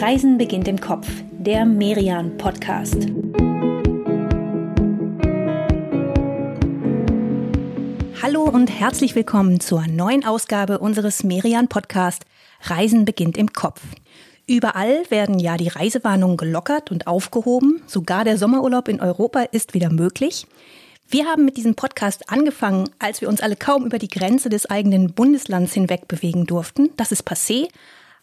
Reisen 0.00 0.38
beginnt 0.38 0.66
im 0.66 0.80
Kopf, 0.80 1.06
der 1.30 1.66
Merian 1.66 2.38
Podcast. 2.38 3.06
Hallo 8.22 8.44
und 8.44 8.68
herzlich 8.68 9.14
willkommen 9.14 9.60
zur 9.60 9.86
neuen 9.88 10.24
Ausgabe 10.24 10.78
unseres 10.78 11.22
Merian 11.22 11.68
Podcast 11.68 12.24
Reisen 12.62 13.04
beginnt 13.04 13.36
im 13.36 13.52
Kopf. 13.52 13.82
Überall 14.46 15.02
werden 15.10 15.38
ja 15.38 15.58
die 15.58 15.68
Reisewarnungen 15.68 16.38
gelockert 16.38 16.90
und 16.90 17.06
aufgehoben. 17.06 17.82
Sogar 17.86 18.24
der 18.24 18.38
Sommerurlaub 18.38 18.88
in 18.88 19.02
Europa 19.02 19.42
ist 19.52 19.74
wieder 19.74 19.90
möglich. 19.90 20.46
Wir 21.10 21.26
haben 21.26 21.44
mit 21.44 21.58
diesem 21.58 21.74
Podcast 21.74 22.30
angefangen, 22.30 22.88
als 22.98 23.20
wir 23.20 23.28
uns 23.28 23.42
alle 23.42 23.56
kaum 23.56 23.84
über 23.84 23.98
die 23.98 24.08
Grenze 24.08 24.48
des 24.48 24.64
eigenen 24.64 25.12
Bundeslands 25.12 25.74
hinweg 25.74 26.08
bewegen 26.08 26.46
durften. 26.46 26.88
Das 26.96 27.12
ist 27.12 27.28
passé. 27.28 27.68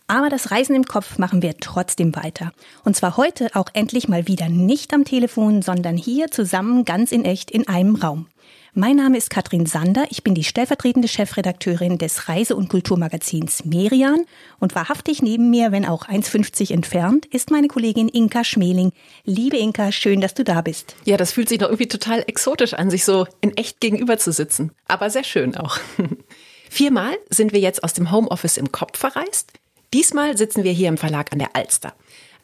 Aber 0.09 0.29
das 0.29 0.51
Reisen 0.51 0.73
im 0.73 0.85
Kopf 0.85 1.17
machen 1.17 1.41
wir 1.41 1.57
trotzdem 1.57 2.15
weiter. 2.15 2.53
Und 2.85 2.95
zwar 2.95 3.17
heute 3.17 3.49
auch 3.55 3.67
endlich 3.73 4.07
mal 4.07 4.25
wieder 4.25 4.47
nicht 4.47 4.93
am 4.93 5.03
Telefon, 5.03 5.61
sondern 5.61 5.97
hier 5.97 6.31
zusammen 6.31 6.85
ganz 6.85 7.11
in 7.11 7.25
echt 7.25 7.51
in 7.51 7.67
einem 7.67 7.95
Raum. 7.95 8.27
Mein 8.73 8.95
Name 8.95 9.17
ist 9.17 9.29
Katrin 9.29 9.65
Sander. 9.65 10.05
Ich 10.09 10.23
bin 10.23 10.33
die 10.33 10.45
stellvertretende 10.45 11.09
Chefredakteurin 11.09 11.97
des 11.97 12.29
Reise- 12.29 12.55
und 12.55 12.69
Kulturmagazins 12.69 13.65
Merian. 13.65 14.23
Und 14.59 14.75
wahrhaftig 14.75 15.21
neben 15.21 15.49
mir, 15.49 15.73
wenn 15.73 15.85
auch 15.85 16.07
1,50 16.07 16.71
entfernt, 16.71 17.25
ist 17.25 17.51
meine 17.51 17.67
Kollegin 17.67 18.07
Inka 18.07 18.45
Schmeling. 18.45 18.93
Liebe 19.25 19.57
Inka, 19.57 19.91
schön, 19.91 20.21
dass 20.21 20.35
du 20.35 20.45
da 20.45 20.61
bist. 20.61 20.95
Ja, 21.03 21.17
das 21.17 21.33
fühlt 21.33 21.49
sich 21.49 21.57
doch 21.57 21.67
irgendwie 21.67 21.87
total 21.89 22.23
exotisch 22.27 22.75
an, 22.75 22.89
sich 22.89 23.03
so 23.03 23.27
in 23.41 23.57
echt 23.57 23.81
gegenüber 23.81 24.17
zu 24.17 24.31
sitzen. 24.31 24.71
Aber 24.87 25.09
sehr 25.09 25.25
schön 25.25 25.57
auch. 25.57 25.79
Viermal 26.69 27.17
sind 27.29 27.51
wir 27.51 27.59
jetzt 27.59 27.83
aus 27.83 27.93
dem 27.93 28.11
Homeoffice 28.11 28.57
im 28.57 28.71
Kopf 28.71 28.97
verreist. 28.97 29.51
Diesmal 29.93 30.37
sitzen 30.37 30.63
wir 30.63 30.71
hier 30.71 30.89
im 30.89 30.97
Verlag 30.97 31.31
an 31.31 31.39
der 31.39 31.55
Alster. 31.55 31.93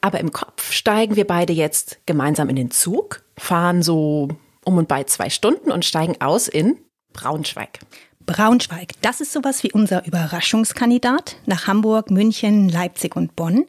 Aber 0.02 0.20
im 0.20 0.31
Kopf 0.31 0.72
steigen 0.72 1.16
wir 1.16 1.26
beide 1.26 1.54
jetzt 1.54 2.00
gemeinsam 2.06 2.50
in 2.50 2.56
den 2.56 2.72
Zug, 2.72 3.23
fahren 3.38 3.81
so 3.81 4.30
um 4.66 4.78
und 4.78 4.88
bei 4.88 5.04
zwei 5.06 5.30
Stunden 5.30 5.72
und 5.72 5.86
steigen 5.86 6.20
aus 6.22 6.48
in 6.48 6.78
Braunschweig. 7.14 7.80
Braunschweig, 8.26 8.94
das 9.02 9.22
ist 9.22 9.34
sowas 9.34 9.64
wie 9.64 9.72
unser 9.72 10.06
Überraschungskandidat 10.06 11.38
nach 11.45 11.67
Hamburg, 11.67 12.09
München, 12.09 12.70
Leipzig 12.70 13.16
und 13.16 13.36
Bonn. 13.36 13.66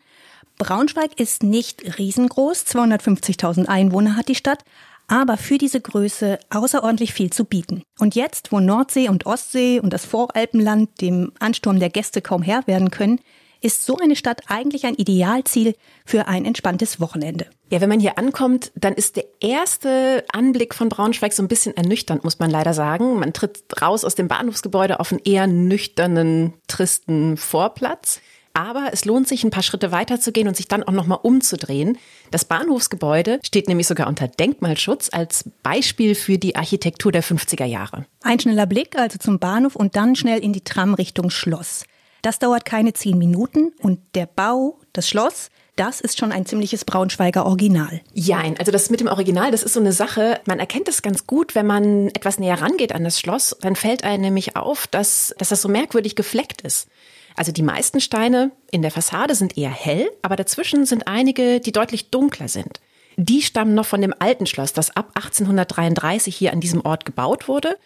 Braunschweig 0.59 1.19
ist 1.19 1.43
nicht 1.43 1.99
riesengroß, 1.99 2.65
250.000 2.67 3.67
Einwohner 3.67 4.17
hat 4.17 4.29
die 4.29 4.37
Stadt, 4.37 4.65
aber 5.09 5.37
für 5.37 5.59
diese 5.59 5.81
Größe 5.81 6.39
außerordentlich 6.51 7.13
viel 7.13 7.31
zu 7.31 7.45
bieten. 7.45 7.83
Und 7.99 8.15
jetzt, 8.15 8.53
wo 8.53 8.61
Nordsee 8.61 9.09
und 9.09 9.27
Ostsee 9.27 9.81
und 9.81 9.93
das 9.93 10.05
Voralpenland 10.05 11.01
dem 11.01 11.33
Ansturm 11.41 11.81
der 11.81 11.91
Gäste 11.91 12.23
kaum 12.23 12.43
Herr 12.43 12.67
werden 12.67 12.91
können, 12.91 13.21
ist 13.65 13.87
so 13.87 13.97
eine 13.97 14.15
Stadt 14.15 14.43
eigentlich 14.49 14.85
ein 14.85 14.95
Idealziel 14.95 15.75
für 16.05 16.29
ein 16.29 16.45
entspanntes 16.45 17.01
Wochenende. 17.01 17.47
Ja, 17.71 17.81
wenn 17.81 17.89
man 17.89 17.99
hier 17.99 18.19
ankommt, 18.19 18.71
dann 18.75 18.93
ist 18.93 19.17
der 19.17 19.25
erste 19.41 20.23
Anblick 20.33 20.75
von 20.75 20.91
Braunschweig 20.91 21.33
so 21.33 21.43
ein 21.43 21.49
bisschen 21.49 21.75
ernüchternd, 21.75 22.25
muss 22.25 22.39
man 22.39 22.51
leider 22.51 22.75
sagen. 22.75 23.19
Man 23.19 23.33
tritt 23.33 23.65
raus 23.81 24.05
aus 24.05 24.15
dem 24.15 24.29
Bahnhofsgebäude 24.29 25.01
auf 25.01 25.11
einen 25.11 25.23
eher 25.25 25.47
nüchternen, 25.47 26.53
tristen 26.69 27.39
Vorplatz. 27.39 28.21
Aber 28.53 28.91
es 28.93 29.05
lohnt 29.05 29.27
sich, 29.27 29.43
ein 29.43 29.51
paar 29.51 29.65
Schritte 29.65 29.91
weiter 29.91 30.21
zu 30.21 30.31
gehen 30.31 30.47
und 30.47 30.57
sich 30.57 30.69
dann 30.69 30.85
auch 30.85 30.93
nochmal 30.93 31.19
umzudrehen. 31.23 31.99
Das 32.31 32.45
Bahnhofsgebäude 32.45 33.41
steht 33.43 33.67
nämlich 33.67 33.89
sogar 33.89 34.07
unter 34.07 34.29
Denkmalschutz 34.29 35.09
als 35.11 35.51
Beispiel 35.63 36.15
für 36.15 36.39
die 36.39 36.55
Architektur 36.55 37.11
der 37.11 37.25
50er 37.25 37.65
Jahre. 37.65 38.05
Ein 38.23 38.39
schneller 38.39 38.67
Blick 38.67 38.97
also 38.97 39.19
zum 39.19 39.41
Bahnhof 39.41 39.75
und 39.75 39.97
dann 39.97 40.15
schnell 40.15 40.39
in 40.39 40.53
die 40.53 40.63
Tram 40.63 40.95
Richtung 40.95 41.31
Schloss. 41.31 41.85
Das 42.25 42.39
dauert 42.39 42.65
keine 42.65 42.95
zehn 42.95 43.19
Minuten 43.19 43.75
und 43.83 44.01
der 44.15 44.25
Bau, 44.25 44.79
das 44.95 45.07
Schloss, 45.07 45.51
das 45.77 46.01
ist 46.01 46.19
schon 46.19 46.33
ein 46.33 46.47
ziemliches 46.47 46.87
Braunschweiger 46.87 47.45
Original. 47.45 48.01
Ja, 48.15 48.43
also 48.59 48.73
das 48.73 48.89
mit 48.89 49.01
dem 49.01 49.09
Original, 49.09 49.51
das 49.51 49.63
ist 49.63 49.75
so 49.75 49.81
eine 49.81 49.93
Sache, 49.93 50.41
man 50.47 50.59
erkennt 50.59 50.89
das 50.89 51.03
ganz 51.03 51.27
gut, 51.27 51.55
wenn 51.55 51.67
man 51.67 52.09
etwas 52.09 52.39
näher 52.39 52.63
rangeht 52.63 52.95
an 52.95 53.05
das 53.05 53.21
Schloss, 53.21 53.55
dann 53.61 53.77
fällt 53.77 54.05
einem 54.05 54.23
nämlich 54.23 54.57
auf, 54.57 54.87
dass, 54.87 55.35
dass 55.37 55.51
das 55.51 55.61
so 55.61 55.69
merkwürdig 55.69 56.17
gefleckt 56.17 56.63
ist. 56.63 56.89
Also 57.37 57.53
die 57.53 57.63
meisten 57.63 58.01
Steine 58.01 58.53
in 58.71 58.81
der 58.81 58.91
Fassade 58.91 59.35
sind 59.35 59.59
eher 59.59 59.69
hell, 59.69 60.11
aber 60.23 60.37
dazwischen 60.37 60.87
sind 60.87 61.07
einige, 61.07 61.61
die 61.61 61.73
deutlich 61.73 62.09
dunkler 62.09 62.49
sind. 62.49 62.81
Die 63.19 63.43
stammen 63.43 63.75
noch 63.75 63.85
von 63.85 64.01
dem 64.01 64.15
alten 64.19 64.47
Schloss, 64.47 64.73
das 64.73 64.97
ab 64.97 65.11
1833 65.15 66.35
hier 66.35 66.55
an 66.55 66.61
diesem 66.61 66.87
Ort 66.87 67.05
gebaut 67.05 67.49
wurde 67.49 67.77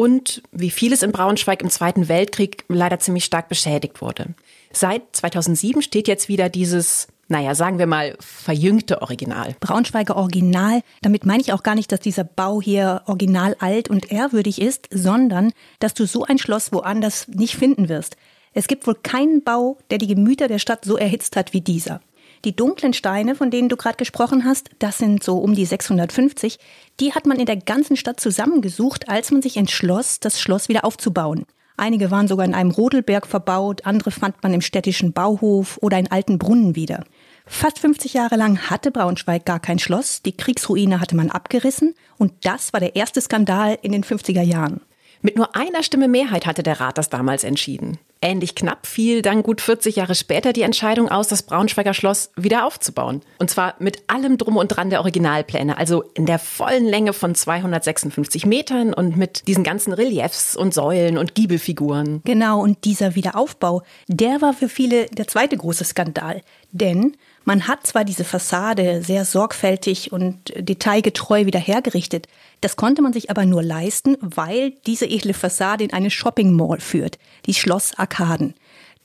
und 0.00 0.42
wie 0.50 0.70
vieles 0.70 1.02
in 1.02 1.12
Braunschweig 1.12 1.60
im 1.60 1.68
Zweiten 1.68 2.08
Weltkrieg 2.08 2.64
leider 2.68 2.98
ziemlich 3.00 3.26
stark 3.26 3.50
beschädigt 3.50 4.00
wurde. 4.00 4.28
Seit 4.72 5.02
2007 5.12 5.82
steht 5.82 6.08
jetzt 6.08 6.30
wieder 6.30 6.48
dieses 6.48 7.08
naja, 7.28 7.54
sagen 7.54 7.78
wir 7.78 7.86
mal, 7.86 8.16
verjüngte 8.18 9.02
Original. 9.02 9.54
Braunschweiger 9.60 10.16
Original. 10.16 10.80
Damit 11.00 11.26
meine 11.26 11.40
ich 11.40 11.52
auch 11.52 11.62
gar 11.62 11.76
nicht, 11.76 11.92
dass 11.92 12.00
dieser 12.00 12.24
Bau 12.24 12.60
hier 12.60 13.02
original 13.06 13.54
alt 13.60 13.88
und 13.88 14.10
ehrwürdig 14.10 14.60
ist, 14.60 14.88
sondern 14.90 15.52
dass 15.78 15.94
du 15.94 16.06
so 16.06 16.24
ein 16.24 16.38
Schloss 16.38 16.72
woanders 16.72 17.28
nicht 17.28 17.54
finden 17.54 17.88
wirst. 17.88 18.16
Es 18.52 18.66
gibt 18.66 18.84
wohl 18.88 18.96
keinen 18.96 19.44
Bau, 19.44 19.78
der 19.90 19.98
die 19.98 20.08
Gemüter 20.08 20.48
der 20.48 20.58
Stadt 20.58 20.84
so 20.84 20.96
erhitzt 20.96 21.36
hat 21.36 21.52
wie 21.52 21.60
dieser. 21.60 22.00
Die 22.44 22.56
dunklen 22.56 22.94
Steine, 22.94 23.34
von 23.34 23.50
denen 23.50 23.68
du 23.68 23.76
gerade 23.76 23.98
gesprochen 23.98 24.44
hast, 24.46 24.70
das 24.78 24.96
sind 24.96 25.22
so 25.22 25.38
um 25.38 25.54
die 25.54 25.66
650, 25.66 26.58
die 26.98 27.12
hat 27.12 27.26
man 27.26 27.38
in 27.38 27.44
der 27.44 27.58
ganzen 27.58 27.96
Stadt 27.96 28.18
zusammengesucht, 28.18 29.10
als 29.10 29.30
man 29.30 29.42
sich 29.42 29.58
entschloss, 29.58 30.20
das 30.20 30.40
Schloss 30.40 30.68
wieder 30.70 30.84
aufzubauen. 30.86 31.44
Einige 31.76 32.10
waren 32.10 32.28
sogar 32.28 32.46
in 32.46 32.54
einem 32.54 32.70
Rodelberg 32.70 33.26
verbaut, 33.26 33.84
andere 33.84 34.10
fand 34.10 34.42
man 34.42 34.54
im 34.54 34.60
städtischen 34.62 35.12
Bauhof 35.12 35.78
oder 35.82 35.98
in 35.98 36.10
alten 36.10 36.38
Brunnen 36.38 36.76
wieder. 36.76 37.04
Fast 37.46 37.78
50 37.78 38.14
Jahre 38.14 38.36
lang 38.36 38.70
hatte 38.70 38.90
Braunschweig 38.90 39.44
gar 39.44 39.60
kein 39.60 39.78
Schloss, 39.78 40.22
die 40.22 40.36
Kriegsruine 40.36 41.00
hatte 41.00 41.16
man 41.16 41.30
abgerissen 41.30 41.94
und 42.16 42.32
das 42.42 42.72
war 42.72 42.80
der 42.80 42.96
erste 42.96 43.20
Skandal 43.20 43.78
in 43.82 43.92
den 43.92 44.04
50er 44.04 44.42
Jahren. 44.42 44.80
Mit 45.22 45.36
nur 45.36 45.54
einer 45.54 45.82
Stimme 45.82 46.08
Mehrheit 46.08 46.46
hatte 46.46 46.62
der 46.62 46.80
Rat 46.80 46.96
das 46.96 47.10
damals 47.10 47.44
entschieden. 47.44 47.98
Ähnlich 48.22 48.54
knapp 48.54 48.86
fiel 48.86 49.22
dann 49.22 49.42
gut 49.42 49.62
40 49.62 49.96
Jahre 49.96 50.14
später 50.14 50.52
die 50.52 50.62
Entscheidung 50.62 51.08
aus, 51.08 51.28
das 51.28 51.42
Braunschweiger 51.42 51.94
Schloss 51.94 52.30
wieder 52.36 52.66
aufzubauen. 52.66 53.22
Und 53.38 53.50
zwar 53.50 53.74
mit 53.78 54.02
allem 54.08 54.36
Drum 54.36 54.56
und 54.56 54.68
Dran 54.68 54.90
der 54.90 55.00
Originalpläne, 55.00 55.78
also 55.78 56.02
in 56.14 56.26
der 56.26 56.38
vollen 56.38 56.84
Länge 56.84 57.14
von 57.14 57.34
256 57.34 58.44
Metern 58.44 58.92
und 58.92 59.16
mit 59.16 59.46
diesen 59.46 59.64
ganzen 59.64 59.94
Reliefs 59.94 60.54
und 60.54 60.74
Säulen 60.74 61.16
und 61.16 61.34
Giebelfiguren. 61.34 62.20
Genau, 62.24 62.60
und 62.60 62.84
dieser 62.84 63.14
Wiederaufbau, 63.14 63.82
der 64.06 64.42
war 64.42 64.52
für 64.52 64.68
viele 64.68 65.06
der 65.06 65.26
zweite 65.26 65.56
große 65.56 65.84
Skandal. 65.84 66.42
Denn 66.72 67.16
man 67.44 67.66
hat 67.66 67.86
zwar 67.86 68.04
diese 68.04 68.24
Fassade 68.24 69.02
sehr 69.02 69.24
sorgfältig 69.24 70.12
und 70.12 70.52
detailgetreu 70.56 71.46
wieder 71.46 71.58
hergerichtet, 71.58 72.26
das 72.60 72.76
konnte 72.76 73.02
man 73.02 73.12
sich 73.12 73.30
aber 73.30 73.46
nur 73.46 73.62
leisten, 73.62 74.16
weil 74.20 74.72
diese 74.86 75.06
edle 75.06 75.34
Fassade 75.34 75.84
in 75.84 75.92
eine 75.92 76.10
Shopping 76.10 76.52
Mall 76.52 76.80
führt, 76.80 77.18
die 77.46 77.54
Schloss 77.54 77.94
Arkaden. 77.96 78.54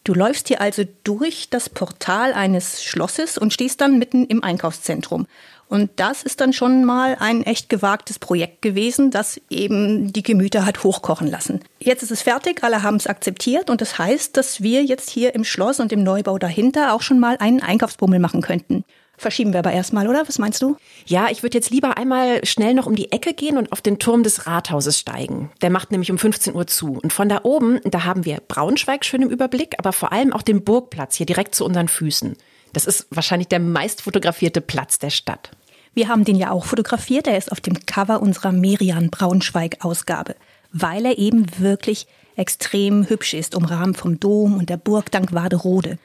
Du 0.03 0.13
läufst 0.13 0.49
hier 0.49 0.61
also 0.61 0.83
durch 1.03 1.49
das 1.49 1.67
Portal 1.67 2.33
eines 2.33 2.83
Schlosses 2.83 3.39
und 3.39 3.53
stehst 3.53 3.81
dann 3.81 3.97
mitten 3.97 4.25
im 4.25 4.43
Einkaufszentrum. 4.43 5.25
Und 5.67 5.89
das 5.95 6.23
ist 6.23 6.41
dann 6.41 6.53
schon 6.53 6.85
mal 6.85 7.17
ein 7.19 7.43
echt 7.43 7.69
gewagtes 7.69 8.19
Projekt 8.19 8.61
gewesen, 8.61 9.09
das 9.11 9.41
eben 9.49 10.13
die 10.13 10.23
Gemüter 10.23 10.65
hat 10.65 10.83
hochkochen 10.83 11.29
lassen. 11.29 11.61
Jetzt 11.79 12.03
ist 12.03 12.11
es 12.11 12.21
fertig, 12.21 12.63
alle 12.63 12.83
haben 12.83 12.97
es 12.97 13.07
akzeptiert 13.07 13.69
und 13.69 13.81
das 13.81 13.97
heißt, 13.97 14.37
dass 14.37 14.61
wir 14.61 14.83
jetzt 14.83 15.09
hier 15.09 15.33
im 15.33 15.43
Schloss 15.43 15.79
und 15.79 15.91
im 15.91 16.03
Neubau 16.03 16.37
dahinter 16.37 16.93
auch 16.93 17.01
schon 17.01 17.19
mal 17.19 17.37
einen 17.39 17.61
Einkaufsbummel 17.61 18.19
machen 18.19 18.41
könnten. 18.41 18.83
Verschieben 19.17 19.53
wir 19.53 19.59
aber 19.59 19.71
erstmal, 19.71 20.07
oder? 20.07 20.27
Was 20.27 20.39
meinst 20.39 20.61
du? 20.61 20.75
Ja, 21.05 21.29
ich 21.29 21.41
würde 21.41 21.57
jetzt 21.57 21.69
lieber 21.69 21.97
einmal 21.97 22.45
schnell 22.45 22.73
noch 22.73 22.85
um 22.85 22.95
die 22.95 23.11
Ecke 23.11 23.33
gehen 23.33 23.57
und 23.57 23.71
auf 23.71 23.81
den 23.81 23.97
Turm 23.97 24.23
des 24.23 24.45
Rathauses 24.45 24.99
steigen. 24.99 25.51
Der 25.61 25.69
macht 25.69 25.91
nämlich 25.91 26.11
um 26.11 26.17
15 26.17 26.53
Uhr 26.53 26.67
zu. 26.67 26.99
Und 27.01 27.13
von 27.13 27.29
da 27.29 27.41
oben, 27.43 27.79
da 27.85 28.03
haben 28.03 28.25
wir 28.25 28.41
Braunschweig 28.45 29.05
schön 29.05 29.21
im 29.21 29.29
Überblick, 29.29 29.75
aber 29.79 29.93
vor 29.93 30.11
allem 30.11 30.33
auch 30.33 30.41
den 30.41 30.63
Burgplatz 30.63 31.15
hier 31.15 31.25
direkt 31.25 31.55
zu 31.55 31.63
unseren 31.65 31.87
Füßen. 31.87 32.35
Das 32.73 32.85
ist 32.85 33.07
wahrscheinlich 33.09 33.47
der 33.47 33.59
meist 33.59 34.01
fotografierte 34.01 34.59
Platz 34.59 34.99
der 34.99 35.09
Stadt. 35.09 35.51
Wir 35.95 36.09
haben 36.09 36.25
den 36.25 36.35
ja 36.35 36.51
auch 36.51 36.65
fotografiert. 36.65 37.25
Er 37.25 37.37
ist 37.37 37.53
auf 37.53 37.61
dem 37.61 37.85
Cover 37.85 38.21
unserer 38.21 38.51
Merian 38.51 39.09
Braunschweig 39.09 39.77
Ausgabe, 39.79 40.35
weil 40.73 41.05
er 41.05 41.17
eben 41.17 41.45
wirklich 41.57 42.05
extrem 42.35 43.07
hübsch 43.07 43.33
ist, 43.33 43.55
umrahmt 43.55 43.95
vom 43.95 44.19
Dom 44.19 44.57
und 44.57 44.69
der 44.69 44.75
Burg 44.75 45.09
Dank 45.09 45.33
Waderode. 45.33 45.97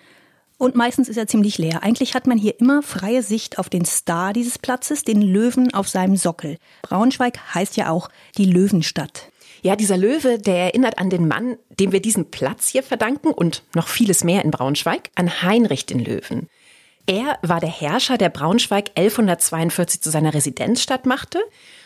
Und 0.58 0.76
meistens 0.76 1.08
ist 1.08 1.16
er 1.16 1.26
ziemlich 1.26 1.58
leer. 1.58 1.82
Eigentlich 1.82 2.14
hat 2.14 2.28
man 2.28 2.38
hier 2.38 2.60
immer 2.60 2.82
freie 2.82 3.24
Sicht 3.24 3.58
auf 3.58 3.68
den 3.68 3.84
Star 3.84 4.32
dieses 4.32 4.60
Platzes, 4.60 5.02
den 5.02 5.22
Löwen 5.22 5.74
auf 5.74 5.88
seinem 5.88 6.16
Sockel. 6.16 6.58
Braunschweig 6.82 7.40
heißt 7.52 7.76
ja 7.76 7.90
auch 7.90 8.10
die 8.38 8.44
Löwenstadt. 8.44 9.32
Ja, 9.62 9.74
dieser 9.74 9.96
Löwe, 9.96 10.38
der 10.38 10.66
erinnert 10.66 10.98
an 10.98 11.10
den 11.10 11.26
Mann, 11.26 11.56
dem 11.80 11.90
wir 11.90 12.00
diesen 12.00 12.30
Platz 12.30 12.68
hier 12.68 12.84
verdanken 12.84 13.32
und 13.32 13.64
noch 13.74 13.88
vieles 13.88 14.22
mehr 14.22 14.44
in 14.44 14.52
Braunschweig, 14.52 15.10
an 15.16 15.42
Heinrich 15.42 15.84
den 15.84 15.98
Löwen. 15.98 16.48
Er 17.10 17.38
war 17.42 17.58
der 17.58 17.70
Herrscher, 17.70 18.18
der 18.18 18.28
Braunschweig 18.28 18.90
1142 18.94 20.00
zu 20.00 20.10
seiner 20.10 20.32
Residenzstadt 20.32 21.06
machte. 21.06 21.40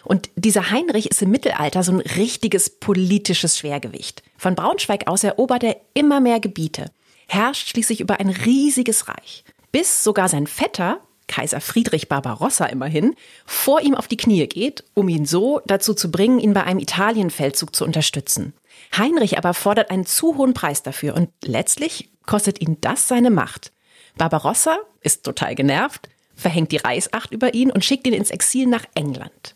Und 0.04 0.28
dieser 0.36 0.70
Heinrich 0.70 1.10
ist 1.10 1.22
im 1.22 1.30
Mittelalter 1.30 1.82
so 1.82 1.92
ein 1.92 2.00
richtiges 2.00 2.68
politisches 2.68 3.58
Schwergewicht. 3.58 4.22
Von 4.36 4.54
Braunschweig 4.54 5.06
aus 5.06 5.24
erobert 5.24 5.64
er 5.64 5.76
immer 5.94 6.20
mehr 6.20 6.40
Gebiete 6.40 6.90
herrscht 7.26 7.68
schließlich 7.68 8.00
über 8.00 8.20
ein 8.20 8.28
riesiges 8.28 9.08
Reich. 9.08 9.44
bis 9.72 10.04
sogar 10.04 10.28
sein 10.28 10.46
Vetter, 10.46 11.00
Kaiser 11.26 11.60
Friedrich 11.60 12.08
Barbarossa 12.08 12.66
immerhin, 12.66 13.16
vor 13.44 13.80
ihm 13.80 13.96
auf 13.96 14.06
die 14.06 14.16
Knie 14.16 14.46
geht, 14.46 14.84
um 14.94 15.08
ihn 15.08 15.26
so 15.26 15.60
dazu 15.66 15.94
zu 15.94 16.12
bringen, 16.12 16.38
ihn 16.38 16.54
bei 16.54 16.62
einem 16.62 16.78
Italienfeldzug 16.78 17.74
zu 17.74 17.84
unterstützen. 17.84 18.52
Heinrich 18.96 19.36
aber 19.36 19.52
fordert 19.52 19.90
einen 19.90 20.06
zu 20.06 20.36
hohen 20.36 20.54
Preis 20.54 20.84
dafür 20.84 21.16
und 21.16 21.30
letztlich 21.42 22.08
kostet 22.24 22.60
ihn 22.60 22.76
das 22.80 23.08
seine 23.08 23.30
Macht. 23.30 23.72
Barbarossa 24.16 24.78
ist 25.00 25.24
total 25.24 25.54
genervt, 25.54 26.08
verhängt 26.34 26.72
die 26.72 26.78
Reichsacht 26.78 27.32
über 27.32 27.54
ihn 27.54 27.70
und 27.70 27.84
schickt 27.84 28.06
ihn 28.06 28.12
ins 28.12 28.30
Exil 28.30 28.66
nach 28.66 28.84
England. 28.94 29.54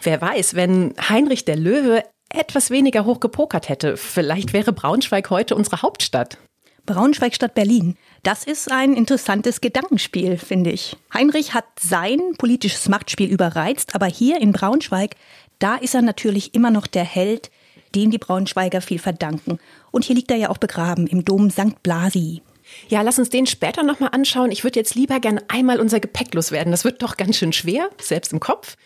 Wer 0.00 0.20
weiß, 0.20 0.54
wenn 0.54 0.94
Heinrich 1.08 1.44
der 1.44 1.56
Löwe 1.56 2.02
etwas 2.28 2.70
weniger 2.70 3.04
hoch 3.04 3.20
gepokert 3.20 3.68
hätte, 3.68 3.96
vielleicht 3.96 4.52
wäre 4.52 4.72
Braunschweig 4.72 5.30
heute 5.30 5.54
unsere 5.54 5.82
Hauptstadt. 5.82 6.38
Braunschweig 6.84 7.34
statt 7.34 7.54
Berlin. 7.54 7.96
Das 8.22 8.44
ist 8.44 8.70
ein 8.70 8.94
interessantes 8.94 9.60
Gedankenspiel, 9.60 10.38
finde 10.38 10.70
ich. 10.70 10.96
Heinrich 11.12 11.52
hat 11.52 11.64
sein 11.80 12.20
politisches 12.38 12.88
Machtspiel 12.88 13.28
überreizt, 13.28 13.94
aber 13.94 14.06
hier 14.06 14.40
in 14.40 14.52
Braunschweig, 14.52 15.16
da 15.58 15.76
ist 15.76 15.94
er 15.94 16.02
natürlich 16.02 16.54
immer 16.54 16.70
noch 16.70 16.86
der 16.86 17.04
Held, 17.04 17.50
dem 17.94 18.10
die 18.10 18.18
Braunschweiger 18.18 18.80
viel 18.80 18.98
verdanken. 18.98 19.58
Und 19.90 20.04
hier 20.04 20.14
liegt 20.14 20.30
er 20.30 20.36
ja 20.36 20.50
auch 20.50 20.58
begraben 20.58 21.06
im 21.06 21.24
Dom 21.24 21.50
St. 21.50 21.82
Blasi. 21.82 22.42
Ja, 22.88 23.02
lass 23.02 23.18
uns 23.18 23.30
den 23.30 23.46
später 23.46 23.82
nochmal 23.82 24.10
anschauen. 24.12 24.50
Ich 24.50 24.64
würde 24.64 24.78
jetzt 24.78 24.94
lieber 24.94 25.20
gern 25.20 25.40
einmal 25.48 25.80
unser 25.80 26.00
Gepäck 26.00 26.34
loswerden. 26.34 26.70
Das 26.70 26.84
wird 26.84 27.02
doch 27.02 27.16
ganz 27.16 27.36
schön 27.36 27.52
schwer, 27.52 27.90
selbst 28.00 28.32
im 28.32 28.40
Kopf. 28.40 28.76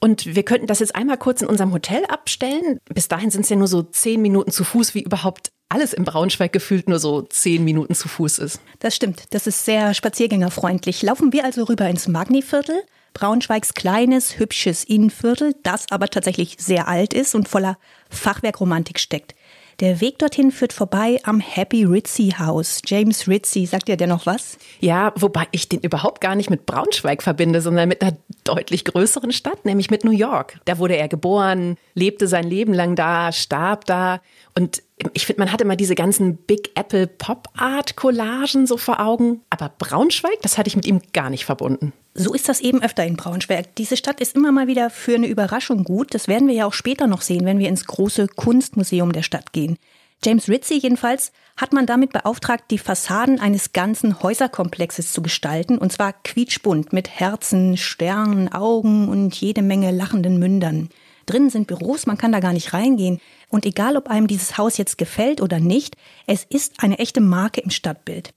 Und 0.00 0.34
wir 0.34 0.42
könnten 0.42 0.66
das 0.66 0.80
jetzt 0.80 0.94
einmal 0.94 1.16
kurz 1.16 1.40
in 1.40 1.48
unserem 1.48 1.72
Hotel 1.72 2.04
abstellen. 2.06 2.78
Bis 2.92 3.08
dahin 3.08 3.30
sind 3.30 3.42
es 3.42 3.48
ja 3.48 3.56
nur 3.56 3.68
so 3.68 3.82
zehn 3.82 4.20
Minuten 4.20 4.50
zu 4.50 4.64
Fuß, 4.64 4.94
wie 4.94 5.02
überhaupt 5.02 5.50
alles 5.68 5.92
im 5.92 6.04
Braunschweig 6.04 6.52
gefühlt 6.52 6.88
nur 6.88 6.98
so 6.98 7.22
zehn 7.22 7.64
Minuten 7.64 7.94
zu 7.94 8.08
Fuß 8.08 8.38
ist. 8.38 8.60
Das 8.80 8.94
stimmt. 8.94 9.24
Das 9.30 9.46
ist 9.46 9.64
sehr 9.64 9.94
spaziergängerfreundlich. 9.94 11.02
Laufen 11.02 11.32
wir 11.32 11.44
also 11.44 11.64
rüber 11.64 11.88
ins 11.88 12.06
Magniviertel. 12.06 12.82
Braunschweigs 13.14 13.74
kleines, 13.74 14.38
hübsches 14.38 14.84
Innenviertel, 14.84 15.54
das 15.62 15.86
aber 15.90 16.08
tatsächlich 16.08 16.56
sehr 16.58 16.88
alt 16.88 17.14
ist 17.14 17.34
und 17.34 17.48
voller 17.48 17.78
Fachwerkromantik 18.10 18.98
steckt. 18.98 19.34
Der 19.80 20.00
Weg 20.00 20.18
dorthin 20.18 20.52
führt 20.52 20.72
vorbei 20.72 21.18
am 21.24 21.40
Happy 21.40 21.84
Ritzy 21.84 22.34
House. 22.38 22.80
James 22.86 23.26
Ritzy, 23.26 23.66
sagt 23.66 23.88
dir 23.88 23.96
der 23.96 24.06
noch 24.06 24.24
was? 24.24 24.56
Ja, 24.80 25.12
wobei 25.16 25.46
ich 25.50 25.68
den 25.68 25.80
überhaupt 25.80 26.20
gar 26.20 26.36
nicht 26.36 26.48
mit 26.48 26.64
Braunschweig 26.64 27.22
verbinde, 27.22 27.60
sondern 27.60 27.88
mit 27.88 28.00
einer 28.00 28.16
deutlich 28.44 28.84
größeren 28.84 29.32
Stadt, 29.32 29.64
nämlich 29.64 29.90
mit 29.90 30.04
New 30.04 30.12
York. 30.12 30.60
Da 30.64 30.78
wurde 30.78 30.96
er 30.96 31.08
geboren, 31.08 31.76
lebte 31.94 32.28
sein 32.28 32.44
Leben 32.44 32.72
lang 32.72 32.94
da, 32.94 33.32
starb 33.32 33.84
da 33.86 34.20
und 34.54 34.82
ich 35.12 35.26
finde, 35.26 35.40
man 35.40 35.50
hat 35.50 35.60
immer 35.60 35.74
diese 35.74 35.96
ganzen 35.96 36.36
Big 36.36 36.70
Apple 36.76 37.08
Pop 37.08 37.48
Art 37.56 37.96
Collagen 37.96 38.66
so 38.66 38.76
vor 38.76 39.00
Augen, 39.00 39.40
aber 39.50 39.72
Braunschweig, 39.76 40.40
das 40.42 40.56
hatte 40.56 40.68
ich 40.68 40.76
mit 40.76 40.86
ihm 40.86 41.00
gar 41.12 41.30
nicht 41.30 41.44
verbunden. 41.44 41.92
So 42.16 42.32
ist 42.32 42.48
das 42.48 42.60
eben 42.60 42.80
öfter 42.80 43.04
in 43.04 43.16
Braunschweig. 43.16 43.74
Diese 43.74 43.96
Stadt 43.96 44.20
ist 44.20 44.36
immer 44.36 44.52
mal 44.52 44.68
wieder 44.68 44.88
für 44.88 45.16
eine 45.16 45.26
Überraschung 45.26 45.82
gut. 45.82 46.14
Das 46.14 46.28
werden 46.28 46.46
wir 46.46 46.54
ja 46.54 46.66
auch 46.66 46.72
später 46.72 47.08
noch 47.08 47.22
sehen, 47.22 47.44
wenn 47.44 47.58
wir 47.58 47.68
ins 47.68 47.86
große 47.86 48.28
Kunstmuseum 48.28 49.12
der 49.12 49.22
Stadt 49.22 49.52
gehen. 49.52 49.78
James 50.24 50.48
Ritzy 50.48 50.78
jedenfalls 50.78 51.32
hat 51.56 51.72
man 51.72 51.86
damit 51.86 52.12
beauftragt, 52.12 52.70
die 52.70 52.78
Fassaden 52.78 53.40
eines 53.40 53.72
ganzen 53.72 54.22
Häuserkomplexes 54.22 55.12
zu 55.12 55.22
gestalten, 55.22 55.76
und 55.76 55.92
zwar 55.92 56.12
quietschbunt 56.12 56.92
mit 56.92 57.10
Herzen, 57.10 57.76
Sternen, 57.76 58.50
Augen 58.52 59.08
und 59.08 59.34
jede 59.34 59.62
Menge 59.62 59.90
lachenden 59.90 60.38
Mündern. 60.38 60.90
Drinnen 61.26 61.50
sind 61.50 61.66
Büros, 61.66 62.06
man 62.06 62.16
kann 62.16 62.32
da 62.32 62.38
gar 62.38 62.52
nicht 62.52 62.72
reingehen. 62.72 63.20
Und 63.48 63.66
egal, 63.66 63.96
ob 63.96 64.08
einem 64.08 64.28
dieses 64.28 64.56
Haus 64.56 64.76
jetzt 64.76 64.98
gefällt 64.98 65.40
oder 65.40 65.58
nicht, 65.58 65.96
es 66.26 66.44
ist 66.44 66.82
eine 66.82 66.98
echte 67.00 67.20
Marke 67.20 67.60
im 67.60 67.70
Stadtbild. 67.70 68.32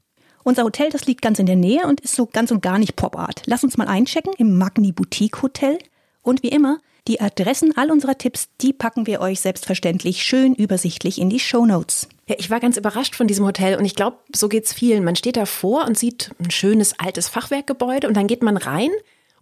Unser 0.47 0.63
Hotel, 0.63 0.89
das 0.89 1.05
liegt 1.05 1.21
ganz 1.21 1.39
in 1.39 1.45
der 1.45 1.57
Nähe 1.57 1.85
und 1.85 1.99
ist 1.99 2.15
so 2.15 2.25
ganz 2.25 2.51
und 2.51 2.61
gar 2.61 2.79
nicht 2.79 2.95
Pop-Art. 2.95 3.41
Lass 3.47 3.65
uns 3.65 3.75
mal 3.75 3.89
einchecken 3.89 4.31
im 4.38 4.57
Magni 4.57 4.94
Boutique 4.94 5.41
Hotel. 5.41 5.77
Und 6.21 6.41
wie 6.41 6.47
immer, 6.47 6.79
die 7.09 7.19
Adressen 7.19 7.75
all 7.75 7.91
unserer 7.91 8.17
Tipps, 8.17 8.47
die 8.61 8.71
packen 8.71 9.07
wir 9.07 9.19
euch 9.19 9.41
selbstverständlich 9.41 10.23
schön 10.23 10.55
übersichtlich 10.55 11.19
in 11.19 11.29
die 11.29 11.41
Show 11.41 11.65
Notes. 11.65 12.07
Ja, 12.29 12.35
ich 12.39 12.49
war 12.49 12.61
ganz 12.61 12.77
überrascht 12.77 13.13
von 13.13 13.27
diesem 13.27 13.45
Hotel 13.45 13.77
und 13.77 13.83
ich 13.83 13.94
glaube, 13.94 14.19
so 14.33 14.47
geht's 14.47 14.71
vielen. 14.71 15.03
Man 15.03 15.17
steht 15.17 15.35
davor 15.35 15.85
und 15.85 15.97
sieht 15.97 16.31
ein 16.39 16.49
schönes 16.49 16.97
altes 16.97 17.27
Fachwerkgebäude 17.27 18.07
und 18.07 18.15
dann 18.15 18.27
geht 18.27 18.41
man 18.41 18.55
rein 18.55 18.91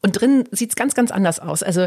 und 0.01 0.13
drin 0.13 0.45
sieht's 0.49 0.75
ganz, 0.75 0.95
ganz 0.95 1.11
anders 1.11 1.39
aus. 1.39 1.61
Also 1.61 1.85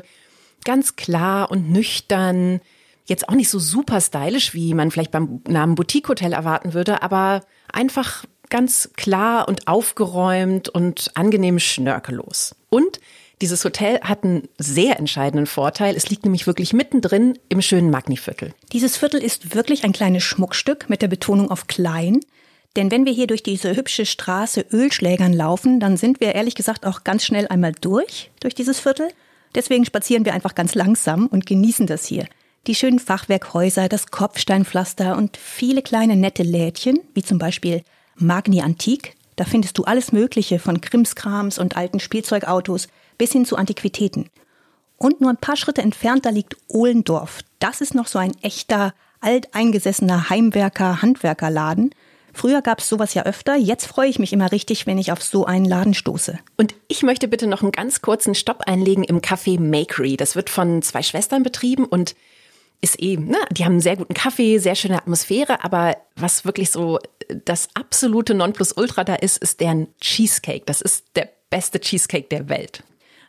ganz 0.64 0.94
klar 0.94 1.50
und 1.50 1.72
nüchtern. 1.72 2.60
Jetzt 3.04 3.28
auch 3.28 3.34
nicht 3.34 3.50
so 3.50 3.58
super 3.58 4.00
stylisch, 4.00 4.54
wie 4.54 4.74
man 4.74 4.92
vielleicht 4.92 5.10
beim 5.10 5.40
Namen 5.48 5.74
Boutique 5.74 6.08
Hotel 6.08 6.32
erwarten 6.32 6.72
würde, 6.72 7.02
aber 7.02 7.40
einfach 7.72 8.24
ganz 8.50 8.90
klar 8.96 9.48
und 9.48 9.68
aufgeräumt 9.68 10.68
und 10.68 11.10
angenehm 11.14 11.58
schnörkellos. 11.58 12.54
Und 12.70 13.00
dieses 13.40 13.64
Hotel 13.64 14.00
hat 14.00 14.24
einen 14.24 14.48
sehr 14.58 14.98
entscheidenden 14.98 15.46
Vorteil. 15.46 15.94
Es 15.94 16.10
liegt 16.10 16.24
nämlich 16.24 16.46
wirklich 16.46 16.72
mittendrin 16.72 17.38
im 17.48 17.62
schönen 17.62 17.90
Magniviertel. 17.90 18.52
Dieses 18.72 18.96
Viertel 18.96 19.22
ist 19.22 19.54
wirklich 19.54 19.84
ein 19.84 19.92
kleines 19.92 20.24
Schmuckstück 20.24 20.90
mit 20.90 21.02
der 21.02 21.08
Betonung 21.08 21.50
auf 21.50 21.68
klein. 21.68 22.20
Denn 22.76 22.90
wenn 22.90 23.06
wir 23.06 23.12
hier 23.12 23.28
durch 23.28 23.42
diese 23.42 23.76
hübsche 23.76 24.06
Straße 24.06 24.66
Ölschlägern 24.72 25.32
laufen, 25.32 25.78
dann 25.78 25.96
sind 25.96 26.20
wir 26.20 26.34
ehrlich 26.34 26.56
gesagt 26.56 26.84
auch 26.84 27.04
ganz 27.04 27.24
schnell 27.24 27.46
einmal 27.48 27.72
durch, 27.80 28.30
durch 28.40 28.54
dieses 28.54 28.80
Viertel. 28.80 29.08
Deswegen 29.54 29.84
spazieren 29.84 30.24
wir 30.24 30.34
einfach 30.34 30.54
ganz 30.54 30.74
langsam 30.74 31.26
und 31.26 31.46
genießen 31.46 31.86
das 31.86 32.04
hier. 32.06 32.26
Die 32.66 32.74
schönen 32.74 32.98
Fachwerkhäuser, 32.98 33.88
das 33.88 34.08
Kopfsteinpflaster 34.08 35.16
und 35.16 35.36
viele 35.36 35.80
kleine 35.80 36.16
nette 36.16 36.42
Lädchen, 36.42 37.00
wie 37.14 37.22
zum 37.22 37.38
Beispiel 37.38 37.82
Magni 38.18 38.62
Antik. 38.62 39.14
Da 39.36 39.44
findest 39.44 39.78
du 39.78 39.84
alles 39.84 40.12
Mögliche 40.12 40.58
von 40.58 40.80
Krimskrams 40.80 41.58
und 41.58 41.76
alten 41.76 42.00
Spielzeugautos 42.00 42.88
bis 43.16 43.32
hin 43.32 43.44
zu 43.44 43.56
Antiquitäten. 43.56 44.30
Und 44.96 45.20
nur 45.20 45.30
ein 45.30 45.36
paar 45.36 45.56
Schritte 45.56 45.82
entfernt, 45.82 46.26
da 46.26 46.30
liegt 46.30 46.56
Ohlendorf. 46.68 47.40
Das 47.60 47.80
ist 47.80 47.94
noch 47.94 48.08
so 48.08 48.18
ein 48.18 48.32
echter, 48.42 48.94
alteingesessener 49.20 50.28
Heimwerker-Handwerkerladen. 50.28 51.94
Früher 52.32 52.62
gab 52.62 52.80
es 52.80 52.88
sowas 52.88 53.14
ja 53.14 53.24
öfter. 53.24 53.56
Jetzt 53.56 53.86
freue 53.86 54.08
ich 54.08 54.18
mich 54.18 54.32
immer 54.32 54.52
richtig, 54.52 54.86
wenn 54.86 54.98
ich 54.98 55.12
auf 55.12 55.22
so 55.22 55.44
einen 55.46 55.64
Laden 55.64 55.94
stoße. 55.94 56.38
Und 56.56 56.74
ich 56.88 57.02
möchte 57.02 57.28
bitte 57.28 57.46
noch 57.46 57.62
einen 57.62 57.72
ganz 57.72 58.02
kurzen 58.02 58.34
Stopp 58.34 58.62
einlegen 58.66 59.04
im 59.04 59.20
Café 59.20 59.60
Makery. 59.60 60.16
Das 60.16 60.36
wird 60.36 60.50
von 60.50 60.82
zwei 60.82 61.02
Schwestern 61.02 61.42
betrieben 61.42 61.84
und 61.84 62.14
ist 62.80 62.98
eben, 63.00 63.26
ne, 63.26 63.38
die 63.50 63.64
haben 63.64 63.72
einen 63.72 63.80
sehr 63.80 63.96
guten 63.96 64.14
Kaffee, 64.14 64.58
sehr 64.58 64.74
schöne 64.74 64.98
Atmosphäre, 64.98 65.64
aber 65.64 65.96
was 66.16 66.44
wirklich 66.44 66.70
so 66.70 66.98
das 67.44 67.68
absolute 67.74 68.34
Nonplusultra 68.34 69.04
da 69.04 69.14
ist, 69.14 69.38
ist 69.38 69.60
deren 69.60 69.88
Cheesecake. 70.00 70.64
Das 70.66 70.80
ist 70.80 71.04
der 71.16 71.28
beste 71.50 71.80
Cheesecake 71.80 72.28
der 72.28 72.48
Welt. 72.48 72.82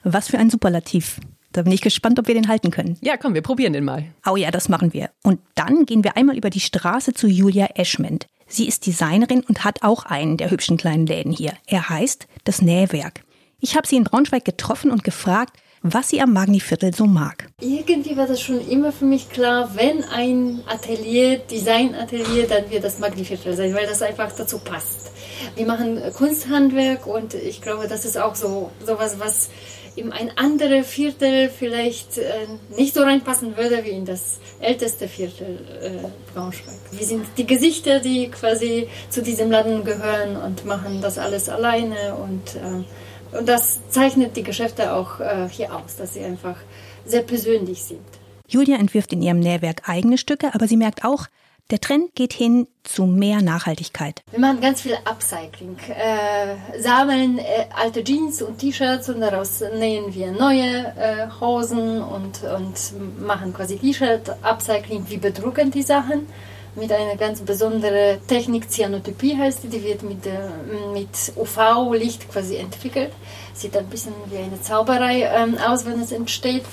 Was 0.03 0.29
für 0.29 0.37
ein 0.37 0.49
Superlativ. 0.49 1.19
Da 1.51 1.63
bin 1.63 1.73
ich 1.73 1.81
gespannt, 1.81 2.19
ob 2.19 2.27
wir 2.27 2.35
den 2.35 2.47
halten 2.47 2.69
können. 2.69 2.97
Ja, 3.01 3.17
komm, 3.17 3.33
wir 3.33 3.41
probieren 3.41 3.73
den 3.73 3.83
mal. 3.83 4.05
Oh 4.25 4.35
ja, 4.35 4.51
das 4.51 4.69
machen 4.69 4.93
wir. 4.93 5.09
Und 5.23 5.39
dann 5.55 5.85
gehen 5.85 6.03
wir 6.03 6.15
einmal 6.15 6.37
über 6.37 6.51
die 6.51 6.59
Straße 6.59 7.13
zu 7.13 7.27
Julia 7.27 7.69
Eschment. 7.75 8.27
Sie 8.47 8.67
ist 8.67 8.85
Designerin 8.85 9.41
und 9.41 9.63
hat 9.63 9.83
auch 9.83 10.05
einen 10.05 10.37
der 10.37 10.51
hübschen 10.51 10.77
kleinen 10.77 11.07
Läden 11.07 11.31
hier. 11.31 11.53
Er 11.65 11.89
heißt 11.89 12.27
das 12.43 12.61
Nähwerk. 12.61 13.23
Ich 13.59 13.75
habe 13.75 13.87
sie 13.87 13.97
in 13.97 14.03
Braunschweig 14.03 14.45
getroffen 14.45 14.91
und 14.91 15.03
gefragt, 15.03 15.57
was 15.81 16.09
sie 16.09 16.21
am 16.21 16.33
Magniviertel 16.33 16.93
so 16.93 17.05
mag. 17.05 17.47
Irgendwie 17.61 18.17
war 18.17 18.27
das 18.27 18.41
schon 18.41 18.65
immer 18.67 18.91
für 18.91 19.05
mich 19.05 19.29
klar, 19.29 19.71
wenn 19.75 20.03
ein 20.03 20.61
Atelier, 20.67 21.39
Designatelier, 21.39 22.47
dann 22.47 22.69
wird 22.69 22.83
das 22.83 22.99
Magniviertel 22.99 23.55
sein, 23.55 23.73
weil 23.73 23.87
das 23.87 24.01
einfach 24.01 24.31
dazu 24.31 24.59
passt. 24.59 25.11
Wir 25.55 25.65
machen 25.65 26.01
Kunsthandwerk 26.15 27.07
und 27.07 27.33
ich 27.33 27.61
glaube, 27.61 27.87
das 27.87 28.05
ist 28.05 28.17
auch 28.17 28.35
so 28.35 28.71
sowas, 28.85 29.15
was 29.19 29.49
in 29.95 30.11
ein 30.11 30.31
anderes 30.37 30.87
Viertel 30.87 31.49
vielleicht 31.49 32.17
äh, 32.17 32.47
nicht 32.77 32.93
so 32.93 33.01
reinpassen 33.01 33.57
würde 33.57 33.83
wie 33.83 33.89
in 33.89 34.05
das 34.05 34.39
älteste 34.59 35.07
Viertel 35.07 35.59
äh, 35.81 36.33
Braunschweig. 36.33 36.75
Wir 36.91 37.05
sind 37.05 37.25
die 37.37 37.45
Gesichter, 37.45 37.99
die 37.99 38.29
quasi 38.29 38.87
zu 39.09 39.21
diesem 39.21 39.51
Laden 39.51 39.83
gehören 39.83 40.37
und 40.37 40.65
machen 40.65 41.01
das 41.01 41.17
alles 41.17 41.49
alleine 41.49 42.15
und, 42.15 42.55
äh, 42.55 42.83
und 43.31 43.47
das 43.47 43.79
zeichnet 43.89 44.35
die 44.35 44.43
Geschäfte 44.43 44.93
auch 44.93 45.19
äh, 45.19 45.47
hier 45.49 45.75
aus, 45.75 45.95
dass 45.97 46.13
sie 46.13 46.23
einfach 46.23 46.55
sehr 47.05 47.21
persönlich 47.21 47.83
sind. 47.83 48.05
Julia 48.47 48.77
entwirft 48.77 49.13
in 49.13 49.21
ihrem 49.21 49.39
Nährwerk 49.39 49.87
eigene 49.87 50.17
Stücke, 50.17 50.53
aber 50.53 50.67
sie 50.67 50.77
merkt 50.77 51.05
auch, 51.05 51.27
der 51.71 51.79
Trend 51.79 52.15
geht 52.15 52.33
hin 52.33 52.65
zu 52.83 53.05
mehr 53.05 53.43
Nachhaltigkeit. 53.43 54.23
Wir 54.31 54.39
machen 54.39 54.59
ganz 54.59 54.81
viel 54.81 54.97
Upcycling. 55.05 55.77
Äh, 55.89 56.81
sammeln 56.81 57.37
äh, 57.37 57.43
alte 57.75 58.03
Jeans 58.03 58.41
und 58.41 58.57
T-Shirts 58.57 59.09
und 59.09 59.19
daraus 59.19 59.61
nähen 59.77 60.11
wir 60.15 60.31
neue 60.31 60.95
äh, 60.97 61.27
Hosen 61.39 62.01
und, 62.01 62.41
und 62.43 63.21
machen 63.21 63.53
quasi 63.53 63.77
T-Shirt-Upcycling. 63.77 65.09
Wir 65.09 65.19
bedrucken 65.19 65.69
die 65.69 65.83
Sachen 65.83 66.25
mit 66.79 66.91
einer 66.91 67.15
ganz 67.15 67.41
besonderen 67.41 68.25
Technik, 68.27 68.69
Cyanotypie 68.69 69.37
heißt 69.37 69.63
die, 69.63 69.67
die 69.67 69.83
wird 69.83 70.03
mit, 70.03 70.25
mit 70.93 71.09
UV-Licht 71.35 72.31
quasi 72.31 72.55
entwickelt. 72.55 73.11
Sieht 73.53 73.75
ein 73.75 73.87
bisschen 73.87 74.13
wie 74.29 74.37
eine 74.37 74.61
Zauberei 74.61 75.23
ähm, 75.23 75.57
aus, 75.57 75.85
wenn 75.85 75.99
es 76.01 76.11
entsteht. 76.11 76.63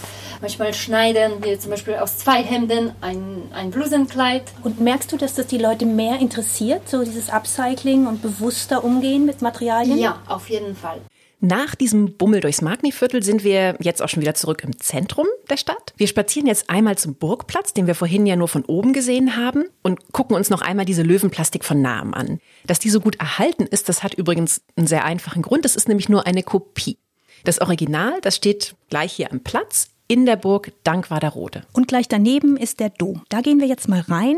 Manchmal 0.40 0.74
schneiden 0.74 1.42
wir 1.42 1.58
zum 1.58 1.70
Beispiel 1.70 1.94
aus 1.94 2.18
zwei 2.18 2.42
Hemden 2.42 2.92
ein, 3.00 3.50
ein 3.52 3.70
Blusenkleid. 3.70 4.44
Und 4.62 4.80
merkst 4.80 5.10
du, 5.10 5.16
dass 5.16 5.34
das 5.34 5.46
die 5.46 5.58
Leute 5.58 5.86
mehr 5.86 6.18
interessiert, 6.18 6.88
so 6.88 7.02
dieses 7.02 7.30
Upcycling 7.30 8.06
und 8.06 8.22
bewusster 8.22 8.84
Umgehen 8.84 9.26
mit 9.26 9.42
Materialien? 9.42 9.98
Ja, 9.98 10.20
auf 10.28 10.48
jeden 10.48 10.76
Fall. 10.76 11.00
Nach 11.40 11.74
diesem 11.74 12.16
Bummel 12.16 12.40
durchs 12.40 12.62
Magniviertel 12.62 13.22
sind 13.22 13.44
wir 13.44 13.76
jetzt 13.80 14.02
auch 14.02 14.08
schon 14.08 14.22
wieder 14.22 14.34
zurück 14.34 14.64
im 14.64 14.78
Zentrum 14.80 15.26
der 15.50 15.58
Stadt. 15.58 15.92
Wir 15.96 16.06
spazieren 16.06 16.46
jetzt 16.46 16.70
einmal 16.70 16.96
zum 16.96 17.14
Burgplatz, 17.14 17.74
den 17.74 17.86
wir 17.86 17.94
vorhin 17.94 18.24
ja 18.24 18.36
nur 18.36 18.48
von 18.48 18.64
oben 18.64 18.94
gesehen 18.94 19.36
haben, 19.36 19.64
und 19.82 20.12
gucken 20.12 20.34
uns 20.34 20.48
noch 20.48 20.62
einmal 20.62 20.86
diese 20.86 21.02
Löwenplastik 21.02 21.64
von 21.64 21.82
nahem 21.82 22.14
an. 22.14 22.40
Dass 22.66 22.78
die 22.78 22.88
so 22.88 23.00
gut 23.00 23.16
erhalten 23.16 23.66
ist, 23.66 23.88
das 23.90 24.02
hat 24.02 24.14
übrigens 24.14 24.62
einen 24.76 24.86
sehr 24.86 25.04
einfachen 25.04 25.42
Grund. 25.42 25.66
Es 25.66 25.76
ist 25.76 25.88
nämlich 25.88 26.08
nur 26.08 26.26
eine 26.26 26.42
Kopie. 26.42 26.96
Das 27.44 27.60
Original, 27.60 28.18
das 28.22 28.36
steht 28.36 28.74
gleich 28.88 29.12
hier 29.12 29.30
am 29.30 29.40
Platz 29.40 29.90
in 30.08 30.24
der 30.24 30.36
Burg 30.36 30.72
Dankwaderrode. 30.84 31.62
Und 31.72 31.86
gleich 31.86 32.08
daneben 32.08 32.56
ist 32.56 32.80
der 32.80 32.90
Dom. 32.90 33.22
Da 33.28 33.42
gehen 33.42 33.60
wir 33.60 33.66
jetzt 33.66 33.88
mal 33.88 34.00
rein, 34.00 34.36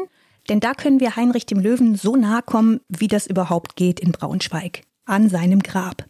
denn 0.48 0.60
da 0.60 0.74
können 0.74 0.98
wir 0.98 1.14
Heinrich 1.14 1.46
dem 1.46 1.60
Löwen 1.60 1.94
so 1.94 2.16
nahe 2.16 2.42
kommen, 2.42 2.80
wie 2.88 3.08
das 3.08 3.26
überhaupt 3.26 3.76
geht 3.76 4.00
in 4.00 4.12
Braunschweig. 4.12 4.82
An 5.04 5.28
seinem 5.28 5.60
Grab. 5.60 6.04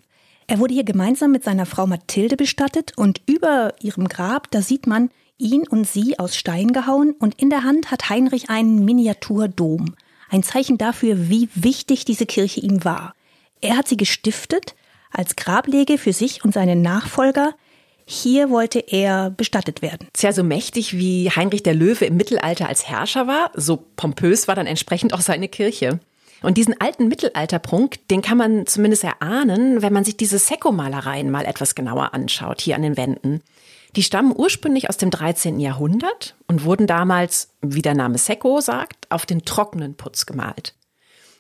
Er 0.51 0.59
wurde 0.59 0.73
hier 0.73 0.85
gemeinsam 0.85 1.31
mit 1.31 1.45
seiner 1.45 1.67
Frau 1.67 1.87
Mathilde 1.87 2.35
bestattet 2.35 2.95
und 2.97 3.21
über 3.27 3.75
ihrem 3.83 4.09
Grab, 4.09 4.51
da 4.51 4.63
sieht 4.63 4.87
man 4.87 5.11
ihn 5.37 5.69
und 5.69 5.87
sie 5.87 6.19
aus 6.19 6.37
Stein 6.37 6.73
gehauen 6.73 7.15
und 7.19 7.35
in 7.39 7.51
der 7.51 7.65
Hand 7.65 7.91
hat 7.91 8.09
Heinrich 8.09 8.49
einen 8.49 8.83
Miniaturdom. 8.83 9.95
Ein 10.31 10.43
Zeichen 10.43 10.79
dafür, 10.79 11.29
wie 11.29 11.51
wichtig 11.55 12.07
diese 12.07 12.25
Kirche 12.25 12.61
ihm 12.61 12.83
war. 12.83 13.15
Er 13.61 13.77
hat 13.77 13.89
sie 13.89 13.99
gestiftet 13.99 14.75
als 15.13 15.37
Grablege 15.37 15.99
für 15.99 16.15
sich 16.15 16.43
und 16.43 16.55
seine 16.55 16.77
Nachfolger. 16.77 17.55
Hier 18.07 18.49
wollte 18.49 18.79
er 18.79 19.29
bestattet 19.29 19.83
werden. 19.83 20.09
Tja, 20.15 20.33
so 20.33 20.43
mächtig 20.43 20.97
wie 20.97 21.31
Heinrich 21.31 21.63
der 21.63 21.75
Löwe 21.75 22.07
im 22.07 22.17
Mittelalter 22.17 22.71
als 22.71 22.89
Herrscher 22.89 23.27
war, 23.27 23.51
so 23.55 23.85
pompös 23.97 24.49
war 24.49 24.55
dann 24.55 24.67
entsprechend 24.67 25.13
auch 25.13 25.21
seine 25.21 25.49
Kirche. 25.49 26.01
Und 26.43 26.57
diesen 26.57 26.81
alten 26.81 27.09
Mittelalterprunk, 27.09 28.07
den 28.09 28.23
kann 28.23 28.39
man 28.39 28.67
zumindest 28.67 29.05
erahnen, 29.05 29.83
wenn 29.83 29.93
man 29.93 30.05
sich 30.05 30.17
diese 30.17 30.39
Sekko-Malereien 30.39 31.31
mal 31.31 31.45
etwas 31.45 31.75
genauer 31.75 32.15
anschaut, 32.15 32.61
hier 32.61 32.77
an 32.77 32.83
den 32.83 32.97
Wänden. 32.97 33.43
Die 33.97 34.03
stammen 34.03 34.35
ursprünglich 34.37 34.89
aus 34.89 34.99
dem 34.99 35.11
13. 35.11 35.59
Jahrhundert 35.59 36.37
und 36.47 36.65
wurden 36.65 36.87
damals, 36.87 37.49
wie 37.63 37.83
der 37.83 37.95
Name 37.95 38.19
Sekko 38.19 38.61
sagt, 38.61 39.11
auf 39.11 39.27
den 39.27 39.45
trockenen 39.45 39.95
Putz 39.95 40.27
gemalt. 40.27 40.75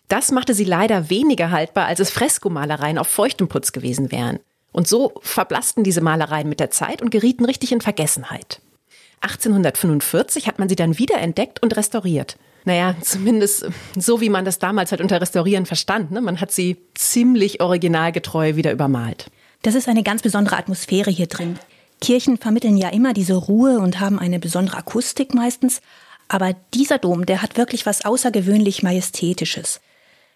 Das 0.09 0.33
machte 0.33 0.55
sie 0.55 0.65
leider 0.65 1.11
weniger 1.11 1.51
haltbar, 1.51 1.87
als 1.87 2.01
es 2.01 2.11
Freskomalereien 2.11 2.99
auf 2.99 3.09
feuchtem 3.09 3.49
Putz 3.49 3.73
gewesen 3.73 4.11
wären. 4.11 4.41
Und 4.73 4.89
so 4.89 5.13
verblassten 5.23 5.85
diese 5.85 6.01
Malereien 6.01 6.49
mit 6.49 6.61
der 6.61 6.71
Zeit 6.71 7.03
und 7.03 7.11
gerieten 7.11 7.45
richtig 7.45 7.73
in 7.73 7.81
Vergessenheit. 7.81 8.61
1845 9.21 10.47
hat 10.47 10.59
man 10.59 10.69
sie 10.69 10.77
dann 10.77 10.99
wiederentdeckt 10.99 11.63
und 11.63 11.77
restauriert. 11.77 12.37
Naja, 12.69 12.95
zumindest 13.01 13.67
so, 13.97 14.21
wie 14.21 14.29
man 14.29 14.45
das 14.45 14.59
damals 14.59 14.91
halt 14.91 15.01
unter 15.01 15.19
Restaurieren 15.23 15.65
verstand. 15.65 16.11
Ne? 16.11 16.21
Man 16.21 16.39
hat 16.39 16.53
sie 16.53 16.77
ziemlich 16.93 17.63
originalgetreu 17.63 18.57
wieder 18.57 18.73
übermalt. 18.73 19.31
Das 19.63 19.75
ist 19.75 19.89
eine 19.89 20.03
ganz 20.03 20.21
besondere 20.21 20.59
Atmosphäre 20.59 21.11
hier 21.11 21.29
drin. 21.29 21.59
Kirchen 22.03 22.37
vermitteln 22.37 22.77
ja 22.77 22.91
immer 22.91 23.15
diese 23.15 23.37
Ruhe 23.37 23.79
und 23.79 24.01
haben 24.01 24.19
eine 24.19 24.39
besondere 24.39 24.77
Akustik 24.77 25.33
meistens. 25.33 25.81
Aber 26.29 26.55
dieser 26.75 26.99
Dom, 26.99 27.25
der 27.25 27.41
hat 27.41 27.57
wirklich 27.57 27.87
was 27.87 28.05
außergewöhnlich 28.05 28.83
Majestätisches. 28.83 29.81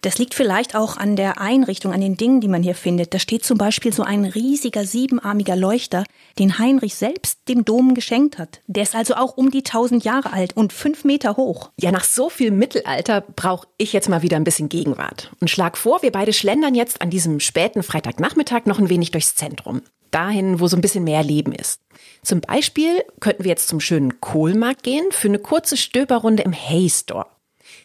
Das 0.02 0.18
liegt 0.18 0.34
vielleicht 0.34 0.74
auch 0.74 0.96
an 0.96 1.14
der 1.14 1.40
Einrichtung, 1.40 1.92
an 1.92 2.00
den 2.00 2.16
Dingen, 2.16 2.40
die 2.40 2.48
man 2.48 2.64
hier 2.64 2.74
findet. 2.74 3.14
Da 3.14 3.20
steht 3.20 3.44
zum 3.44 3.56
Beispiel 3.56 3.92
so 3.92 4.02
ein 4.02 4.24
riesiger 4.24 4.84
siebenarmiger 4.84 5.54
Leuchter, 5.54 6.02
den 6.40 6.58
Heinrich 6.58 6.96
selbst 6.96 7.48
dem 7.48 7.64
Dom 7.64 7.94
geschenkt 7.94 8.36
hat. 8.36 8.60
Der 8.66 8.82
ist 8.82 8.96
also 8.96 9.14
auch 9.14 9.36
um 9.36 9.52
die 9.52 9.62
tausend 9.62 10.02
Jahre 10.02 10.32
alt 10.32 10.56
und 10.56 10.72
fünf 10.72 11.04
Meter 11.04 11.36
hoch. 11.36 11.70
Ja, 11.80 11.92
nach 11.92 12.02
so 12.02 12.30
viel 12.30 12.50
Mittelalter 12.50 13.20
brauche 13.20 13.68
ich 13.78 13.92
jetzt 13.92 14.08
mal 14.08 14.22
wieder 14.22 14.36
ein 14.36 14.44
bisschen 14.44 14.68
Gegenwart. 14.68 15.30
Und 15.40 15.50
schlag 15.50 15.78
vor, 15.78 16.02
wir 16.02 16.10
beide 16.10 16.32
schlendern 16.32 16.74
jetzt 16.74 17.00
an 17.00 17.10
diesem 17.10 17.38
späten 17.38 17.84
Freitagnachmittag 17.84 18.66
noch 18.66 18.80
ein 18.80 18.88
wenig 18.88 19.12
durchs 19.12 19.36
Zentrum. 19.36 19.82
Dahin, 20.10 20.58
wo 20.58 20.66
so 20.66 20.76
ein 20.76 20.82
bisschen 20.82 21.04
mehr 21.04 21.22
Leben 21.22 21.52
ist. 21.52 21.80
Zum 22.22 22.40
Beispiel 22.40 23.04
könnten 23.20 23.44
wir 23.44 23.50
jetzt 23.50 23.68
zum 23.68 23.78
schönen 23.78 24.20
Kohlmarkt 24.20 24.82
gehen 24.82 25.06
für 25.10 25.28
eine 25.28 25.38
kurze 25.38 25.76
Stöberrunde 25.76 26.42
im 26.42 26.52
Hay 26.52 26.90
Store. 26.90 27.26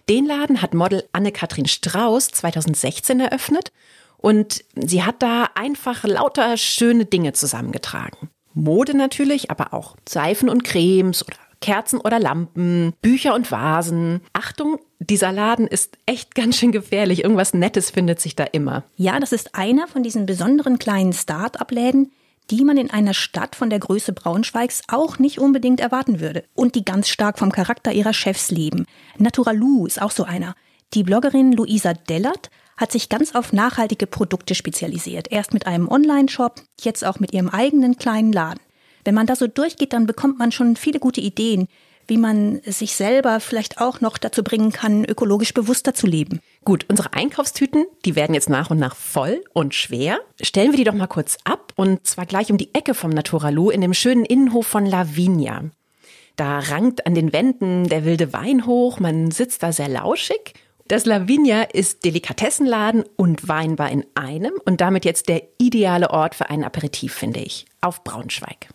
Den 0.09 0.25
Laden 0.25 0.61
hat 0.61 0.73
Model 0.73 1.03
Anne-Kathrin 1.11 1.65
Strauß 1.65 2.29
2016 2.29 3.19
eröffnet 3.19 3.71
und 4.17 4.63
sie 4.75 5.03
hat 5.03 5.21
da 5.21 5.49
einfach 5.55 6.03
lauter 6.05 6.55
schöne 6.57 7.05
Dinge 7.05 7.33
zusammengetragen. 7.33 8.29
Mode 8.53 8.95
natürlich, 8.95 9.51
aber 9.51 9.73
auch 9.73 9.95
Seifen 10.07 10.49
und 10.49 10.63
Cremes 10.63 11.25
oder 11.27 11.37
Kerzen 11.59 11.99
oder 11.99 12.19
Lampen, 12.19 12.93
Bücher 13.01 13.35
und 13.35 13.51
Vasen. 13.51 14.21
Achtung, 14.33 14.79
dieser 14.99 15.31
Laden 15.31 15.67
ist 15.67 15.97
echt 16.05 16.35
ganz 16.35 16.57
schön 16.57 16.71
gefährlich. 16.71 17.23
Irgendwas 17.23 17.53
Nettes 17.53 17.91
findet 17.91 18.19
sich 18.19 18.35
da 18.35 18.43
immer. 18.43 18.83
Ja, 18.95 19.19
das 19.19 19.31
ist 19.31 19.55
einer 19.55 19.87
von 19.87 20.03
diesen 20.03 20.25
besonderen 20.25 20.79
kleinen 20.79 21.13
Start-up-Läden, 21.13 22.11
die 22.49 22.63
man 22.63 22.77
in 22.77 22.89
einer 22.89 23.13
Stadt 23.13 23.55
von 23.55 23.69
der 23.69 23.79
Größe 23.79 24.13
Braunschweigs 24.13 24.81
auch 24.87 25.19
nicht 25.19 25.39
unbedingt 25.39 25.79
erwarten 25.79 26.19
würde 26.19 26.43
und 26.53 26.75
die 26.75 26.85
ganz 26.85 27.09
stark 27.09 27.39
vom 27.39 27.51
Charakter 27.51 27.91
ihrer 27.91 28.13
Chefs 28.13 28.51
leben. 28.51 28.85
Naturalu 29.17 29.85
ist 29.85 30.01
auch 30.01 30.11
so 30.11 30.23
einer. 30.23 30.55
Die 30.93 31.03
Bloggerin 31.03 31.51
Luisa 31.51 31.93
Dellert 31.93 32.49
hat 32.77 32.91
sich 32.91 33.09
ganz 33.09 33.35
auf 33.35 33.51
nachhaltige 33.53 34.07
Produkte 34.07 34.55
spezialisiert. 34.55 35.31
Erst 35.31 35.53
mit 35.53 35.67
einem 35.67 35.89
Online-Shop, 35.89 36.61
jetzt 36.79 37.03
auch 37.03 37.19
mit 37.19 37.33
ihrem 37.33 37.49
eigenen 37.49 37.97
kleinen 37.97 38.31
Laden. 38.31 38.61
Wenn 39.03 39.15
man 39.15 39.25
da 39.25 39.35
so 39.35 39.47
durchgeht, 39.47 39.93
dann 39.93 40.05
bekommt 40.05 40.37
man 40.37 40.51
schon 40.51 40.75
viele 40.75 40.99
gute 40.99 41.21
Ideen, 41.21 41.67
wie 42.07 42.17
man 42.17 42.61
sich 42.65 42.95
selber 42.95 43.39
vielleicht 43.39 43.81
auch 43.81 43.99
noch 43.99 44.17
dazu 44.17 44.43
bringen 44.43 44.71
kann, 44.71 45.03
ökologisch 45.03 45.53
bewusster 45.53 45.93
zu 45.93 46.07
leben. 46.07 46.39
Gut, 46.67 46.85
unsere 46.89 47.13
Einkaufstüten, 47.13 47.85
die 48.03 48.17
werden 48.17 48.33
jetzt 48.33 48.49
nach 48.49 48.71
und 48.71 48.77
nach 48.77 48.93
voll 48.93 49.41
und 49.53 49.73
schwer. 49.73 50.19
Stellen 50.41 50.71
wir 50.71 50.77
die 50.77 50.83
doch 50.83 50.93
mal 50.93 51.07
kurz 51.07 51.37
ab 51.45 51.71
und 51.77 52.05
zwar 52.05 52.25
gleich 52.25 52.51
um 52.51 52.57
die 52.57 52.75
Ecke 52.75 52.93
vom 52.93 53.09
Naturalu 53.09 53.69
in 53.69 53.79
dem 53.79 53.93
schönen 53.93 54.25
Innenhof 54.25 54.67
von 54.67 54.85
Lavinia. 54.85 55.63
Da 56.35 56.59
rankt 56.59 57.07
an 57.07 57.15
den 57.15 57.31
Wänden 57.31 57.87
der 57.87 58.03
wilde 58.03 58.33
Wein 58.33 58.65
hoch, 58.65 58.99
man 58.99 59.31
sitzt 59.31 59.63
da 59.63 59.71
sehr 59.71 59.87
lauschig. 59.87 60.55
Das 60.89 61.05
Lavinia 61.05 61.61
ist 61.61 62.03
Delikatessenladen 62.03 63.05
und 63.15 63.47
Weinbar 63.47 63.89
in 63.89 64.05
einem 64.15 64.51
und 64.65 64.81
damit 64.81 65.05
jetzt 65.05 65.29
der 65.29 65.43
ideale 65.59 66.09
Ort 66.09 66.35
für 66.35 66.49
einen 66.49 66.65
Aperitif, 66.65 67.13
finde 67.13 67.39
ich, 67.39 67.65
auf 67.79 68.03
Braunschweig. 68.03 68.67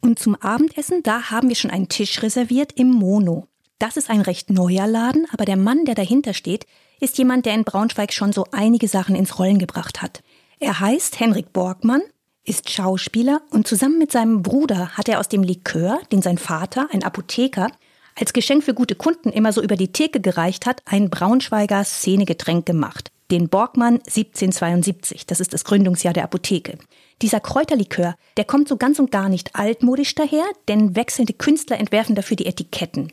Und 0.00 0.18
zum 0.18 0.34
Abendessen, 0.34 1.04
da 1.04 1.30
haben 1.30 1.48
wir 1.48 1.54
schon 1.54 1.70
einen 1.70 1.88
Tisch 1.88 2.20
reserviert 2.20 2.72
im 2.72 2.90
Mono. 2.90 3.46
Das 3.78 3.96
ist 3.96 4.10
ein 4.10 4.22
recht 4.22 4.50
neuer 4.50 4.88
Laden, 4.88 5.28
aber 5.32 5.44
der 5.44 5.56
Mann, 5.56 5.84
der 5.84 5.94
dahinter 5.94 6.34
steht, 6.34 6.66
ist 7.02 7.18
jemand, 7.18 7.46
der 7.46 7.54
in 7.54 7.64
Braunschweig 7.64 8.12
schon 8.12 8.32
so 8.32 8.46
einige 8.52 8.86
Sachen 8.86 9.16
ins 9.16 9.38
Rollen 9.38 9.58
gebracht 9.58 10.02
hat. 10.02 10.22
Er 10.60 10.78
heißt 10.78 11.18
Henrik 11.18 11.52
Borgmann, 11.52 12.02
ist 12.44 12.70
Schauspieler 12.70 13.42
und 13.50 13.66
zusammen 13.66 13.98
mit 13.98 14.12
seinem 14.12 14.42
Bruder 14.42 14.90
hat 14.90 15.08
er 15.08 15.18
aus 15.18 15.28
dem 15.28 15.42
Likör, 15.42 16.00
den 16.12 16.22
sein 16.22 16.38
Vater, 16.38 16.88
ein 16.92 17.02
Apotheker, 17.02 17.72
als 18.14 18.32
Geschenk 18.32 18.62
für 18.62 18.74
gute 18.74 18.94
Kunden 18.94 19.30
immer 19.30 19.52
so 19.52 19.62
über 19.62 19.74
die 19.74 19.90
Theke 19.90 20.20
gereicht 20.20 20.64
hat, 20.64 20.82
ein 20.84 21.10
Braunschweiger 21.10 21.82
Szenegetränk 21.82 22.66
gemacht. 22.66 23.10
Den 23.32 23.48
Borgmann 23.48 23.94
1772, 23.94 25.26
das 25.26 25.40
ist 25.40 25.52
das 25.54 25.64
Gründungsjahr 25.64 26.12
der 26.12 26.24
Apotheke. 26.24 26.78
Dieser 27.20 27.40
Kräuterlikör, 27.40 28.14
der 28.36 28.44
kommt 28.44 28.68
so 28.68 28.76
ganz 28.76 28.98
und 28.98 29.10
gar 29.10 29.28
nicht 29.28 29.56
altmodisch 29.56 30.14
daher, 30.14 30.44
denn 30.68 30.94
wechselnde 30.94 31.32
Künstler 31.32 31.78
entwerfen 31.78 32.14
dafür 32.14 32.36
die 32.36 32.46
Etiketten. 32.46 33.12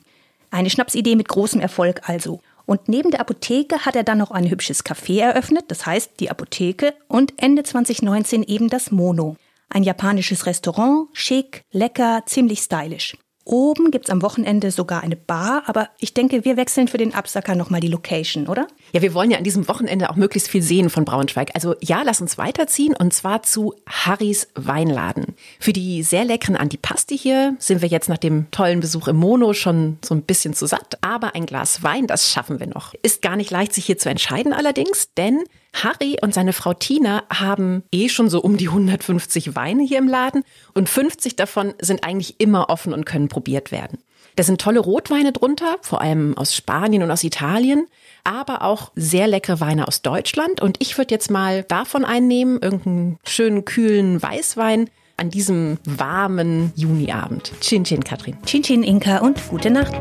Eine 0.51 0.69
Schnapsidee 0.69 1.15
mit 1.15 1.27
großem 1.27 1.61
Erfolg 1.61 2.07
also. 2.07 2.41
Und 2.69 2.87
neben 2.87 3.09
der 3.09 3.21
Apotheke 3.21 3.83
hat 3.83 3.95
er 3.95 4.03
dann 4.03 4.19
noch 4.19 4.29
ein 4.29 4.47
hübsches 4.47 4.85
Café 4.85 5.21
eröffnet, 5.21 5.65
das 5.69 5.87
heißt 5.87 6.19
die 6.19 6.29
Apotheke, 6.29 6.93
und 7.07 7.33
Ende 7.37 7.63
2019 7.63 8.43
eben 8.43 8.69
das 8.69 8.91
Mono. 8.91 9.37
Ein 9.69 9.81
japanisches 9.81 10.45
Restaurant, 10.45 11.07
schick, 11.11 11.63
lecker, 11.71 12.21
ziemlich 12.27 12.59
stylisch. 12.59 13.17
Oben 13.49 13.89
gibt's 13.89 14.11
am 14.11 14.21
Wochenende 14.21 14.69
sogar 14.69 15.01
eine 15.01 15.15
Bar, 15.15 15.63
aber 15.65 15.89
ich 15.97 16.13
denke, 16.13 16.45
wir 16.45 16.55
wechseln 16.55 16.87
für 16.87 16.99
den 16.99 17.15
Absacker 17.15 17.55
nochmal 17.55 17.79
die 17.79 17.87
Location, 17.87 18.45
oder? 18.45 18.67
Ja, 18.91 19.01
wir 19.01 19.15
wollen 19.15 19.31
ja 19.31 19.39
an 19.39 19.43
diesem 19.43 19.67
Wochenende 19.67 20.11
auch 20.11 20.15
möglichst 20.15 20.49
viel 20.49 20.61
sehen 20.61 20.91
von 20.91 21.03
Braunschweig. 21.03 21.49
Also 21.55 21.73
ja, 21.81 22.03
lass 22.03 22.21
uns 22.21 22.37
weiterziehen 22.37 22.95
und 22.95 23.11
zwar 23.11 23.41
zu 23.41 23.73
Harrys 23.87 24.49
Weinladen. 24.53 25.35
Für 25.59 25.73
die 25.73 26.03
sehr 26.03 26.25
leckeren 26.25 26.57
Antipasti 26.57 27.17
hier 27.17 27.55
sind 27.57 27.81
wir 27.81 27.89
jetzt 27.89 28.07
nach 28.07 28.19
dem 28.19 28.51
tollen 28.51 28.81
Besuch 28.81 29.07
im 29.07 29.15
Mono 29.15 29.53
schon 29.53 29.97
so 30.05 30.13
ein 30.13 30.21
bisschen 30.21 30.53
zu 30.53 30.67
satt, 30.67 30.99
aber 31.01 31.33
ein 31.33 31.47
Glas 31.47 31.81
Wein, 31.81 32.05
das 32.05 32.31
schaffen 32.31 32.59
wir 32.59 32.67
noch. 32.67 32.93
Ist 33.01 33.23
gar 33.23 33.35
nicht 33.35 33.49
leicht, 33.49 33.73
sich 33.73 33.85
hier 33.85 33.97
zu 33.97 34.09
entscheiden 34.09 34.53
allerdings, 34.53 35.11
denn 35.17 35.43
Harry 35.73 36.17
und 36.21 36.33
seine 36.33 36.53
Frau 36.53 36.73
Tina 36.73 37.23
haben 37.29 37.83
eh 37.91 38.09
schon 38.09 38.29
so 38.29 38.41
um 38.41 38.57
die 38.57 38.67
150 38.67 39.55
Weine 39.55 39.83
hier 39.83 39.99
im 39.99 40.07
Laden 40.07 40.43
und 40.73 40.89
50 40.89 41.35
davon 41.35 41.73
sind 41.79 42.03
eigentlich 42.03 42.39
immer 42.39 42.69
offen 42.69 42.93
und 42.93 43.05
können 43.05 43.29
probiert 43.29 43.71
werden. 43.71 43.99
Da 44.35 44.43
sind 44.43 44.61
tolle 44.61 44.79
Rotweine 44.79 45.33
drunter, 45.33 45.77
vor 45.81 46.01
allem 46.01 46.37
aus 46.37 46.55
Spanien 46.55 47.03
und 47.03 47.11
aus 47.11 47.23
Italien, 47.23 47.87
aber 48.23 48.61
auch 48.61 48.91
sehr 48.95 49.27
leckere 49.27 49.59
Weine 49.59 49.87
aus 49.87 50.01
Deutschland. 50.01 50.61
Und 50.61 50.77
ich 50.79 50.97
würde 50.97 51.13
jetzt 51.13 51.29
mal 51.29 51.63
davon 51.63 52.05
einnehmen, 52.05 52.59
irgendeinen 52.61 53.17
schönen, 53.25 53.65
kühlen 53.65 54.21
Weißwein 54.21 54.89
an 55.17 55.29
diesem 55.29 55.77
warmen 55.83 56.71
Juniabend. 56.75 57.51
Chin 57.59 57.83
Chin, 57.83 58.03
Katrin. 58.03 58.37
Chin 58.45 58.63
Chin, 58.63 58.83
Inka 58.83 59.17
und 59.17 59.49
gute 59.49 59.69
Nacht. 59.69 59.93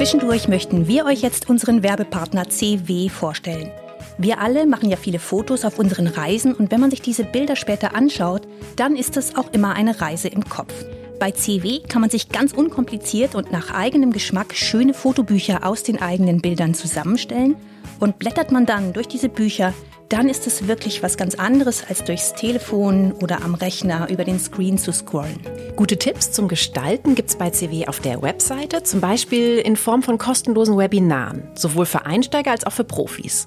Zwischendurch 0.00 0.48
möchten 0.48 0.88
wir 0.88 1.04
euch 1.04 1.20
jetzt 1.20 1.50
unseren 1.50 1.82
Werbepartner 1.82 2.48
CW 2.48 3.10
vorstellen. 3.10 3.70
Wir 4.16 4.40
alle 4.40 4.64
machen 4.64 4.88
ja 4.88 4.96
viele 4.96 5.18
Fotos 5.18 5.66
auf 5.66 5.78
unseren 5.78 6.06
Reisen 6.06 6.54
und 6.54 6.70
wenn 6.70 6.80
man 6.80 6.88
sich 6.88 7.02
diese 7.02 7.22
Bilder 7.22 7.54
später 7.54 7.94
anschaut, 7.94 8.48
dann 8.76 8.96
ist 8.96 9.18
es 9.18 9.36
auch 9.36 9.52
immer 9.52 9.74
eine 9.74 10.00
Reise 10.00 10.28
im 10.28 10.42
Kopf. 10.48 10.72
Bei 11.18 11.32
CW 11.32 11.80
kann 11.86 12.00
man 12.00 12.08
sich 12.08 12.30
ganz 12.30 12.54
unkompliziert 12.54 13.34
und 13.34 13.52
nach 13.52 13.74
eigenem 13.74 14.10
Geschmack 14.10 14.54
schöne 14.54 14.94
Fotobücher 14.94 15.66
aus 15.66 15.82
den 15.82 16.00
eigenen 16.00 16.40
Bildern 16.40 16.72
zusammenstellen 16.72 17.56
und 18.00 18.18
blättert 18.18 18.50
man 18.50 18.66
dann 18.66 18.92
durch 18.92 19.06
diese 19.06 19.28
Bücher, 19.28 19.72
dann 20.08 20.28
ist 20.28 20.48
es 20.48 20.66
wirklich 20.66 21.04
was 21.04 21.16
ganz 21.16 21.36
anderes, 21.36 21.84
als 21.88 22.02
durchs 22.02 22.34
Telefon 22.34 23.12
oder 23.12 23.44
am 23.44 23.54
Rechner 23.54 24.10
über 24.10 24.24
den 24.24 24.40
Screen 24.40 24.76
zu 24.76 24.92
scrollen. 24.92 25.38
Gute 25.76 25.98
Tipps 25.98 26.32
zum 26.32 26.48
Gestalten 26.48 27.14
gibt's 27.14 27.36
bei 27.36 27.50
CW 27.50 27.86
auf 27.86 28.00
der 28.00 28.20
Webseite, 28.20 28.82
zum 28.82 29.00
Beispiel 29.00 29.58
in 29.58 29.76
Form 29.76 30.02
von 30.02 30.18
kostenlosen 30.18 30.76
Webinaren, 30.76 31.44
sowohl 31.54 31.86
für 31.86 32.06
Einsteiger 32.06 32.50
als 32.50 32.66
auch 32.66 32.72
für 32.72 32.84
Profis. 32.84 33.46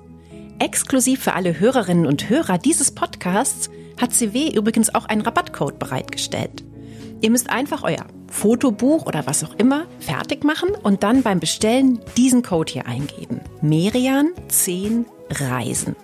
Exklusiv 0.60 1.22
für 1.22 1.33
alle 1.33 1.60
Hörerinnen 1.60 2.05
und 2.05 2.29
Hörer 2.29 2.57
dieses 2.57 2.91
Podcasts 2.91 3.69
hat 4.00 4.13
CW 4.13 4.55
übrigens 4.55 4.95
auch 4.95 5.05
einen 5.05 5.22
Rabattcode 5.22 5.77
bereitgestellt. 5.77 6.63
Ihr 7.24 7.30
müsst 7.30 7.50
einfach 7.50 7.84
euer 7.84 8.06
Fotobuch 8.30 9.06
oder 9.06 9.25
was 9.25 9.46
auch 9.46 9.56
immer 9.58 9.86
fertig 10.01 10.44
machen 10.44 10.72
und 10.84 11.03
dann 11.03 11.24
beim 11.24 11.39
Bestellen 11.39 12.01
diesen 12.18 12.44
Code 12.44 12.74
hier 12.74 12.86
eingeben. 12.86 13.39
Merian 13.62 14.32
10 14.50 15.06
Reisen. 15.30 15.96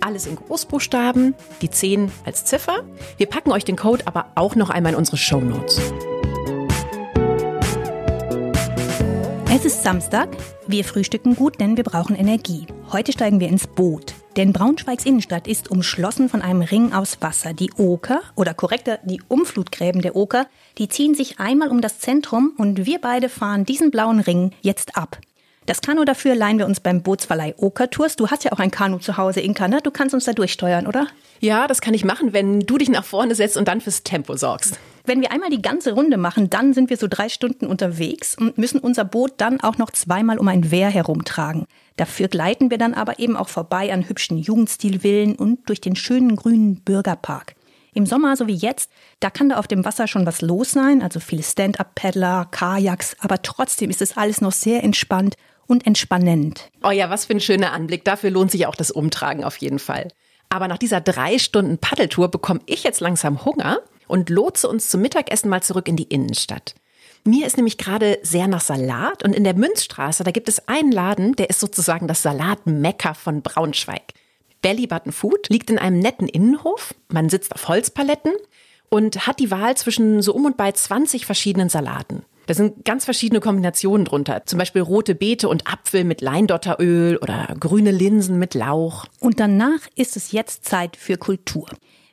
Alles 0.00 0.26
in 0.26 0.36
Großbuchstaben, 0.36 1.34
die 1.62 1.68
10 1.68 2.12
als 2.24 2.44
Ziffer. 2.44 2.84
Wir 3.16 3.26
packen 3.26 3.50
euch 3.50 3.64
den 3.64 3.74
Code 3.74 4.06
aber 4.06 4.26
auch 4.36 4.54
noch 4.54 4.70
einmal 4.70 4.92
in 4.92 4.98
unsere 4.98 5.16
Show 5.16 5.40
Notes. 5.40 5.80
Es 9.52 9.64
ist 9.64 9.82
Samstag. 9.82 10.28
Wir 10.68 10.84
frühstücken 10.84 11.34
gut, 11.34 11.58
denn 11.58 11.76
wir 11.76 11.82
brauchen 11.82 12.14
Energie. 12.14 12.68
Heute 12.92 13.10
steigen 13.10 13.40
wir 13.40 13.48
ins 13.48 13.66
Boot. 13.66 14.14
Denn 14.38 14.52
Braunschweigs 14.52 15.04
Innenstadt 15.04 15.48
ist 15.48 15.68
umschlossen 15.68 16.28
von 16.28 16.42
einem 16.42 16.62
Ring 16.62 16.92
aus 16.92 17.20
Wasser. 17.20 17.54
Die 17.54 17.72
Oker, 17.76 18.20
oder 18.36 18.54
korrekter, 18.54 19.00
die 19.02 19.20
Umflutgräben 19.26 20.00
der 20.00 20.14
Oker, 20.14 20.46
die 20.78 20.88
ziehen 20.88 21.16
sich 21.16 21.40
einmal 21.40 21.70
um 21.70 21.80
das 21.80 21.98
Zentrum 21.98 22.52
und 22.56 22.86
wir 22.86 23.00
beide 23.00 23.30
fahren 23.30 23.64
diesen 23.64 23.90
blauen 23.90 24.20
Ring 24.20 24.52
jetzt 24.62 24.96
ab. 24.96 25.18
Das 25.66 25.80
Kanu 25.80 26.04
dafür 26.04 26.36
leihen 26.36 26.58
wir 26.58 26.66
uns 26.66 26.78
beim 26.78 27.02
Bootsverleih 27.02 27.56
Oker 27.58 27.90
Tours. 27.90 28.14
Du 28.14 28.28
hast 28.28 28.44
ja 28.44 28.52
auch 28.52 28.60
ein 28.60 28.70
Kanu 28.70 28.98
zu 28.98 29.16
Hause, 29.16 29.40
Inka, 29.40 29.66
ne? 29.66 29.80
Du 29.82 29.90
kannst 29.90 30.14
uns 30.14 30.24
da 30.24 30.32
durchsteuern, 30.32 30.86
oder? 30.86 31.08
Ja, 31.40 31.66
das 31.66 31.80
kann 31.80 31.92
ich 31.92 32.04
machen, 32.04 32.32
wenn 32.32 32.60
du 32.60 32.78
dich 32.78 32.90
nach 32.90 33.04
vorne 33.04 33.34
setzt 33.34 33.56
und 33.56 33.66
dann 33.66 33.80
fürs 33.80 34.04
Tempo 34.04 34.36
sorgst. 34.36 34.78
Wenn 35.04 35.20
wir 35.20 35.32
einmal 35.32 35.50
die 35.50 35.62
ganze 35.62 35.92
Runde 35.92 36.16
machen, 36.16 36.48
dann 36.48 36.74
sind 36.74 36.90
wir 36.90 36.96
so 36.96 37.08
drei 37.08 37.28
Stunden 37.28 37.66
unterwegs 37.66 38.36
und 38.36 38.56
müssen 38.56 38.78
unser 38.78 39.04
Boot 39.04 39.32
dann 39.38 39.60
auch 39.60 39.78
noch 39.78 39.90
zweimal 39.90 40.38
um 40.38 40.46
ein 40.46 40.70
Wehr 40.70 40.90
herumtragen. 40.90 41.66
Dafür 41.98 42.28
gleiten 42.28 42.70
wir 42.70 42.78
dann 42.78 42.94
aber 42.94 43.18
eben 43.18 43.36
auch 43.36 43.48
vorbei 43.48 43.92
an 43.92 44.08
hübschen 44.08 44.38
Jugendstilvillen 44.38 45.34
und 45.34 45.68
durch 45.68 45.80
den 45.80 45.96
schönen 45.96 46.36
grünen 46.36 46.80
Bürgerpark. 46.82 47.56
Im 47.92 48.06
Sommer, 48.06 48.36
so 48.36 48.46
wie 48.46 48.54
jetzt, 48.54 48.90
da 49.18 49.30
kann 49.30 49.48
da 49.48 49.56
auf 49.56 49.66
dem 49.66 49.84
Wasser 49.84 50.06
schon 50.06 50.24
was 50.24 50.40
los 50.40 50.70
sein, 50.70 51.02
also 51.02 51.18
viele 51.18 51.42
Stand-up-Paddler, 51.42 52.46
Kajaks, 52.52 53.16
aber 53.18 53.42
trotzdem 53.42 53.90
ist 53.90 54.00
es 54.00 54.16
alles 54.16 54.40
noch 54.40 54.52
sehr 54.52 54.84
entspannt 54.84 55.34
und 55.66 55.86
entspannend. 55.86 56.70
Oh 56.84 56.90
ja, 56.90 57.10
was 57.10 57.26
für 57.26 57.32
ein 57.32 57.40
schöner 57.40 57.72
Anblick. 57.72 58.04
Dafür 58.04 58.30
lohnt 58.30 58.52
sich 58.52 58.66
auch 58.66 58.76
das 58.76 58.92
Umtragen 58.92 59.42
auf 59.42 59.56
jeden 59.56 59.80
Fall. 59.80 60.08
Aber 60.50 60.68
nach 60.68 60.78
dieser 60.78 61.00
drei 61.00 61.38
Stunden 61.38 61.78
Paddeltour 61.78 62.28
bekomme 62.30 62.60
ich 62.66 62.84
jetzt 62.84 63.00
langsam 63.00 63.44
Hunger 63.44 63.80
und 64.06 64.30
lotse 64.30 64.68
uns 64.68 64.88
zum 64.88 65.02
Mittagessen 65.02 65.50
mal 65.50 65.64
zurück 65.64 65.88
in 65.88 65.96
die 65.96 66.04
Innenstadt. 66.04 66.76
Mir 67.28 67.46
ist 67.46 67.58
nämlich 67.58 67.76
gerade 67.76 68.18
sehr 68.22 68.48
nach 68.48 68.62
Salat 68.62 69.22
und 69.22 69.34
in 69.34 69.44
der 69.44 69.52
Münzstraße, 69.52 70.24
da 70.24 70.30
gibt 70.30 70.48
es 70.48 70.66
einen 70.66 70.90
Laden, 70.90 71.36
der 71.36 71.50
ist 71.50 71.60
sozusagen 71.60 72.08
das 72.08 72.22
Salatmecker 72.22 73.14
von 73.14 73.42
Braunschweig. 73.42 74.14
Belly 74.62 74.86
Button 74.86 75.12
Food 75.12 75.50
liegt 75.50 75.68
in 75.68 75.78
einem 75.78 75.98
netten 75.98 76.26
Innenhof. 76.26 76.94
Man 77.08 77.28
sitzt 77.28 77.54
auf 77.54 77.68
Holzpaletten 77.68 78.32
und 78.88 79.26
hat 79.26 79.40
die 79.40 79.50
Wahl 79.50 79.76
zwischen 79.76 80.22
so 80.22 80.32
um 80.32 80.46
und 80.46 80.56
bei 80.56 80.72
20 80.72 81.26
verschiedenen 81.26 81.68
Salaten. 81.68 82.22
Da 82.46 82.54
sind 82.54 82.86
ganz 82.86 83.04
verschiedene 83.04 83.40
Kombinationen 83.40 84.06
drunter. 84.06 84.46
Zum 84.46 84.58
Beispiel 84.58 84.80
rote 84.80 85.14
Beete 85.14 85.50
und 85.50 85.70
Apfel 85.70 86.04
mit 86.04 86.22
Leindotteröl 86.22 87.18
oder 87.18 87.54
grüne 87.60 87.90
Linsen 87.90 88.38
mit 88.38 88.54
Lauch. 88.54 89.04
Und 89.20 89.38
danach 89.38 89.80
ist 89.96 90.16
es 90.16 90.32
jetzt 90.32 90.64
Zeit 90.64 90.96
für 90.96 91.18
Kultur. 91.18 91.68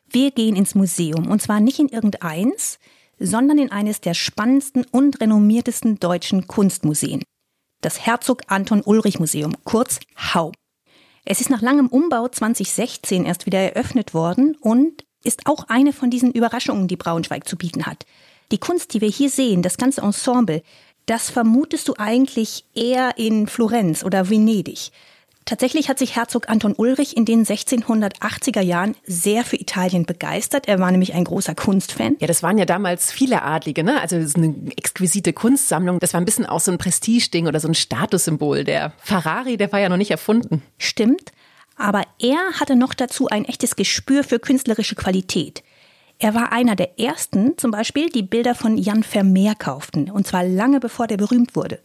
Wir 0.09 0.31
gehen 0.31 0.57
ins 0.57 0.75
Museum 0.75 1.31
und 1.31 1.41
zwar 1.41 1.61
nicht 1.61 1.79
in 1.79 1.87
irgendeins, 1.87 2.79
sondern 3.19 3.57
in 3.57 3.71
eines 3.71 4.01
der 4.01 4.13
spannendsten 4.13 4.85
und 4.91 5.21
renommiertesten 5.21 5.99
deutschen 5.99 6.47
Kunstmuseen. 6.47 7.23
Das 7.81 8.05
Herzog 8.05 8.43
Anton 8.47 8.81
Ulrich 8.83 9.19
Museum, 9.19 9.53
kurz 9.63 9.99
HAU. 10.15 10.51
Es 11.25 11.41
ist 11.41 11.49
nach 11.49 11.61
langem 11.61 11.87
Umbau 11.87 12.27
2016 12.27 13.25
erst 13.25 13.45
wieder 13.45 13.59
eröffnet 13.59 14.13
worden 14.13 14.55
und 14.59 15.05
ist 15.23 15.47
auch 15.47 15.65
eine 15.67 15.91
von 15.91 16.09
diesen 16.09 16.31
Überraschungen, 16.31 16.87
die 16.87 16.97
Braunschweig 16.97 17.47
zu 17.47 17.57
bieten 17.57 17.85
hat. 17.85 18.05
Die 18.51 18.59
Kunst, 18.59 18.93
die 18.93 19.01
wir 19.01 19.09
hier 19.09 19.29
sehen, 19.29 19.63
das 19.63 19.77
ganze 19.77 20.01
Ensemble, 20.01 20.61
das 21.07 21.29
vermutest 21.29 21.87
du 21.87 21.95
eigentlich 21.97 22.65
eher 22.75 23.17
in 23.17 23.47
Florenz 23.47 24.03
oder 24.03 24.29
Venedig. 24.29 24.91
Tatsächlich 25.45 25.89
hat 25.89 25.99
sich 25.99 26.15
Herzog 26.15 26.49
Anton 26.49 26.73
Ulrich 26.75 27.15
in 27.15 27.23
den 27.23 27.45
1680er 27.45 28.61
Jahren 28.61 28.95
sehr 29.05 29.43
für 29.43 29.57
Italien 29.57 30.07
begeistert. 30.07 30.67
Er 30.67 30.79
war 30.79 30.89
nämlich 30.89 31.13
ein 31.13 31.23
großer 31.23 31.53
Kunstfan. 31.53 32.15
Ja, 32.19 32.25
das 32.25 32.41
waren 32.41 32.57
ja 32.57 32.65
damals 32.65 33.11
viele 33.11 33.43
Adlige, 33.43 33.83
ne? 33.83 34.01
Also 34.01 34.15
das 34.15 34.25
ist 34.25 34.37
eine 34.37 34.55
exquisite 34.75 35.33
Kunstsammlung. 35.33 35.99
Das 35.99 36.13
war 36.13 36.21
ein 36.21 36.25
bisschen 36.25 36.47
auch 36.47 36.61
so 36.61 36.71
ein 36.71 36.79
Prestigeding 36.79 37.45
oder 37.45 37.59
so 37.59 37.67
ein 37.67 37.75
Statussymbol. 37.75 38.63
Der 38.63 38.93
Ferrari, 38.97 39.57
der 39.57 39.71
war 39.71 39.79
ja 39.79 39.87
noch 39.87 39.97
nicht 39.97 40.09
erfunden. 40.09 40.63
Stimmt. 40.79 41.31
Aber 41.75 42.01
er 42.19 42.39
hatte 42.59 42.75
noch 42.75 42.95
dazu 42.95 43.27
ein 43.27 43.45
echtes 43.45 43.75
Gespür 43.75 44.23
für 44.23 44.39
künstlerische 44.39 44.95
Qualität. 44.95 45.63
Er 46.17 46.33
war 46.33 46.53
einer 46.53 46.75
der 46.75 46.99
ersten, 46.99 47.55
zum 47.57 47.69
Beispiel, 47.69 48.09
die 48.09 48.23
Bilder 48.23 48.55
von 48.55 48.77
Jan 48.77 49.03
Vermeer 49.03 49.53
kauften, 49.53 50.09
und 50.09 50.25
zwar 50.25 50.43
lange 50.43 50.79
bevor 50.79 51.05
der 51.05 51.17
berühmt 51.17 51.55
wurde. 51.55 51.81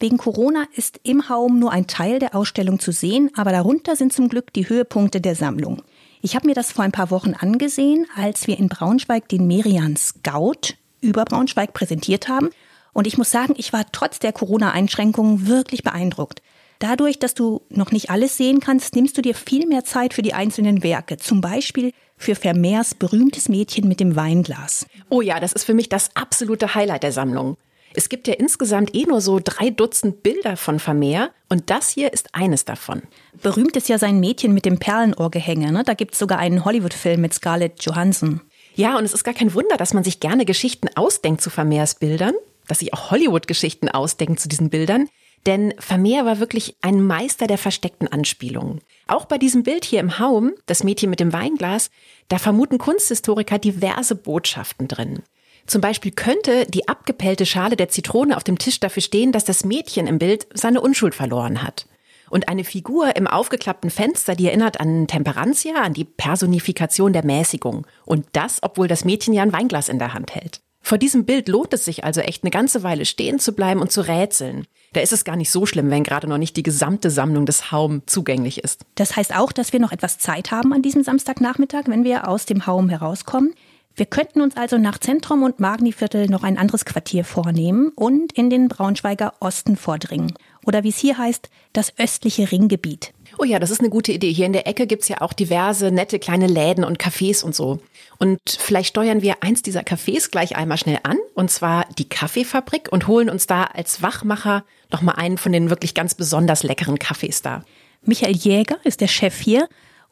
Wegen 0.00 0.16
Corona 0.16 0.64
ist 0.76 1.00
im 1.02 1.28
Haum 1.28 1.58
nur 1.58 1.72
ein 1.72 1.88
Teil 1.88 2.20
der 2.20 2.36
Ausstellung 2.36 2.78
zu 2.78 2.92
sehen, 2.92 3.30
aber 3.34 3.50
darunter 3.50 3.96
sind 3.96 4.12
zum 4.12 4.28
Glück 4.28 4.52
die 4.52 4.68
Höhepunkte 4.68 5.20
der 5.20 5.34
Sammlung. 5.34 5.82
Ich 6.22 6.36
habe 6.36 6.46
mir 6.46 6.54
das 6.54 6.72
vor 6.72 6.84
ein 6.84 6.92
paar 6.92 7.10
Wochen 7.10 7.34
angesehen, 7.34 8.06
als 8.16 8.46
wir 8.46 8.58
in 8.58 8.68
Braunschweig 8.68 9.28
den 9.28 9.46
Merian 9.46 9.96
Scout 9.96 10.74
über 11.00 11.24
Braunschweig 11.24 11.72
präsentiert 11.72 12.28
haben. 12.28 12.50
Und 12.92 13.06
ich 13.06 13.18
muss 13.18 13.30
sagen, 13.30 13.54
ich 13.56 13.72
war 13.72 13.84
trotz 13.90 14.18
der 14.18 14.32
Corona-Einschränkungen 14.32 15.46
wirklich 15.46 15.82
beeindruckt. 15.82 16.42
Dadurch, 16.78 17.18
dass 17.18 17.34
du 17.34 17.62
noch 17.70 17.90
nicht 17.90 18.10
alles 18.10 18.36
sehen 18.36 18.60
kannst, 18.60 18.94
nimmst 18.94 19.18
du 19.18 19.22
dir 19.22 19.34
viel 19.34 19.66
mehr 19.66 19.84
Zeit 19.84 20.14
für 20.14 20.22
die 20.22 20.34
einzelnen 20.34 20.84
Werke. 20.84 21.16
Zum 21.16 21.40
Beispiel 21.40 21.92
für 22.16 22.36
Vermeers 22.36 22.94
berühmtes 22.94 23.48
Mädchen 23.48 23.88
mit 23.88 23.98
dem 23.98 24.14
Weinglas. 24.14 24.86
Oh 25.08 25.20
ja, 25.20 25.40
das 25.40 25.52
ist 25.52 25.64
für 25.64 25.74
mich 25.74 25.88
das 25.88 26.14
absolute 26.14 26.76
Highlight 26.76 27.02
der 27.02 27.12
Sammlung. 27.12 27.56
Es 27.98 28.08
gibt 28.08 28.28
ja 28.28 28.34
insgesamt 28.34 28.94
eh 28.94 29.06
nur 29.06 29.20
so 29.20 29.40
drei 29.42 29.70
Dutzend 29.70 30.22
Bilder 30.22 30.56
von 30.56 30.78
Vermeer 30.78 31.32
und 31.48 31.68
das 31.68 31.88
hier 31.88 32.12
ist 32.12 32.32
eines 32.32 32.64
davon. 32.64 33.02
Berühmt 33.42 33.74
ist 33.74 33.88
ja 33.88 33.98
sein 33.98 34.20
Mädchen 34.20 34.54
mit 34.54 34.66
dem 34.66 34.78
Perlenohrgehänge. 34.78 35.72
Ne? 35.72 35.82
Da 35.82 35.94
gibt 35.94 36.12
es 36.12 36.20
sogar 36.20 36.38
einen 36.38 36.64
Hollywood-Film 36.64 37.20
mit 37.20 37.34
Scarlett 37.34 37.82
Johansson. 37.82 38.40
Ja, 38.76 38.96
und 38.96 39.04
es 39.04 39.14
ist 39.14 39.24
gar 39.24 39.34
kein 39.34 39.52
Wunder, 39.52 39.76
dass 39.76 39.94
man 39.94 40.04
sich 40.04 40.20
gerne 40.20 40.44
Geschichten 40.44 40.86
ausdenkt 40.94 41.40
zu 41.40 41.50
Vermeers 41.50 41.96
Bildern, 41.96 42.34
dass 42.68 42.78
sich 42.78 42.94
auch 42.94 43.10
Hollywood-Geschichten 43.10 43.88
ausdenken 43.88 44.36
zu 44.36 44.46
diesen 44.46 44.70
Bildern. 44.70 45.08
Denn 45.46 45.74
Vermeer 45.80 46.24
war 46.24 46.38
wirklich 46.38 46.76
ein 46.82 47.02
Meister 47.02 47.48
der 47.48 47.58
versteckten 47.58 48.06
Anspielungen. 48.06 48.80
Auch 49.08 49.24
bei 49.24 49.38
diesem 49.38 49.64
Bild 49.64 49.84
hier 49.84 49.98
im 49.98 50.20
Haum, 50.20 50.52
das 50.66 50.84
Mädchen 50.84 51.10
mit 51.10 51.18
dem 51.18 51.32
Weinglas, 51.32 51.90
da 52.28 52.38
vermuten 52.38 52.78
Kunsthistoriker 52.78 53.58
diverse 53.58 54.14
Botschaften 54.14 54.86
drin. 54.86 55.24
Zum 55.68 55.82
Beispiel 55.82 56.12
könnte 56.12 56.64
die 56.66 56.88
abgepellte 56.88 57.44
Schale 57.44 57.76
der 57.76 57.90
Zitrone 57.90 58.36
auf 58.36 58.42
dem 58.42 58.58
Tisch 58.58 58.80
dafür 58.80 59.02
stehen, 59.02 59.32
dass 59.32 59.44
das 59.44 59.64
Mädchen 59.64 60.06
im 60.06 60.18
Bild 60.18 60.46
seine 60.54 60.80
Unschuld 60.80 61.14
verloren 61.14 61.62
hat. 61.62 61.86
Und 62.30 62.48
eine 62.48 62.64
Figur 62.64 63.16
im 63.16 63.26
aufgeklappten 63.26 63.90
Fenster, 63.90 64.34
die 64.34 64.46
erinnert 64.46 64.80
an 64.80 65.06
Temperantia, 65.06 65.74
an 65.82 65.92
die 65.92 66.04
Personifikation 66.04 67.12
der 67.12 67.24
Mäßigung. 67.24 67.86
Und 68.06 68.26
das, 68.32 68.62
obwohl 68.62 68.88
das 68.88 69.04
Mädchen 69.04 69.34
ja 69.34 69.42
ein 69.42 69.52
Weinglas 69.52 69.90
in 69.90 69.98
der 69.98 70.14
Hand 70.14 70.34
hält. 70.34 70.62
Vor 70.80 70.96
diesem 70.96 71.26
Bild 71.26 71.48
lohnt 71.48 71.74
es 71.74 71.84
sich 71.84 72.02
also 72.02 72.22
echt 72.22 72.44
eine 72.44 72.50
ganze 72.50 72.82
Weile 72.82 73.04
stehen 73.04 73.38
zu 73.38 73.52
bleiben 73.52 73.80
und 73.80 73.92
zu 73.92 74.00
rätseln. 74.00 74.66
Da 74.94 75.00
ist 75.00 75.12
es 75.12 75.24
gar 75.24 75.36
nicht 75.36 75.50
so 75.50 75.66
schlimm, 75.66 75.90
wenn 75.90 76.02
gerade 76.02 76.26
noch 76.26 76.38
nicht 76.38 76.56
die 76.56 76.62
gesamte 76.62 77.10
Sammlung 77.10 77.44
des 77.44 77.70
Haum 77.72 78.02
zugänglich 78.06 78.64
ist. 78.64 78.86
Das 78.94 79.16
heißt 79.16 79.36
auch, 79.36 79.52
dass 79.52 79.74
wir 79.74 79.80
noch 79.80 79.92
etwas 79.92 80.16
Zeit 80.16 80.50
haben 80.50 80.72
an 80.72 80.80
diesem 80.80 81.02
Samstagnachmittag, 81.02 81.82
wenn 81.88 82.04
wir 82.04 82.26
aus 82.26 82.46
dem 82.46 82.66
Haum 82.66 82.88
herauskommen. 82.88 83.52
Wir 83.98 84.06
könnten 84.06 84.42
uns 84.42 84.56
also 84.56 84.78
nach 84.78 84.98
Zentrum 84.98 85.42
und 85.42 85.58
Magniviertel 85.58 86.28
noch 86.28 86.44
ein 86.44 86.56
anderes 86.56 86.84
Quartier 86.84 87.24
vornehmen 87.24 87.90
und 87.96 88.32
in 88.32 88.48
den 88.48 88.68
Braunschweiger 88.68 89.34
Osten 89.40 89.76
vordringen. 89.76 90.34
Oder 90.64 90.84
wie 90.84 90.90
es 90.90 90.98
hier 90.98 91.18
heißt, 91.18 91.50
das 91.72 91.98
östliche 91.98 92.52
Ringgebiet. 92.52 93.12
Oh 93.38 93.44
ja, 93.44 93.58
das 93.58 93.70
ist 93.70 93.80
eine 93.80 93.88
gute 93.88 94.12
Idee. 94.12 94.32
Hier 94.32 94.46
in 94.46 94.52
der 94.52 94.68
Ecke 94.68 94.86
gibt's 94.86 95.08
ja 95.08 95.20
auch 95.20 95.32
diverse 95.32 95.90
nette 95.90 96.20
kleine 96.20 96.46
Läden 96.46 96.84
und 96.84 97.02
Cafés 97.02 97.42
und 97.42 97.56
so. 97.56 97.80
Und 98.18 98.38
vielleicht 98.46 98.90
steuern 98.90 99.20
wir 99.22 99.42
eins 99.42 99.62
dieser 99.62 99.80
Cafés 99.80 100.30
gleich 100.30 100.54
einmal 100.54 100.78
schnell 100.78 101.00
an, 101.02 101.18
und 101.34 101.50
zwar 101.50 101.84
die 101.98 102.08
Kaffeefabrik 102.08 102.92
und 102.92 103.08
holen 103.08 103.28
uns 103.28 103.48
da 103.48 103.64
als 103.64 104.00
Wachmacher 104.00 104.64
nochmal 104.92 105.16
einen 105.16 105.38
von 105.38 105.50
den 105.50 105.70
wirklich 105.70 105.94
ganz 105.94 106.14
besonders 106.14 106.62
leckeren 106.62 107.00
Kaffees 107.00 107.42
da. 107.42 107.64
Michael 108.02 108.36
Jäger 108.36 108.76
ist 108.84 109.00
der 109.00 109.08
Chef 109.08 109.36
hier 109.40 109.68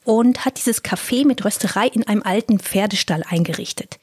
und 0.07 0.45
hat 0.45 0.57
dieses 0.59 0.83
Café 0.83 1.27
mit 1.27 1.45
Rösterei 1.45 1.88
in 1.88 2.07
einem 2.07 2.23
alten 2.23 2.59
Pferdestall 2.59 3.25
eingerichtet. 3.29 3.99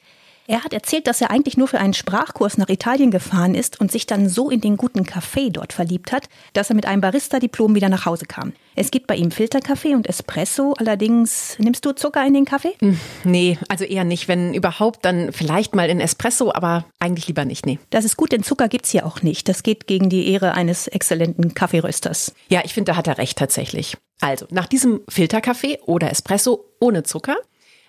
Er 0.46 0.62
hat 0.62 0.74
erzählt, 0.74 1.06
dass 1.06 1.22
er 1.22 1.30
eigentlich 1.30 1.56
nur 1.56 1.68
für 1.68 1.78
einen 1.78 1.94
Sprachkurs 1.94 2.58
nach 2.58 2.68
Italien 2.68 3.10
gefahren 3.10 3.54
ist 3.54 3.80
und 3.80 3.90
sich 3.90 4.04
dann 4.04 4.28
so 4.28 4.50
in 4.50 4.60
den 4.60 4.76
guten 4.76 5.04
Kaffee 5.04 5.48
dort 5.48 5.72
verliebt 5.72 6.12
hat, 6.12 6.28
dass 6.52 6.68
er 6.68 6.76
mit 6.76 6.84
einem 6.84 7.00
Barista-Diplom 7.00 7.74
wieder 7.74 7.88
nach 7.88 8.04
Hause 8.04 8.26
kam. 8.26 8.52
Es 8.74 8.90
gibt 8.90 9.06
bei 9.06 9.16
ihm 9.16 9.30
Filterkaffee 9.30 9.94
und 9.94 10.06
Espresso. 10.06 10.74
Allerdings, 10.76 11.56
nimmst 11.58 11.86
du 11.86 11.92
Zucker 11.92 12.26
in 12.26 12.34
den 12.34 12.44
Kaffee? 12.44 12.74
Hm, 12.80 13.00
nee, 13.24 13.58
also 13.68 13.84
eher 13.84 14.04
nicht. 14.04 14.28
Wenn 14.28 14.52
überhaupt, 14.52 15.06
dann 15.06 15.32
vielleicht 15.32 15.74
mal 15.74 15.88
in 15.88 15.98
Espresso, 15.98 16.52
aber 16.52 16.84
eigentlich 16.98 17.26
lieber 17.26 17.46
nicht, 17.46 17.64
nee. 17.64 17.78
Das 17.88 18.04
ist 18.04 18.18
gut, 18.18 18.32
denn 18.32 18.42
Zucker 18.42 18.68
gibt's 18.68 18.90
hier 18.90 19.06
auch 19.06 19.22
nicht. 19.22 19.48
Das 19.48 19.62
geht 19.62 19.86
gegen 19.86 20.10
die 20.10 20.28
Ehre 20.28 20.52
eines 20.52 20.88
exzellenten 20.88 21.54
Kaffeerösters. 21.54 22.34
Ja, 22.50 22.60
ich 22.64 22.74
finde, 22.74 22.92
da 22.92 22.96
hat 22.98 23.06
er 23.06 23.16
recht 23.16 23.38
tatsächlich. 23.38 23.96
Also, 24.20 24.46
nach 24.50 24.66
diesem 24.66 25.00
Filterkaffee 25.08 25.80
oder 25.86 26.10
Espresso 26.10 26.64
ohne 26.80 27.02
Zucker 27.02 27.36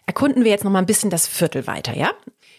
erkunden 0.06 0.44
wir 0.44 0.52
jetzt 0.52 0.64
noch 0.64 0.72
mal 0.72 0.80
ein 0.80 0.86
bisschen 0.86 1.10
das 1.10 1.28
Viertel 1.28 1.68
weiter, 1.68 1.96
ja? 1.96 2.12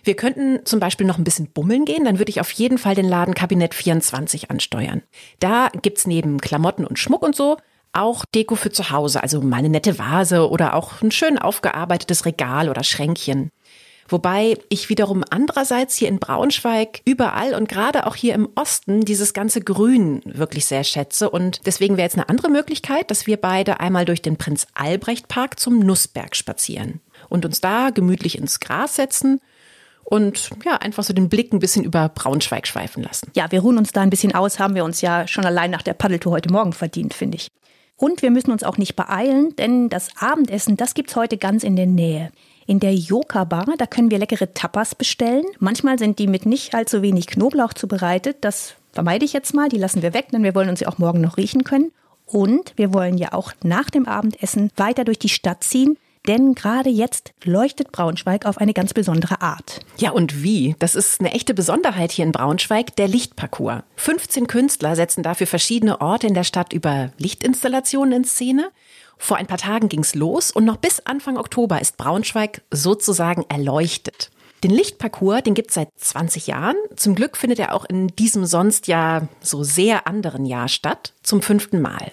Wir 0.02 0.14
könnten 0.14 0.64
zum 0.64 0.78
Beispiel 0.78 1.06
noch 1.06 1.18
ein 1.18 1.24
bisschen 1.24 1.50
bummeln 1.50 1.84
gehen, 1.84 2.04
dann 2.04 2.18
würde 2.18 2.30
ich 2.30 2.40
auf 2.40 2.50
jeden 2.52 2.78
Fall 2.78 2.94
den 2.94 3.08
Laden 3.08 3.34
Kabinett 3.34 3.74
24 3.74 4.50
ansteuern. 4.50 5.02
Da 5.40 5.68
gibt's 5.82 6.06
neben 6.06 6.40
Klamotten 6.40 6.84
und 6.84 6.98
Schmuck 6.98 7.22
und 7.22 7.34
so 7.34 7.56
auch 7.92 8.24
Deko 8.26 8.56
für 8.56 8.70
zu 8.70 8.90
Hause, 8.90 9.22
also 9.22 9.40
mal 9.40 9.56
eine 9.56 9.70
nette 9.70 9.98
Vase 9.98 10.50
oder 10.50 10.74
auch 10.74 11.02
ein 11.02 11.10
schön 11.10 11.38
aufgearbeitetes 11.38 12.26
Regal 12.26 12.68
oder 12.68 12.84
Schränkchen. 12.84 13.50
Wobei 14.08 14.58
ich 14.68 14.88
wiederum 14.88 15.24
andererseits 15.30 15.96
hier 15.96 16.08
in 16.08 16.18
Braunschweig 16.18 17.00
überall 17.04 17.54
und 17.54 17.68
gerade 17.68 18.06
auch 18.06 18.14
hier 18.14 18.34
im 18.34 18.48
Osten 18.54 19.00
dieses 19.02 19.32
ganze 19.32 19.60
Grün 19.60 20.22
wirklich 20.24 20.66
sehr 20.66 20.84
schätze. 20.84 21.30
Und 21.30 21.66
deswegen 21.66 21.96
wäre 21.96 22.06
jetzt 22.06 22.16
eine 22.16 22.28
andere 22.28 22.48
Möglichkeit, 22.48 23.10
dass 23.10 23.26
wir 23.26 23.36
beide 23.36 23.80
einmal 23.80 24.04
durch 24.04 24.22
den 24.22 24.36
Prinz 24.36 24.66
Albrecht 24.74 25.28
Park 25.28 25.58
zum 25.58 25.80
Nussberg 25.80 26.36
spazieren 26.36 27.00
und 27.28 27.44
uns 27.44 27.60
da 27.60 27.90
gemütlich 27.90 28.38
ins 28.38 28.60
Gras 28.60 28.96
setzen 28.96 29.40
und 30.08 30.50
ja, 30.64 30.76
einfach 30.76 31.02
so 31.02 31.12
den 31.12 31.28
Blick 31.28 31.52
ein 31.52 31.58
bisschen 31.58 31.84
über 31.84 32.08
Braunschweig 32.08 32.68
schweifen 32.68 33.02
lassen. 33.02 33.30
Ja, 33.34 33.50
wir 33.50 33.60
ruhen 33.60 33.76
uns 33.76 33.90
da 33.90 34.02
ein 34.02 34.10
bisschen 34.10 34.34
aus, 34.34 34.60
haben 34.60 34.76
wir 34.76 34.84
uns 34.84 35.00
ja 35.00 35.26
schon 35.26 35.44
allein 35.44 35.72
nach 35.72 35.82
der 35.82 35.94
Paddeltour 35.94 36.32
heute 36.32 36.52
Morgen 36.52 36.72
verdient, 36.72 37.12
finde 37.12 37.38
ich. 37.38 37.48
Und 37.96 38.22
wir 38.22 38.30
müssen 38.30 38.52
uns 38.52 38.62
auch 38.62 38.78
nicht 38.78 38.94
beeilen, 38.94 39.56
denn 39.56 39.88
das 39.88 40.10
Abendessen, 40.20 40.76
das 40.76 40.94
gibt's 40.94 41.16
heute 41.16 41.38
ganz 41.38 41.64
in 41.64 41.74
der 41.74 41.86
Nähe. 41.86 42.30
In 42.68 42.80
der 42.80 42.94
Joka 42.94 43.44
Bar, 43.44 43.66
da 43.78 43.86
können 43.86 44.10
wir 44.10 44.18
leckere 44.18 44.52
Tapas 44.52 44.96
bestellen. 44.96 45.44
Manchmal 45.60 46.00
sind 46.00 46.18
die 46.18 46.26
mit 46.26 46.46
nicht 46.46 46.74
allzu 46.74 47.00
wenig 47.00 47.28
Knoblauch 47.28 47.72
zubereitet. 47.72 48.38
Das 48.40 48.74
vermeide 48.92 49.24
ich 49.24 49.32
jetzt 49.32 49.54
mal, 49.54 49.68
die 49.68 49.78
lassen 49.78 50.02
wir 50.02 50.14
weg, 50.14 50.28
denn 50.32 50.42
wir 50.42 50.56
wollen 50.56 50.68
uns 50.68 50.80
ja 50.80 50.88
auch 50.88 50.98
morgen 50.98 51.20
noch 51.20 51.36
riechen 51.36 51.62
können. 51.62 51.92
Und 52.26 52.72
wir 52.74 52.92
wollen 52.92 53.18
ja 53.18 53.32
auch 53.32 53.52
nach 53.62 53.88
dem 53.88 54.06
Abendessen 54.06 54.72
weiter 54.76 55.04
durch 55.04 55.20
die 55.20 55.28
Stadt 55.28 55.62
ziehen. 55.62 55.96
Denn 56.26 56.56
gerade 56.56 56.90
jetzt 56.90 57.32
leuchtet 57.44 57.92
Braunschweig 57.92 58.46
auf 58.46 58.58
eine 58.58 58.74
ganz 58.74 58.92
besondere 58.92 59.42
Art. 59.42 59.80
Ja, 59.98 60.10
und 60.10 60.42
wie? 60.42 60.74
Das 60.80 60.96
ist 60.96 61.20
eine 61.20 61.30
echte 61.30 61.54
Besonderheit 61.54 62.10
hier 62.10 62.24
in 62.24 62.32
Braunschweig, 62.32 62.96
der 62.96 63.06
Lichtparcours. 63.06 63.82
15 63.94 64.48
Künstler 64.48 64.96
setzen 64.96 65.22
dafür 65.22 65.46
verschiedene 65.46 66.00
Orte 66.00 66.26
in 66.26 66.34
der 66.34 66.42
Stadt 66.42 66.72
über 66.72 67.12
Lichtinstallationen 67.18 68.12
in 68.12 68.24
Szene. 68.24 68.70
Vor 69.18 69.36
ein 69.36 69.46
paar 69.46 69.58
Tagen 69.58 69.88
ging's 69.88 70.14
los 70.14 70.50
und 70.50 70.64
noch 70.64 70.76
bis 70.76 71.00
Anfang 71.00 71.36
Oktober 71.36 71.80
ist 71.80 71.96
Braunschweig 71.96 72.62
sozusagen 72.70 73.44
erleuchtet. 73.48 74.30
Den 74.64 74.70
Lichtparcours, 74.70 75.42
den 75.42 75.54
gibt's 75.54 75.74
seit 75.74 75.88
20 75.96 76.46
Jahren. 76.46 76.76
Zum 76.96 77.14
Glück 77.14 77.36
findet 77.36 77.58
er 77.58 77.74
auch 77.74 77.84
in 77.84 78.08
diesem 78.08 78.46
sonst 78.46 78.86
ja 78.86 79.28
so 79.40 79.62
sehr 79.62 80.06
anderen 80.06 80.46
Jahr 80.46 80.68
statt, 80.68 81.12
zum 81.22 81.42
fünften 81.42 81.80
Mal. 81.80 82.12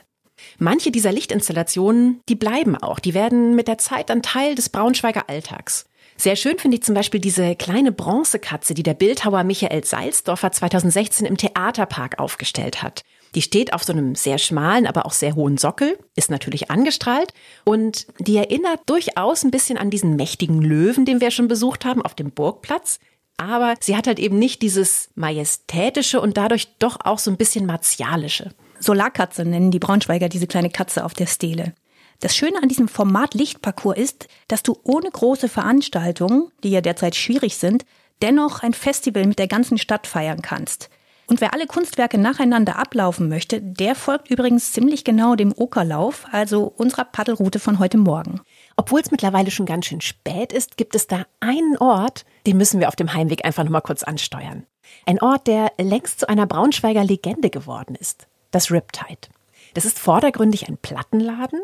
Manche 0.57 0.91
dieser 0.91 1.11
Lichtinstallationen, 1.11 2.21
die 2.27 2.35
bleiben 2.35 2.75
auch. 2.75 2.99
Die 2.99 3.13
werden 3.13 3.55
mit 3.55 3.67
der 3.67 3.77
Zeit 3.77 4.09
dann 4.09 4.21
Teil 4.21 4.55
des 4.55 4.69
Braunschweiger 4.69 5.29
Alltags. 5.29 5.85
Sehr 6.17 6.35
schön 6.35 6.59
finde 6.59 6.77
ich 6.77 6.83
zum 6.83 6.95
Beispiel 6.95 7.19
diese 7.19 7.55
kleine 7.55 7.91
Bronzekatze, 7.91 8.73
die 8.73 8.83
der 8.83 8.93
Bildhauer 8.93 9.43
Michael 9.43 9.83
Salzdorfer 9.83 10.51
2016 10.51 11.25
im 11.25 11.37
Theaterpark 11.37 12.19
aufgestellt 12.19 12.83
hat. 12.83 13.01
Die 13.35 13.41
steht 13.41 13.73
auf 13.73 13.83
so 13.83 13.93
einem 13.93 14.15
sehr 14.15 14.37
schmalen, 14.37 14.85
aber 14.85 15.05
auch 15.05 15.11
sehr 15.11 15.35
hohen 15.35 15.57
Sockel, 15.57 15.97
ist 16.15 16.29
natürlich 16.29 16.69
angestrahlt 16.69 17.33
und 17.65 18.07
die 18.19 18.37
erinnert 18.37 18.81
durchaus 18.85 19.43
ein 19.43 19.51
bisschen 19.51 19.77
an 19.77 19.89
diesen 19.89 20.15
mächtigen 20.15 20.61
Löwen, 20.61 21.05
den 21.05 21.21
wir 21.21 21.31
schon 21.31 21.47
besucht 21.47 21.85
haben 21.85 22.03
auf 22.03 22.13
dem 22.13 22.31
Burgplatz. 22.31 22.99
Aber 23.37 23.73
sie 23.79 23.97
hat 23.97 24.05
halt 24.05 24.19
eben 24.19 24.37
nicht 24.37 24.61
dieses 24.61 25.09
majestätische 25.15 26.21
und 26.21 26.37
dadurch 26.37 26.67
doch 26.77 26.99
auch 27.03 27.17
so 27.17 27.31
ein 27.31 27.37
bisschen 27.37 27.65
martialische. 27.65 28.51
Solarkatze 28.79 29.43
nennen 29.43 29.71
die 29.71 29.79
Braunschweiger 29.79 30.29
diese 30.29 30.47
kleine 30.47 30.69
Katze 30.69 31.03
auf 31.03 31.13
der 31.13 31.25
Stele. 31.25 31.73
Das 32.19 32.35
Schöne 32.35 32.61
an 32.61 32.69
diesem 32.69 32.87
Format 32.87 33.33
Lichtparcours 33.33 33.97
ist, 33.97 34.27
dass 34.47 34.63
du 34.63 34.77
ohne 34.83 35.09
große 35.09 35.49
Veranstaltungen, 35.49 36.51
die 36.63 36.69
ja 36.69 36.81
derzeit 36.81 37.15
schwierig 37.15 37.57
sind, 37.57 37.85
dennoch 38.21 38.61
ein 38.61 38.73
Festival 38.73 39.25
mit 39.25 39.39
der 39.39 39.47
ganzen 39.47 39.77
Stadt 39.77 40.07
feiern 40.07 40.41
kannst. 40.41 40.89
Und 41.27 41.39
wer 41.39 41.53
alle 41.53 41.67
Kunstwerke 41.67 42.17
nacheinander 42.17 42.77
ablaufen 42.77 43.29
möchte, 43.29 43.61
der 43.61 43.95
folgt 43.95 44.29
übrigens 44.29 44.73
ziemlich 44.73 45.03
genau 45.03 45.35
dem 45.35 45.53
Okerlauf, 45.55 46.25
also 46.31 46.73
unserer 46.75 47.05
Paddelroute 47.05 47.59
von 47.59 47.79
heute 47.79 47.97
Morgen. 47.97 48.41
Obwohl 48.75 48.99
es 48.99 49.11
mittlerweile 49.11 49.49
schon 49.49 49.65
ganz 49.65 49.85
schön 49.85 50.01
spät 50.01 50.51
ist, 50.51 50.75
gibt 50.75 50.95
es 50.95 51.07
da 51.07 51.25
einen 51.39 51.77
Ort, 51.77 52.25
den 52.45 52.57
müssen 52.57 52.79
wir 52.79 52.89
auf 52.89 52.95
dem 52.95 53.13
Heimweg 53.13 53.45
einfach 53.45 53.63
nochmal 53.63 53.81
kurz 53.81 54.03
ansteuern. 54.03 54.65
Ein 55.05 55.21
Ort, 55.21 55.47
der 55.47 55.71
längst 55.79 56.19
zu 56.19 56.27
einer 56.27 56.45
Braunschweiger 56.45 57.03
Legende 57.03 57.49
geworden 57.49 57.95
ist 57.95 58.27
das 58.53 58.71
Riptide. 58.71 59.29
Das 59.73 59.85
ist 59.85 59.99
vordergründig 59.99 60.67
ein 60.67 60.77
Plattenladen, 60.77 61.61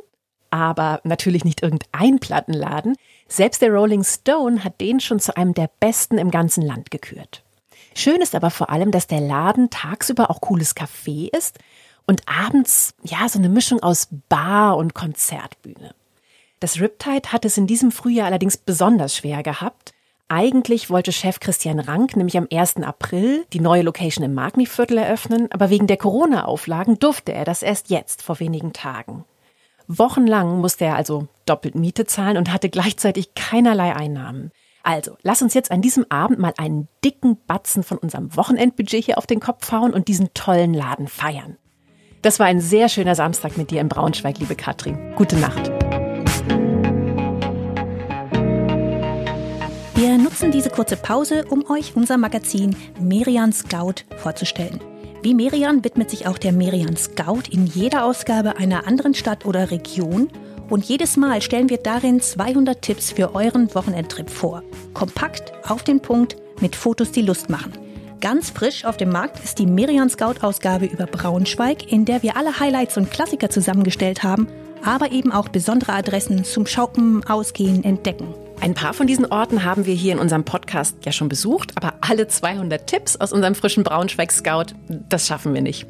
aber 0.50 1.00
natürlich 1.04 1.46
nicht 1.46 1.62
irgendein 1.62 2.20
Plattenladen. 2.20 2.96
Selbst 3.28 3.62
der 3.62 3.72
Rolling 3.72 4.04
Stone 4.04 4.64
hat 4.64 4.82
den 4.82 5.00
schon 5.00 5.20
zu 5.20 5.38
einem 5.38 5.54
der 5.54 5.70
besten 5.80 6.18
im 6.18 6.32
ganzen 6.32 6.64
Land 6.64 6.92
gekürt. 6.92 7.44
Schön 7.96 8.22
ist 8.22 8.36
aber 8.36 8.52
vor 8.52 8.70
allem, 8.70 8.92
dass 8.92 9.08
der 9.08 9.22
Laden 9.22 9.70
tagsüber 9.70 10.30
auch 10.30 10.42
cooles 10.42 10.76
Café 10.76 11.36
ist 11.36 11.60
und 12.06 12.22
abends, 12.28 12.94
ja, 13.04 13.28
so 13.30 13.40
eine 13.40 13.50
Mischung 13.50 13.82
aus 13.84 14.08
Bar 14.30 14.78
und 14.78 14.94
Konzertbühne. 14.94 15.94
Das 16.60 16.80
Riptide 16.80 17.32
hat 17.32 17.46
es 17.46 17.58
in 17.58 17.68
diesem 17.68 17.92
Frühjahr 17.92 18.28
allerdings 18.28 18.58
besonders 18.58 19.16
schwer 19.16 19.44
gehabt. 19.44 19.94
Eigentlich 20.28 20.90
wollte 20.90 21.12
Chef 21.12 21.40
Christian 21.40 21.80
Rank 21.80 22.16
nämlich 22.16 22.38
am 22.38 22.48
1. 22.52 22.78
April 22.78 23.46
die 23.54 23.60
neue 23.60 23.82
Location 23.82 24.24
im 24.24 24.34
Magniviertel 24.34 24.98
eröffnen, 24.98 25.52
aber 25.52 25.70
wegen 25.70 25.88
der 25.88 25.98
Corona-Auflagen 25.98 27.00
durfte 27.00 27.34
er 27.34 27.46
das 27.46 27.64
erst 27.64 27.90
jetzt, 27.90 28.22
vor 28.22 28.40
wenigen 28.40 28.74
Tagen. 28.74 29.24
Wochenlang 29.88 30.60
musste 30.60 30.86
er 30.86 30.96
also 30.96 31.28
doppelt 31.48 31.74
Miete 31.74 32.06
zahlen 32.06 32.38
und 32.38 32.54
hatte 32.54 32.70
gleichzeitig 32.70 33.34
keinerlei 33.34 33.96
Einnahmen. 33.96 34.52
Also, 34.84 35.18
lass 35.24 35.42
uns 35.42 35.54
jetzt 35.54 35.72
an 35.72 35.82
diesem 35.82 36.06
Abend 36.10 36.40
mal 36.40 36.54
einen 36.58 36.88
dicken 37.04 37.38
Batzen 37.48 37.84
von 37.84 37.98
unserem 37.98 38.36
Wochenendbudget 38.36 39.06
hier 39.06 39.18
auf 39.18 39.28
den 39.28 39.40
Kopf 39.40 39.72
hauen 39.72 39.94
und 39.94 40.08
diesen 40.08 40.34
tollen 40.34 40.74
Laden 40.74 41.08
feiern. 41.08 41.58
Das 42.22 42.40
war 42.40 42.48
ein 42.48 42.62
sehr 42.62 42.90
schöner 42.90 43.16
Samstag 43.16 43.58
mit 43.58 43.72
dir 43.72 43.82
in 43.82 43.90
Braunschweig, 43.90 44.40
liebe 44.40 44.56
Katrin. 44.56 45.14
Gute 45.16 45.38
Nacht. 45.38 45.70
Wir 49.96 50.18
nutzen 50.18 50.52
diese 50.52 50.70
kurze 50.70 50.96
Pause, 50.96 51.46
um 51.50 51.70
euch 51.70 51.96
unser 51.96 52.18
Magazin 52.18 52.76
Merian 53.02 53.52
Scout 53.52 54.06
vorzustellen. 54.18 54.80
Wie 55.22 55.34
Merian 55.34 55.84
widmet 55.84 56.10
sich 56.10 56.26
auch 56.26 56.38
der 56.38 56.54
Merian 56.54 56.96
Scout 56.96 57.44
in 57.52 57.66
jeder 57.66 58.06
Ausgabe 58.06 58.56
einer 58.56 58.88
anderen 58.88 59.14
Stadt 59.14 59.46
oder 59.46 59.72
Region 59.72 60.30
und 60.70 60.86
jedes 60.86 61.18
Mal 61.18 61.42
stellen 61.42 61.70
wir 61.70 61.78
darin 61.78 62.22
200 62.22 62.82
Tipps 62.82 63.12
für 63.12 63.36
euren 63.36 63.74
Wochenendtrip 63.74 64.30
vor. 64.30 64.64
Kompakt, 64.94 65.52
auf 65.68 65.84
den 65.84 66.02
Punkt, 66.02 66.36
mit 66.62 66.76
Fotos, 66.76 67.12
die 67.12 67.22
Lust 67.22 67.50
machen. 67.50 67.74
Ganz 68.22 68.50
frisch 68.50 68.84
auf 68.84 68.98
dem 68.98 69.10
Markt 69.10 69.42
ist 69.44 69.60
die 69.60 69.66
Merian 69.66 70.10
Scout 70.10 70.42
Ausgabe 70.42 70.86
über 70.86 71.06
Braunschweig, 71.06 71.90
in 71.92 72.04
der 72.04 72.22
wir 72.22 72.36
alle 72.36 72.60
Highlights 72.60 72.98
und 72.98 73.12
Klassiker 73.12 73.50
zusammengestellt 73.50 74.24
haben, 74.24 74.48
aber 74.84 75.12
eben 75.12 75.32
auch 75.32 75.48
besondere 75.48 75.94
Adressen 75.94 76.44
zum 76.44 76.66
Shoppen, 76.66 77.26
Ausgehen, 77.26 77.84
Entdecken. 77.84 78.34
Ein 78.62 78.74
paar 78.74 78.94
von 78.94 79.08
diesen 79.08 79.26
Orten 79.26 79.64
haben 79.64 79.86
wir 79.86 79.94
hier 79.94 80.12
in 80.12 80.20
unserem 80.20 80.44
Podcast 80.44 80.98
ja 81.06 81.14
schon 81.14 81.30
besucht, 81.30 81.72
aber 81.76 81.94
alle 82.02 82.28
200 82.28 82.88
Tipps 82.88 83.16
aus 83.16 83.32
unserem 83.32 83.56
frischen 83.56 83.84
Braunschweig 83.84 84.34
Scout, 84.34 84.74
das 84.88 85.28
schaffen 85.28 85.54
wir 85.54 85.62
nicht. 85.62 85.88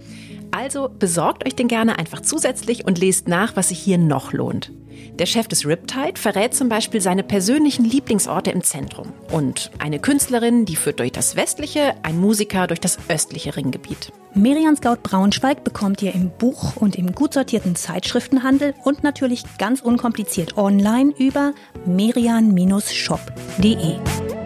Also 0.52 0.90
besorgt 0.90 1.46
euch 1.46 1.56
den 1.56 1.68
gerne 1.68 2.00
einfach 2.00 2.22
zusätzlich 2.22 2.86
und 2.86 2.98
lest 2.98 3.28
nach, 3.28 3.56
was 3.56 3.70
sich 3.70 3.80
hier 3.80 3.98
noch 3.98 4.34
lohnt. 4.34 4.72
Der 5.18 5.26
Chef 5.26 5.48
des 5.48 5.66
Riptide 5.66 6.20
verrät 6.20 6.54
zum 6.54 6.70
Beispiel 6.70 7.02
seine 7.02 7.24
persönlichen 7.24 7.86
Lieblingsorte 7.86 8.52
im 8.52 8.64
Zentrum. 8.64 9.14
Und 9.32 9.72
eine 9.80 10.00
Künstlerin, 10.00 10.66
die 10.66 10.76
führt 10.76 11.00
durch 11.00 11.12
das 11.12 11.36
westliche, 11.36 11.96
ein 12.04 12.20
Musiker 12.20 12.68
durch 12.68 12.80
das 12.80 13.00
östliche 13.10 13.56
Ringgebiet. 13.56 14.12
Merian 14.34 14.76
Scout 14.76 14.98
Braunschweig 15.04 15.64
bekommt 15.64 16.02
ihr 16.02 16.14
im 16.14 16.30
Buch 16.30 16.76
und 16.78 16.98
im 16.98 17.14
gut 17.14 17.34
sortierten 17.34 17.76
Zeitschriftenhandel 17.76 18.74
und 18.84 19.04
natürlich 19.04 19.44
ganz 19.58 19.82
unkompliziert 19.82 20.58
online 20.58 21.14
über 21.18 21.54
merian-shop.de. 21.86 24.39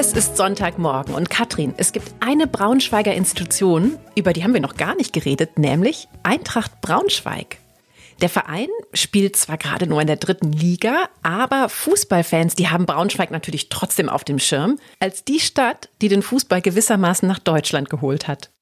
Es 0.00 0.12
ist 0.12 0.36
Sonntagmorgen 0.36 1.12
und 1.12 1.28
Katrin, 1.28 1.74
es 1.76 1.90
gibt 1.90 2.14
eine 2.20 2.46
Braunschweiger 2.46 3.12
Institution, 3.16 3.98
über 4.14 4.32
die 4.32 4.44
haben 4.44 4.54
wir 4.54 4.60
noch 4.60 4.76
gar 4.76 4.94
nicht 4.94 5.12
geredet, 5.12 5.58
nämlich 5.58 6.06
Eintracht 6.22 6.80
Braunschweig. 6.80 7.58
Der 8.22 8.28
Verein 8.28 8.68
spielt 8.92 9.34
zwar 9.34 9.58
gerade 9.58 9.88
nur 9.88 10.00
in 10.00 10.06
der 10.06 10.14
dritten 10.14 10.52
Liga, 10.52 11.08
aber 11.24 11.68
Fußballfans, 11.68 12.54
die 12.54 12.68
haben 12.68 12.86
Braunschweig 12.86 13.32
natürlich 13.32 13.70
trotzdem 13.70 14.08
auf 14.08 14.22
dem 14.22 14.38
Schirm, 14.38 14.78
als 15.00 15.24
die 15.24 15.40
Stadt, 15.40 15.88
die 16.00 16.08
den 16.08 16.22
Fußball 16.22 16.62
gewissermaßen 16.62 17.26
nach 17.26 17.40
Deutschland 17.40 17.90
geholt 17.90 18.28
hat. 18.28 18.52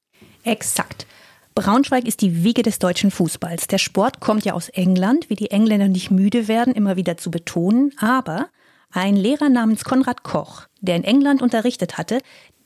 Exakt. 0.43 1.05
Braunschweig 1.53 2.05
ist 2.07 2.21
die 2.21 2.43
Wiege 2.43 2.63
des 2.63 2.79
deutschen 2.79 3.11
Fußballs. 3.11 3.67
Der 3.67 3.77
Sport 3.77 4.21
kommt 4.21 4.43
ja 4.43 4.53
aus 4.53 4.69
England, 4.69 5.29
wie 5.29 5.35
die 5.35 5.51
Engländer 5.51 5.87
nicht 5.87 6.09
müde 6.09 6.47
werden, 6.47 6.73
immer 6.73 6.95
wieder 6.95 7.17
zu 7.17 7.29
betonen. 7.29 7.93
Aber 7.99 8.47
ein 8.91 9.15
Lehrer 9.15 9.49
namens 9.49 9.83
Konrad 9.83 10.23
Koch, 10.23 10.67
der 10.81 10.95
in 10.95 11.03
England 11.03 11.41
unterrichtet 11.41 11.97
hatte, 11.97 12.19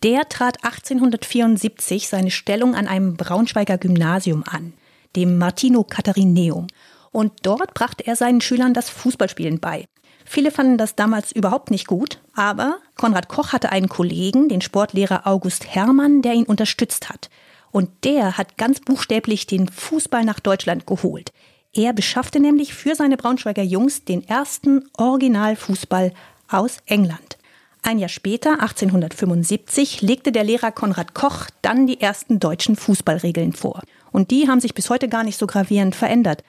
der 0.04 0.30
trat 0.30 0.64
1874 0.64 2.08
seine 2.08 2.32
Stellung 2.32 2.76
an 2.76 2.88
einem 2.88 3.16
Braunschweiger 3.18 3.78
Gymnasium 3.78 4.44
an, 4.48 4.74
dem 5.16 5.38
Martino 5.38 5.84
Katharineum. 5.84 6.68
Und 7.12 7.34
dort 7.44 7.74
brachte 7.74 8.06
er 8.08 8.16
seinen 8.16 8.42
Schülern 8.42 8.74
das 8.74 8.90
Fußballspielen 8.90 9.60
bei. 9.60 9.86
Viele 10.26 10.52
fanden 10.52 10.78
das 10.78 10.96
damals 10.96 11.32
überhaupt 11.32 11.72
nicht 11.72 11.88
gut, 11.88 12.20
aber 12.34 12.78
Konrad 12.96 13.28
Koch 13.28 13.52
hatte 13.52 13.72
einen 13.72 13.90
Kollegen, 13.90 14.48
den 14.48 14.62
Sportlehrer 14.62 15.28
August 15.28 15.68
Hermann, 15.68 16.22
der 16.22 16.34
ihn 16.34 16.46
unterstützt 16.46 17.10
hat. 17.10 17.30
Und 17.72 17.90
der 18.04 18.38
hat 18.38 18.58
ganz 18.58 18.80
buchstäblich 18.80 19.48
den 19.48 19.68
Fußball 19.68 20.24
nach 20.24 20.40
Deutschland 20.40 20.86
geholt. 20.86 21.32
Er 21.74 21.94
beschaffte 21.94 22.42
nämlich 22.42 22.74
für 22.74 22.96
seine 22.96 23.16
Braunschweiger 23.16 23.64
Jungs 23.64 24.04
den 24.04 24.28
ersten 24.28 24.90
Originalfußball 24.98 26.12
aus 26.50 26.80
England. 26.86 27.38
Ein 27.82 27.98
Jahr 27.98 28.10
später, 28.10 28.62
1875, 28.62 30.02
legte 30.02 30.34
der 30.34 30.44
Lehrer 30.44 30.72
Konrad 30.72 31.14
Koch 31.16 31.48
dann 31.62 31.88
die 31.88 32.02
ersten 32.02 32.40
deutschen 32.40 32.76
Fußballregeln 32.76 33.54
vor. 33.54 33.82
Und 34.12 34.32
die 34.32 34.50
haben 34.50 34.60
sich 34.60 34.76
bis 34.76 34.90
heute 34.90 35.08
gar 35.08 35.24
nicht 35.24 35.38
so 35.38 35.48
gravierend 35.48 35.96
verändert. 35.96 36.44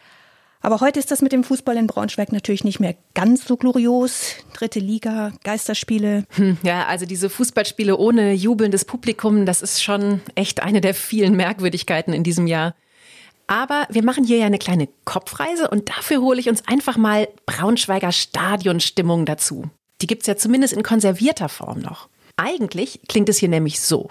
Aber 0.61 0.81
heute 0.81 0.99
ist 0.99 1.11
das 1.13 1.23
mit 1.23 1.33
dem 1.33 1.45
Fußball 1.45 1.77
in 1.77 1.87
Braunschweig 1.87 2.33
natürlich 2.33 2.65
nicht 2.65 2.81
mehr 2.81 2.97
ganz 3.15 3.47
so 3.47 3.57
glorios. 3.57 4.35
Dritte 4.55 4.81
Liga, 4.81 5.33
Geisterspiele. 5.45 6.25
Hm, 6.31 6.59
ja, 6.65 6.87
also 6.87 7.07
diese 7.07 7.31
Fußballspiele 7.31 7.97
ohne 7.97 8.33
jubelndes 8.33 8.85
Publikum, 8.85 9.47
das 9.47 9.63
ist 9.63 9.83
schon 9.83 10.21
echt 10.35 10.63
eine 10.63 10.81
der 10.81 10.95
vielen 10.95 11.37
Merkwürdigkeiten 11.37 12.13
in 12.13 12.25
diesem 12.25 12.49
Jahr. 12.49 12.75
Aber 13.53 13.87
wir 13.91 14.03
machen 14.03 14.25
hier 14.25 14.39
ja 14.39 14.47
eine 14.47 14.57
kleine 14.57 14.89
Kopfreise 15.05 15.69
und 15.69 15.91
dafür 15.91 16.23
hole 16.23 16.41
ich 16.41 16.49
uns 16.49 16.67
einfach 16.67 16.97
mal 16.97 17.29
Braunschweiger 17.45 18.11
Stadionstimmung 18.11 19.27
dazu. 19.27 19.67
Die 20.01 20.07
gibt 20.07 20.23
es 20.23 20.27
ja 20.27 20.37
zumindest 20.37 20.73
in 20.73 20.83
konservierter 20.83 21.51
Form 21.51 21.81
noch. 21.81 22.09
Eigentlich 22.39 23.01
klingt 23.11 23.29
es 23.29 23.37
hier 23.37 23.51
nämlich 23.51 23.83
so. 23.83 24.09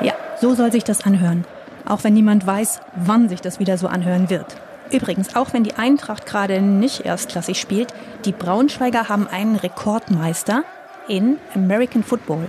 Ja, 0.00 0.14
so 0.40 0.54
soll 0.54 0.70
sich 0.70 0.84
das 0.84 1.04
anhören. 1.04 1.44
Auch 1.84 2.04
wenn 2.04 2.14
niemand 2.14 2.46
weiß, 2.46 2.78
wann 2.94 3.28
sich 3.28 3.40
das 3.40 3.58
wieder 3.58 3.78
so 3.78 3.88
anhören 3.88 4.30
wird. 4.30 4.60
Übrigens, 4.92 5.34
auch 5.34 5.52
wenn 5.52 5.64
die 5.64 5.74
Eintracht 5.74 6.24
gerade 6.24 6.60
nicht 6.60 7.00
erstklassig 7.00 7.60
spielt, 7.60 7.92
die 8.24 8.30
Braunschweiger 8.30 9.08
haben 9.08 9.26
einen 9.26 9.56
Rekordmeister 9.56 10.62
in 11.08 11.38
American 11.56 12.04
Football. 12.04 12.48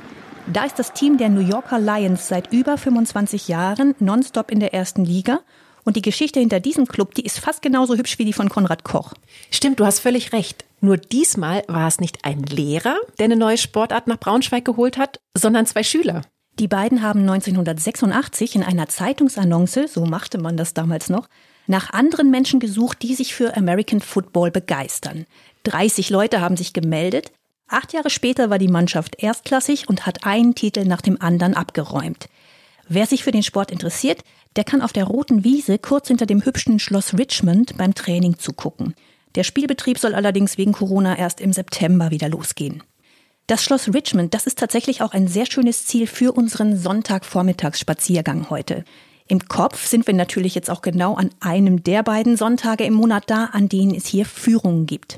Da 0.51 0.65
ist 0.65 0.79
das 0.79 0.93
Team 0.93 1.17
der 1.17 1.29
New 1.29 1.47
Yorker 1.47 1.77
Lions 1.77 2.27
seit 2.27 2.51
über 2.51 2.75
25 2.75 3.49
Jahren 3.49 3.93
nonstop 3.99 4.49
in 4.49 4.59
der 4.59 4.73
ersten 4.73 5.05
Liga. 5.05 5.41
Und 5.83 5.95
die 5.95 6.01
Geschichte 6.01 6.39
hinter 6.39 6.59
diesem 6.59 6.87
Club, 6.87 7.13
die 7.13 7.23
ist 7.23 7.39
fast 7.39 7.61
genauso 7.61 7.95
hübsch 7.95 8.17
wie 8.17 8.25
die 8.25 8.33
von 8.33 8.49
Konrad 8.49 8.83
Koch. 8.83 9.13
Stimmt, 9.51 9.79
du 9.79 9.85
hast 9.85 9.99
völlig 9.99 10.33
recht. 10.33 10.65
Nur 10.81 10.97
diesmal 10.97 11.63
war 11.67 11.87
es 11.87 11.99
nicht 11.99 12.25
ein 12.25 12.41
Lehrer, 12.41 12.97
der 13.19 13.25
eine 13.25 13.35
neue 13.35 13.59
Sportart 13.59 14.07
nach 14.07 14.17
Braunschweig 14.17 14.65
geholt 14.65 14.97
hat, 14.97 15.19
sondern 15.37 15.67
zwei 15.67 15.83
Schüler. 15.83 16.23
Die 16.57 16.67
beiden 16.67 17.03
haben 17.03 17.21
1986 17.21 18.55
in 18.55 18.63
einer 18.63 18.87
Zeitungsannonce, 18.89 19.87
so 19.87 20.05
machte 20.05 20.39
man 20.39 20.57
das 20.57 20.73
damals 20.73 21.09
noch, 21.09 21.29
nach 21.67 21.93
anderen 21.93 22.31
Menschen 22.31 22.59
gesucht, 22.59 23.03
die 23.03 23.13
sich 23.13 23.35
für 23.35 23.55
American 23.55 24.01
Football 24.01 24.49
begeistern. 24.49 25.27
30 25.63 26.09
Leute 26.09 26.41
haben 26.41 26.57
sich 26.57 26.73
gemeldet. 26.73 27.31
Acht 27.69 27.93
Jahre 27.93 28.09
später 28.09 28.49
war 28.49 28.57
die 28.57 28.67
Mannschaft 28.67 29.21
erstklassig 29.21 29.87
und 29.87 30.07
hat 30.07 30.25
einen 30.25 30.55
Titel 30.55 30.85
nach 30.85 31.01
dem 31.01 31.21
anderen 31.21 31.53
abgeräumt. 31.53 32.27
Wer 32.87 33.05
sich 33.05 33.23
für 33.23 33.31
den 33.31 33.43
Sport 33.43 33.69
interessiert, 33.69 34.23
der 34.55 34.63
kann 34.63 34.81
auf 34.81 34.91
der 34.91 35.03
roten 35.03 35.43
Wiese 35.43 35.77
kurz 35.77 36.07
hinter 36.07 36.25
dem 36.25 36.43
hübschen 36.43 36.79
Schloss 36.79 37.15
Richmond 37.15 37.77
beim 37.77 37.93
Training 37.93 38.39
zugucken. 38.39 38.95
Der 39.35 39.43
Spielbetrieb 39.43 39.99
soll 39.99 40.15
allerdings 40.15 40.57
wegen 40.57 40.71
Corona 40.71 41.15
erst 41.15 41.39
im 41.39 41.53
September 41.53 42.09
wieder 42.09 42.27
losgehen. 42.27 42.81
Das 43.45 43.63
Schloss 43.63 43.93
Richmond, 43.93 44.33
das 44.33 44.47
ist 44.47 44.57
tatsächlich 44.57 45.03
auch 45.03 45.13
ein 45.13 45.27
sehr 45.27 45.45
schönes 45.45 45.85
Ziel 45.85 46.07
für 46.07 46.31
unseren 46.31 46.75
Sonntagvormittagsspaziergang 46.75 48.49
heute. 48.49 48.83
Im 49.27 49.47
Kopf 49.47 49.85
sind 49.85 50.07
wir 50.07 50.15
natürlich 50.15 50.55
jetzt 50.55 50.71
auch 50.71 50.81
genau 50.81 51.13
an 51.13 51.29
einem 51.39 51.83
der 51.83 52.01
beiden 52.01 52.35
Sonntage 52.35 52.83
im 52.85 52.95
Monat 52.95 53.25
da, 53.27 53.45
an 53.45 53.69
denen 53.69 53.93
es 53.93 54.07
hier 54.07 54.25
Führungen 54.25 54.87
gibt. 54.87 55.17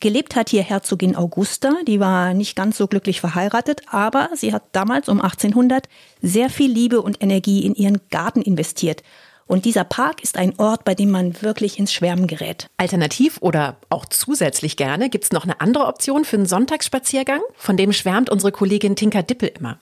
Gelebt 0.00 0.36
hat 0.36 0.50
hier 0.50 0.62
Herzogin 0.62 1.16
Augusta, 1.16 1.72
die 1.86 1.98
war 1.98 2.32
nicht 2.32 2.54
ganz 2.54 2.78
so 2.78 2.86
glücklich 2.86 3.20
verheiratet, 3.20 3.82
aber 3.90 4.30
sie 4.34 4.52
hat 4.52 4.62
damals 4.70 5.08
um 5.08 5.20
1800 5.20 5.88
sehr 6.22 6.50
viel 6.50 6.70
Liebe 6.70 7.02
und 7.02 7.20
Energie 7.20 7.64
in 7.64 7.74
ihren 7.74 8.00
Garten 8.10 8.40
investiert. 8.40 9.02
Und 9.46 9.64
dieser 9.64 9.82
Park 9.82 10.22
ist 10.22 10.36
ein 10.36 10.58
Ort, 10.58 10.84
bei 10.84 10.94
dem 10.94 11.10
man 11.10 11.42
wirklich 11.42 11.78
ins 11.78 11.92
Schwärmen 11.92 12.26
gerät. 12.28 12.68
Alternativ 12.76 13.38
oder 13.40 13.76
auch 13.88 14.04
zusätzlich 14.04 14.76
gerne 14.76 15.08
gibt 15.08 15.24
es 15.24 15.32
noch 15.32 15.44
eine 15.44 15.60
andere 15.60 15.86
Option 15.86 16.24
für 16.24 16.36
einen 16.36 16.46
Sonntagsspaziergang, 16.46 17.40
von 17.56 17.76
dem 17.76 17.92
schwärmt 17.92 18.30
unsere 18.30 18.52
Kollegin 18.52 18.94
Tinka 18.94 19.22
Dippel 19.22 19.50
immer. 19.58 19.80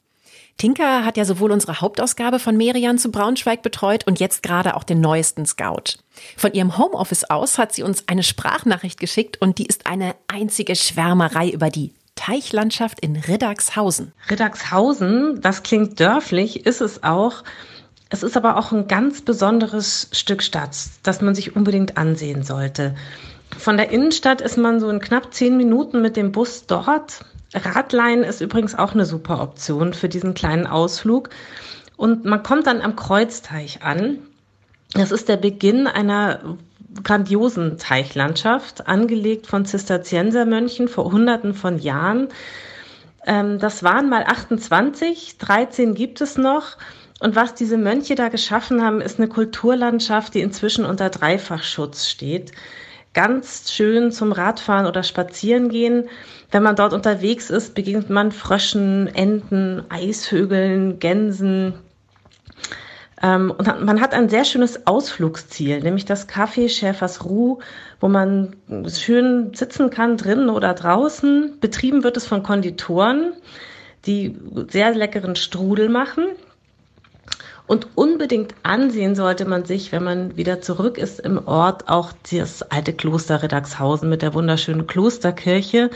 Tinka 0.59 1.05
hat 1.05 1.19
ja 1.19 1.27
sowohl 1.27 1.53
unsere 1.53 1.83
Hauptausgabe 1.83 2.38
von 2.38 2.57
Merian 2.57 2.97
zu 2.97 3.11
Braunschweig 3.11 3.61
betreut 3.61 4.07
und 4.07 4.21
jetzt 4.21 4.42
gerade 4.42 4.75
auch 4.75 4.85
den 4.85 5.03
neuesten 5.03 5.45
Scout. 5.45 5.99
Von 6.37 6.55
ihrem 6.55 6.79
Homeoffice 6.79 7.25
aus 7.29 7.59
hat 7.59 7.75
sie 7.75 7.83
uns 7.83 8.05
eine 8.07 8.23
Sprachnachricht 8.23 8.99
geschickt 8.99 9.40
und 9.42 9.59
die 9.59 9.66
ist 9.66 9.87
eine 9.87 10.14
einzige 10.29 10.75
Schwärmerei 10.75 11.51
über 11.51 11.69
die 11.69 11.92
Teichlandschaft 12.14 13.01
in 13.01 13.16
Riddagshausen. 13.16 14.12
Riddagshausen, 14.31 15.42
das 15.42 15.62
klingt 15.62 16.01
dörflich, 16.01 16.64
ist 16.64 16.81
es 16.81 17.03
auch. 17.03 17.45
Es 18.09 18.23
ist 18.23 18.38
aber 18.38 18.57
auch 18.57 18.73
ein 18.73 18.88
ganz 18.88 19.21
besonderes 19.21 20.09
Stück 20.12 20.42
Stadt, 20.42 20.75
das 21.03 21.21
man 21.21 21.35
sich 21.35 21.55
unbedingt 21.55 21.99
ansehen 21.99 22.45
sollte. 22.45 22.95
Von 23.59 23.77
der 23.77 23.90
Innenstadt 23.90 24.40
ist 24.40 24.57
man 24.57 24.81
so 24.81 24.88
in 24.88 25.01
knapp 25.01 25.35
zehn 25.35 25.59
Minuten 25.59 26.01
mit 26.01 26.16
dem 26.16 26.33
Bus 26.33 26.64
dort. 26.66 27.27
Radlein 27.55 28.23
ist 28.23 28.41
übrigens 28.41 28.75
auch 28.75 28.93
eine 28.93 29.07
super 29.07 29.41
Option 29.41 29.95
für 29.95 30.09
diesen 30.09 30.35
kleinen 30.35 30.67
Ausflug. 30.67 31.31
Und 31.97 32.25
man 32.25 32.43
kommt 32.43 32.67
dann 32.67 32.81
am 32.81 32.97
Kreuzteich 32.97 33.83
an. 33.83 34.19
Das 34.93 35.13
ist 35.13 35.29
der 35.29 35.37
Beginn 35.37 35.87
einer 35.87 36.57
grandiosen 37.03 37.79
Teichlandschaft, 37.79 38.87
angelegt 38.87 39.47
von 39.47 39.67
Zisterziensermönchen 39.67 40.89
vor 40.89 41.11
Hunderten 41.13 41.55
von 41.55 41.79
Jahren. 41.79 42.29
Ähm, 43.27 43.59
das 43.59 43.83
waren 43.83 44.09
mal 44.09 44.25
28, 44.25 45.39
13 45.39 45.95
gibt 45.95 46.21
es 46.21 46.39
noch. 46.39 46.77
Und 47.19 47.35
was 47.35 47.55
diese 47.55 47.79
Mönche 47.79 48.15
da 48.15 48.29
geschaffen 48.29 48.83
haben, 48.83 49.01
ist 49.01 49.19
eine 49.19 49.29
Kulturlandschaft, 49.29 50.35
die 50.35 50.41
inzwischen 50.41 50.85
unter 50.85 51.09
Dreifachschutz 51.09 52.07
steht. 52.07 52.53
Ganz 53.17 53.73
schön 53.73 54.13
zum 54.13 54.31
Radfahren 54.31 54.85
oder 54.85 55.03
Spazierengehen. 55.03 56.11
Wenn 56.51 56.63
man 56.63 56.77
dort 56.77 56.93
unterwegs 56.93 57.49
ist, 57.49 57.75
begegnet 57.75 58.11
man 58.11 58.31
Fröschen, 58.31 59.07
Enten, 59.07 59.85
Eisvögeln, 59.89 60.99
Gänsen. 60.99 61.73
Ähm, 63.23 63.55
und 63.57 63.67
man 63.87 64.03
hat 64.03 64.13
ein 64.13 64.29
sehr 64.29 64.45
schönes 64.45 64.87
Ausflugsziel, 64.87 65.81
nämlich 65.81 66.05
das 66.05 66.29
Café 66.29 66.69
Schäfers 66.69 67.25
Ruh, 67.25 67.61
wo 68.01 68.09
man 68.09 68.55
schön 68.87 69.55
sitzen 69.55 69.89
kann, 69.89 70.19
drinnen 70.19 70.51
oder 70.51 70.75
draußen. 70.75 71.57
Betrieben 71.59 72.05
wird 72.05 72.19
es 72.19 72.27
von 72.27 72.43
Konditoren, 72.43 73.33
die 74.05 74.37
sehr 74.69 74.95
leckeren 74.95 75.37
Strudel 75.37 75.89
machen. 75.89 76.27
Und 77.67 77.89
unbedingt 77.97 78.55
ansehen 78.63 79.15
sollte 79.15 79.45
man 79.45 79.65
sich, 79.65 79.91
wenn 79.91 80.05
man 80.05 80.37
wieder 80.37 80.61
zurück 80.61 80.99
ist 80.99 81.19
im 81.19 81.47
Ort, 81.47 81.89
auch 81.89 82.13
das 82.31 82.63
alte 82.63 82.93
Kloster 82.93 83.43
Riddagshausen 83.43 84.09
mit 84.09 84.23
der 84.23 84.35
wunderschönen 84.35 84.87
Klosterkirche 84.87 85.91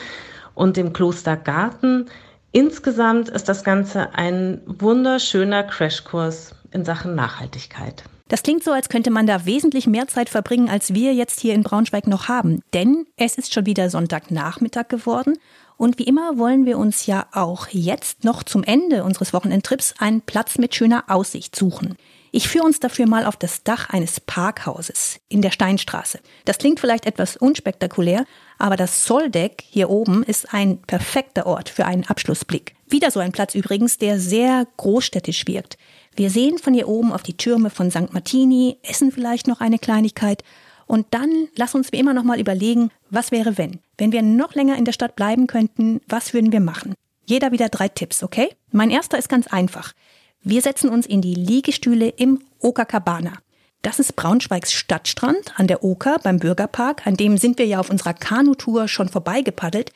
und 0.54 0.76
dem 0.76 0.92
Klostergarten. 0.92 2.10
Insgesamt 2.52 3.28
ist 3.28 3.48
das 3.48 3.62
Ganze 3.62 4.14
ein 4.14 4.60
wunderschöner 4.66 5.62
Crashkurs 5.62 6.54
in 6.72 6.84
Sachen 6.84 7.14
Nachhaltigkeit. 7.14 8.02
Das 8.30 8.44
klingt 8.44 8.62
so, 8.62 8.70
als 8.70 8.88
könnte 8.88 9.10
man 9.10 9.26
da 9.26 9.44
wesentlich 9.44 9.88
mehr 9.88 10.06
Zeit 10.06 10.28
verbringen, 10.28 10.68
als 10.68 10.94
wir 10.94 11.14
jetzt 11.14 11.40
hier 11.40 11.52
in 11.52 11.64
Braunschweig 11.64 12.06
noch 12.06 12.28
haben. 12.28 12.62
Denn 12.72 13.06
es 13.16 13.36
ist 13.36 13.52
schon 13.52 13.66
wieder 13.66 13.90
Sonntagnachmittag 13.90 14.86
geworden. 14.86 15.36
Und 15.80 15.98
wie 15.98 16.04
immer 16.04 16.36
wollen 16.36 16.66
wir 16.66 16.76
uns 16.76 17.06
ja 17.06 17.26
auch 17.32 17.68
jetzt 17.68 18.22
noch 18.22 18.42
zum 18.42 18.62
Ende 18.64 19.02
unseres 19.02 19.32
Wochenendtrips 19.32 19.94
einen 19.98 20.20
Platz 20.20 20.58
mit 20.58 20.74
schöner 20.74 21.04
Aussicht 21.08 21.56
suchen. 21.56 21.96
Ich 22.32 22.48
führe 22.48 22.66
uns 22.66 22.80
dafür 22.80 23.06
mal 23.06 23.24
auf 23.24 23.38
das 23.38 23.62
Dach 23.62 23.88
eines 23.88 24.20
Parkhauses 24.20 25.20
in 25.30 25.40
der 25.40 25.50
Steinstraße. 25.50 26.20
Das 26.44 26.58
klingt 26.58 26.80
vielleicht 26.80 27.06
etwas 27.06 27.38
unspektakulär, 27.38 28.26
aber 28.58 28.76
das 28.76 29.04
Zolldeck 29.04 29.64
hier 29.70 29.88
oben 29.88 30.22
ist 30.22 30.52
ein 30.52 30.82
perfekter 30.82 31.46
Ort 31.46 31.70
für 31.70 31.86
einen 31.86 32.04
Abschlussblick. 32.04 32.74
Wieder 32.86 33.10
so 33.10 33.20
ein 33.20 33.32
Platz 33.32 33.54
übrigens, 33.54 33.96
der 33.96 34.20
sehr 34.20 34.66
großstädtisch 34.76 35.46
wirkt. 35.46 35.78
Wir 36.14 36.28
sehen 36.28 36.58
von 36.58 36.74
hier 36.74 36.88
oben 36.88 37.10
auf 37.10 37.22
die 37.22 37.38
Türme 37.38 37.70
von 37.70 37.90
St. 37.90 38.12
Martini, 38.12 38.76
essen 38.82 39.12
vielleicht 39.12 39.46
noch 39.46 39.62
eine 39.62 39.78
Kleinigkeit 39.78 40.44
und 40.90 41.06
dann 41.10 41.46
lass 41.54 41.76
uns 41.76 41.92
wie 41.92 41.98
immer 41.98 42.14
noch 42.14 42.24
mal 42.24 42.40
überlegen, 42.40 42.90
was 43.10 43.30
wäre 43.30 43.56
wenn? 43.56 43.78
Wenn 43.96 44.10
wir 44.10 44.22
noch 44.22 44.56
länger 44.56 44.76
in 44.76 44.84
der 44.84 44.92
Stadt 44.92 45.14
bleiben 45.14 45.46
könnten, 45.46 46.00
was 46.08 46.34
würden 46.34 46.50
wir 46.50 46.58
machen? 46.58 46.94
Jeder 47.24 47.52
wieder 47.52 47.68
drei 47.68 47.86
Tipps, 47.86 48.24
okay? 48.24 48.48
Mein 48.72 48.90
erster 48.90 49.16
ist 49.16 49.28
ganz 49.28 49.46
einfach. 49.46 49.92
Wir 50.42 50.62
setzen 50.62 50.90
uns 50.90 51.06
in 51.06 51.22
die 51.22 51.34
Liegestühle 51.34 52.08
im 52.08 52.40
Oka 52.58 52.84
Cabana. 52.84 53.34
Das 53.82 54.00
ist 54.00 54.16
Braunschweigs 54.16 54.72
Stadtstrand 54.72 55.60
an 55.60 55.68
der 55.68 55.84
Oker 55.84 56.16
beim 56.24 56.40
Bürgerpark, 56.40 57.06
an 57.06 57.14
dem 57.14 57.38
sind 57.38 57.58
wir 57.58 57.66
ja 57.66 57.78
auf 57.78 57.90
unserer 57.90 58.14
Kanutour 58.14 58.88
schon 58.88 59.08
vorbeigepaddelt. 59.08 59.92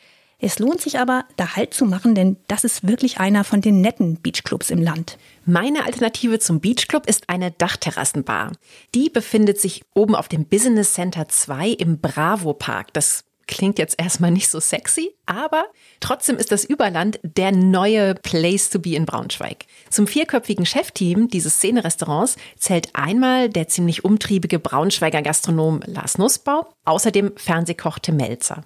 Es 0.47 0.59
lohnt 0.59 0.83
sich 0.83 0.99
aber, 0.99 1.25
da 1.39 1.57
Halt 1.57 1.73
zu 1.73 1.87
machen, 1.87 2.15
denn 2.15 2.37
das 2.49 2.65
ist 2.65 2.87
wirklich 2.87 3.19
einer 3.19 3.45
von 3.45 3.63
den 3.63 3.81
netten 3.81 4.21
Beachclubs 4.21 4.69
im 4.69 4.83
Land. 4.83 5.17
Meine 5.47 5.87
Alternative 5.87 6.39
zum 6.39 6.61
Beachclub 6.61 7.07
ist 7.07 7.31
eine 7.31 7.51
Dachterrassenbar. 7.51 8.53
Die 8.95 9.09
befindet 9.09 9.59
sich 9.59 9.85
oben 9.95 10.15
auf 10.15 10.29
dem 10.29 10.45
Business 10.45 10.93
Center 10.93 11.31
2 11.31 11.71
im 11.71 11.99
Bravo 11.99 12.53
Park. 12.53 12.93
Das 12.93 13.25
klingt 13.47 13.79
jetzt 13.79 13.99
erstmal 13.99 14.33
nicht 14.33 14.51
so 14.51 14.61
sexy, 14.61 15.15
aber 15.25 15.65
trotzdem 16.01 16.37
ist 16.37 16.53
das 16.53 16.67
Überland 16.67 17.21
der 17.23 17.51
neue 17.51 18.15
Place 18.15 18.69
to 18.69 18.79
be 18.79 18.97
in 18.97 19.07
Braunschweig. 19.07 19.65
Zum 19.89 20.07
vierköpfigen 20.07 20.67
Chefteam 20.67 21.29
dieses 21.29 21.55
Szene-Restaurants 21.55 22.37
zählt 22.59 22.91
einmal 22.93 23.49
der 23.49 23.69
ziemlich 23.69 24.05
umtriebige 24.05 24.59
Braunschweiger 24.59 25.23
Gastronom 25.23 25.81
Lars 25.87 26.19
Nussbau, 26.19 26.67
außerdem 26.85 27.33
Fernsehkoch 27.37 27.99
Tim 27.99 28.17
Melzer. 28.17 28.65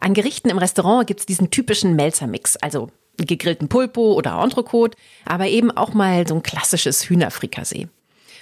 An 0.00 0.14
Gerichten 0.14 0.48
im 0.48 0.58
Restaurant 0.58 1.06
gibt's 1.06 1.26
diesen 1.26 1.50
typischen 1.50 1.96
Melzer-Mix, 1.96 2.56
also 2.56 2.90
gegrillten 3.16 3.68
Pulpo 3.68 4.12
oder 4.12 4.40
Entrecote, 4.42 4.96
aber 5.24 5.48
eben 5.48 5.70
auch 5.70 5.94
mal 5.94 6.26
so 6.26 6.34
ein 6.34 6.42
klassisches 6.42 7.08
Hühnerfrikassee. 7.08 7.88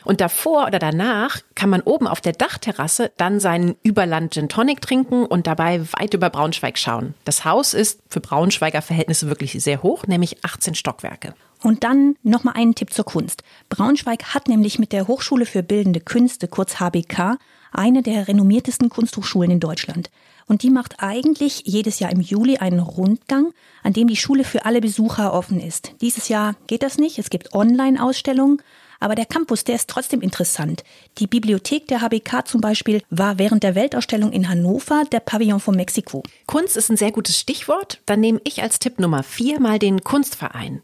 Und 0.05 0.21
davor 0.21 0.67
oder 0.67 0.79
danach 0.79 1.41
kann 1.55 1.71
man 1.71 1.81
oben 1.81 2.07
auf 2.07 2.21
der 2.21 2.35
Dachterrasse 2.35 3.11
dann 3.17 3.41
seinen 3.41 3.77
Überland 3.83 4.35
Gin 4.35 4.51
Tonic 4.51 4.83
trinken 4.83 5.25
und 5.25 5.47
dabei 5.47 5.81
weit 5.95 6.13
über 6.13 6.29
Braunschweig 6.29 6.79
schauen. 6.79 7.15
Das 7.25 7.45
Haus 7.45 7.73
ist 7.73 8.01
für 8.09 8.21
Braunschweiger 8.21 8.83
Verhältnisse 8.83 9.29
wirklich 9.29 9.53
sehr 9.63 9.83
hoch, 9.83 10.07
nämlich 10.07 10.45
18 10.45 10.75
Stockwerke. 10.75 11.35
Und 11.63 11.85
dann 11.85 12.17
nochmal 12.23 12.55
einen 12.57 12.75
Tipp 12.75 12.93
zur 12.93 13.07
Kunst. 13.07 13.43
Braunschweig 13.71 14.35
hat 14.35 14.49
nämlich 14.49 14.79
mit 14.79 14.93
der 14.93 15.09
Hochschule 15.09 15.47
für 15.47 15.63
Bildende 15.63 16.01
Künste, 16.01 16.49
kurz 16.49 16.79
HBK, 16.79 17.39
eine 17.73 18.03
der 18.03 18.29
renommiertesten 18.29 18.91
Kunsthochschulen 18.91 19.51
in 19.51 19.61
Deutschland. 19.61 20.11
Und 20.47 20.63
die 20.63 20.71
macht 20.71 21.03
eigentlich 21.03 21.63
jedes 21.65 21.99
Jahr 22.01 22.11
im 22.11 22.21
Juli 22.21 22.59
einen 22.59 22.81
Rundgang, 22.81 23.53
an 23.83 23.93
dem 23.93 24.09
die 24.09 24.17
Schule 24.17 24.45
für 24.45 24.65
alle 24.65 24.81
Besucher 24.81 25.33
offen 25.33 25.61
ist. 25.61 25.93
Dieses 26.01 26.29
Jahr 26.29 26.57
geht 26.67 26.83
das 26.83 26.99
nicht. 26.99 27.19
Es 27.19 27.31
gibt 27.31 27.55
Online-Ausstellungen. 27.55 28.61
Aber 29.01 29.15
der 29.15 29.27
Campus, 29.27 29.65
der 29.65 29.75
ist 29.75 29.91
trotzdem 29.91 30.23
interessant. 30.23 30.83
Die 31.19 31.27
Bibliothek 31.27 31.89
der 31.89 32.01
HBK 32.01 32.47
zum 32.47 32.61
Beispiel 32.61 33.03
war 33.11 33.39
während 33.39 33.63
der 33.63 33.75
Weltausstellung 33.75 34.33
in 34.33 34.49
Hannover 34.49 35.05
der 35.11 35.21
Pavillon 35.21 35.61
von 35.61 35.77
Mexiko. 35.77 36.23
Kunst 36.47 36.77
ist 36.77 36.91
ein 36.91 36.97
sehr 36.97 37.13
gutes 37.13 37.39
Stichwort. 37.39 38.01
Dann 38.07 38.21
nehme 38.21 38.41
ich 38.45 38.63
als 38.63 38.79
Tipp 38.79 38.99
Nummer 38.99 39.23
vier 39.23 39.61
mal 39.61 39.79
den 39.79 40.03
Kunstverein. 40.05 40.81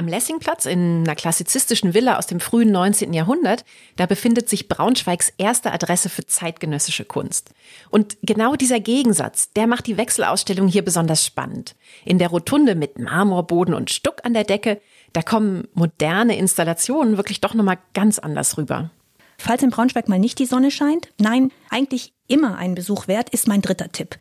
Am 0.00 0.08
Lessingplatz 0.08 0.64
in 0.64 1.04
einer 1.04 1.14
klassizistischen 1.14 1.92
Villa 1.92 2.16
aus 2.16 2.26
dem 2.26 2.40
frühen 2.40 2.72
19. 2.72 3.12
Jahrhundert, 3.12 3.66
da 3.96 4.06
befindet 4.06 4.48
sich 4.48 4.66
Braunschweigs 4.66 5.30
erste 5.36 5.72
Adresse 5.72 6.08
für 6.08 6.24
zeitgenössische 6.24 7.04
Kunst. 7.04 7.50
Und 7.90 8.16
genau 8.22 8.56
dieser 8.56 8.80
Gegensatz, 8.80 9.52
der 9.52 9.66
macht 9.66 9.86
die 9.86 9.98
Wechselausstellung 9.98 10.68
hier 10.68 10.82
besonders 10.82 11.26
spannend. 11.26 11.76
In 12.06 12.18
der 12.18 12.28
Rotunde 12.28 12.76
mit 12.76 12.98
Marmorboden 12.98 13.74
und 13.74 13.90
Stuck 13.90 14.24
an 14.24 14.32
der 14.32 14.44
Decke, 14.44 14.80
da 15.12 15.20
kommen 15.20 15.68
moderne 15.74 16.38
Installationen 16.38 17.18
wirklich 17.18 17.42
doch 17.42 17.52
nochmal 17.52 17.76
ganz 17.92 18.18
anders 18.18 18.56
rüber. 18.56 18.90
Falls 19.36 19.62
in 19.62 19.68
Braunschweig 19.68 20.08
mal 20.08 20.18
nicht 20.18 20.38
die 20.38 20.46
Sonne 20.46 20.70
scheint, 20.70 21.12
nein, 21.18 21.52
eigentlich 21.68 22.14
immer 22.26 22.56
ein 22.56 22.74
Besuch 22.74 23.06
wert, 23.06 23.28
ist 23.28 23.48
mein 23.48 23.60
dritter 23.60 23.92
Tipp. 23.92 24.18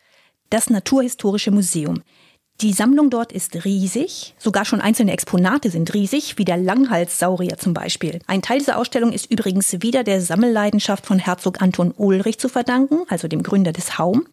Das 0.50 0.70
Naturhistorische 0.70 1.52
Museum. 1.52 2.04
Die 2.62 2.74
Sammlung 2.74 3.10
dort 3.10 3.32
ist 3.32 3.64
riesig, 3.64 4.36
sogar 4.38 4.66
schon 4.66 4.82
einzelne 4.82 5.14
Exponate 5.14 5.70
sind 5.70 5.94
riesig, 5.94 6.38
wie 6.38 6.44
der 6.44 6.58
Langhalssaurier 6.58 7.58
zum 7.58 7.74
Beispiel. 7.74 8.20
Ein 8.28 8.42
Teil 8.42 8.60
dieser 8.60 8.78
Ausstellung 8.78 9.14
ist 9.14 9.32
übrigens 9.32 9.82
wieder 9.82 10.04
der 10.04 10.20
Sammelleidenschaft 10.20 11.06
von 11.06 11.20
Herzog 11.20 11.62
Anton 11.62 11.94
Ulrich 11.96 12.38
zu 12.38 12.50
verdanken, 12.50 13.06
also 13.08 13.30
dem 13.30 13.44
Gründer 13.44 13.72
des 13.72 13.98
Haum. 13.98 14.28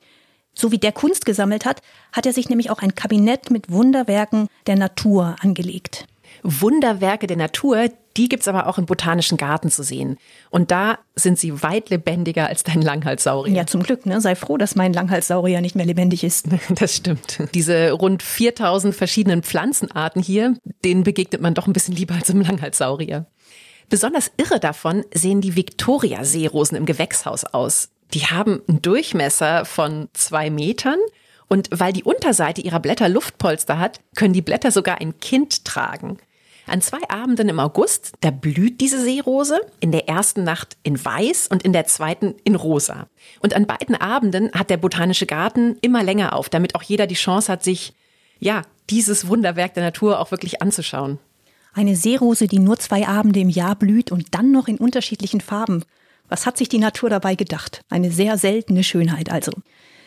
So 0.54 0.72
wie 0.72 0.78
der 0.78 0.90
Kunst 0.90 1.24
gesammelt 1.24 1.64
hat, 1.64 1.82
hat 2.10 2.26
er 2.26 2.32
sich 2.32 2.48
nämlich 2.48 2.70
auch 2.70 2.80
ein 2.80 2.96
Kabinett 2.96 3.52
mit 3.52 3.70
Wunderwerken 3.70 4.48
der 4.66 4.74
Natur 4.74 5.36
angelegt. 5.40 6.08
Wunderwerke 6.42 7.28
der 7.28 7.36
Natur, 7.36 7.90
die 8.16 8.28
gibt's 8.28 8.48
aber 8.48 8.66
auch 8.66 8.78
im 8.78 8.86
Botanischen 8.86 9.36
Garten 9.36 9.70
zu 9.70 9.82
sehen. 9.82 10.18
Und 10.50 10.70
da 10.70 10.98
sind 11.14 11.38
sie 11.38 11.62
weit 11.62 11.90
lebendiger 11.90 12.46
als 12.46 12.64
dein 12.64 12.82
Langhalssaurier. 12.82 13.54
Ja, 13.54 13.66
zum 13.66 13.82
Glück, 13.82 14.06
ne? 14.06 14.20
Sei 14.20 14.34
froh, 14.34 14.56
dass 14.56 14.74
mein 14.74 14.92
Langhalssaurier 14.92 15.60
nicht 15.60 15.76
mehr 15.76 15.86
lebendig 15.86 16.24
ist. 16.24 16.46
Das 16.68 16.96
stimmt. 16.96 17.38
Diese 17.54 17.92
rund 17.92 18.22
4000 18.22 18.94
verschiedenen 18.94 19.42
Pflanzenarten 19.42 20.22
hier, 20.22 20.56
denen 20.84 21.04
begegnet 21.04 21.40
man 21.40 21.54
doch 21.54 21.66
ein 21.66 21.72
bisschen 21.72 21.94
lieber 21.94 22.14
als 22.14 22.28
im 22.28 22.40
Langhalssaurier. 22.40 23.26
Besonders 23.88 24.30
irre 24.36 24.58
davon 24.58 25.04
sehen 25.14 25.40
die 25.40 25.54
Viktoria-Seerosen 25.54 26.76
im 26.76 26.86
Gewächshaus 26.86 27.44
aus. 27.44 27.90
Die 28.14 28.26
haben 28.26 28.60
einen 28.68 28.82
Durchmesser 28.82 29.64
von 29.64 30.08
zwei 30.12 30.50
Metern 30.50 30.98
und 31.48 31.68
weil 31.72 31.92
die 31.92 32.02
Unterseite 32.02 32.60
ihrer 32.60 32.80
Blätter 32.80 33.08
Luftpolster 33.08 33.78
hat, 33.78 34.00
können 34.16 34.32
die 34.32 34.42
Blätter 34.42 34.70
sogar 34.70 35.00
ein 35.00 35.18
Kind 35.20 35.64
tragen. 35.64 36.18
An 36.66 36.80
zwei 36.80 36.98
Abenden 37.08 37.48
im 37.48 37.60
August, 37.60 38.14
da 38.20 38.30
blüht 38.32 38.80
diese 38.80 39.00
Seerose, 39.00 39.60
in 39.78 39.92
der 39.92 40.08
ersten 40.08 40.42
Nacht 40.42 40.76
in 40.82 41.02
weiß 41.02 41.46
und 41.46 41.62
in 41.62 41.72
der 41.72 41.86
zweiten 41.86 42.34
in 42.42 42.56
rosa. 42.56 43.06
Und 43.40 43.54
an 43.54 43.66
beiden 43.66 43.94
Abenden 43.94 44.50
hat 44.52 44.68
der 44.68 44.76
Botanische 44.76 45.26
Garten 45.26 45.76
immer 45.80 46.02
länger 46.02 46.34
auf, 46.34 46.48
damit 46.48 46.74
auch 46.74 46.82
jeder 46.82 47.06
die 47.06 47.14
Chance 47.14 47.52
hat, 47.52 47.62
sich, 47.62 47.94
ja, 48.40 48.62
dieses 48.90 49.28
Wunderwerk 49.28 49.74
der 49.74 49.84
Natur 49.84 50.18
auch 50.18 50.32
wirklich 50.32 50.60
anzuschauen. 50.60 51.18
Eine 51.72 51.94
Seerose, 51.94 52.48
die 52.48 52.58
nur 52.58 52.78
zwei 52.78 53.06
Abende 53.06 53.40
im 53.40 53.50
Jahr 53.50 53.76
blüht 53.76 54.10
und 54.10 54.34
dann 54.34 54.50
noch 54.50 54.66
in 54.66 54.78
unterschiedlichen 54.78 55.40
Farben. 55.40 55.84
Was 56.28 56.46
hat 56.46 56.56
sich 56.56 56.68
die 56.68 56.78
Natur 56.78 57.10
dabei 57.10 57.36
gedacht? 57.36 57.82
Eine 57.88 58.10
sehr 58.10 58.38
seltene 58.38 58.82
Schönheit 58.82 59.30
also. 59.30 59.52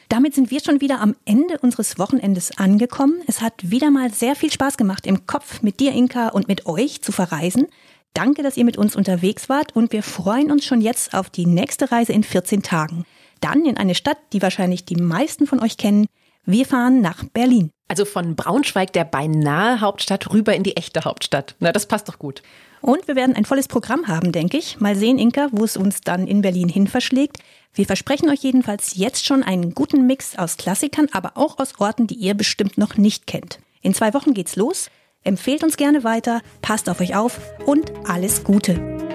Damit 0.10 0.34
sind 0.34 0.50
wir 0.50 0.60
schon 0.60 0.82
wieder 0.82 1.02
am 1.02 1.16
Ende 1.24 1.60
unseres 1.60 2.00
Wochenendes 2.00 2.58
angekommen. 2.58 3.22
Es 3.28 3.42
hat 3.42 3.54
wieder 3.62 3.92
mal 3.92 4.12
sehr 4.12 4.36
viel 4.36 4.52
Spaß 4.52 4.76
gemacht, 4.76 5.06
im 5.06 5.28
Kopf 5.28 5.62
mit 5.62 5.80
dir, 5.80 5.92
Inka, 5.92 6.30
und 6.30 6.48
mit 6.48 6.66
euch 6.66 7.04
zu 7.04 7.12
verreisen. 7.12 7.68
Danke, 8.16 8.42
dass 8.42 8.58
ihr 8.58 8.66
mit 8.66 8.76
uns 8.76 8.96
unterwegs 8.96 9.50
wart 9.50 9.76
und 9.76 9.94
wir 9.94 10.02
freuen 10.02 10.52
uns 10.52 10.66
schon 10.66 10.82
jetzt 10.82 11.14
auf 11.14 11.30
die 11.30 11.46
nächste 11.46 11.92
Reise 11.92 12.12
in 12.12 12.24
14 12.24 12.64
Tagen. 12.64 13.06
Dann 13.40 13.66
in 13.66 13.78
eine 13.78 13.94
Stadt, 13.94 14.18
die 14.34 14.42
wahrscheinlich 14.42 14.84
die 14.84 14.96
meisten 14.96 15.46
von 15.46 15.62
euch 15.62 15.78
kennen. 15.78 16.08
Wir 16.44 16.66
fahren 16.66 17.02
nach 17.02 17.24
Berlin. 17.26 17.70
Also 17.88 18.04
von 18.06 18.36
Braunschweig, 18.36 18.92
der 18.94 19.04
beinahe 19.04 19.80
Hauptstadt, 19.80 20.34
rüber 20.34 20.56
in 20.56 20.64
die 20.64 20.76
echte 20.76 21.06
Hauptstadt. 21.06 21.56
Na, 21.60 21.72
das 21.72 21.86
passt 21.86 22.10
doch 22.10 22.18
gut. 22.18 22.42
Und 22.82 23.08
wir 23.08 23.16
werden 23.16 23.36
ein 23.36 23.46
volles 23.46 23.68
Programm 23.68 24.08
haben, 24.08 24.32
denke 24.32 24.58
ich. 24.58 24.80
Mal 24.80 24.96
sehen, 24.96 25.20
Inka, 25.20 25.50
wo 25.52 25.64
es 25.64 25.78
uns 25.78 26.02
dann 26.02 26.28
in 26.28 26.42
Berlin 26.42 26.70
hin 26.70 26.88
verschlägt. 26.88 27.38
Wir 27.74 27.86
versprechen 27.86 28.30
euch 28.30 28.40
jedenfalls 28.42 28.96
jetzt 28.96 29.26
schon 29.26 29.44
einen 29.44 29.74
guten 29.76 30.08
Mix 30.08 30.38
aus 30.38 30.58
Klassikern, 30.58 31.08
aber 31.12 31.34
auch 31.36 31.60
aus 31.60 31.80
Orten, 31.80 32.08
die 32.08 32.16
ihr 32.16 32.34
bestimmt 32.34 32.78
noch 32.78 32.98
nicht 32.98 33.28
kennt. 33.28 33.60
In 33.82 33.94
zwei 33.94 34.14
Wochen 34.14 34.34
geht's 34.34 34.56
los. 34.56 34.90
Empfehlt 35.24 35.64
uns 35.64 35.78
gerne 35.78 36.04
weiter, 36.04 36.42
passt 36.62 36.90
auf 36.90 37.02
euch 37.02 37.16
auf 37.16 37.40
und 37.66 37.92
alles 38.06 38.44
Gute. 38.44 39.09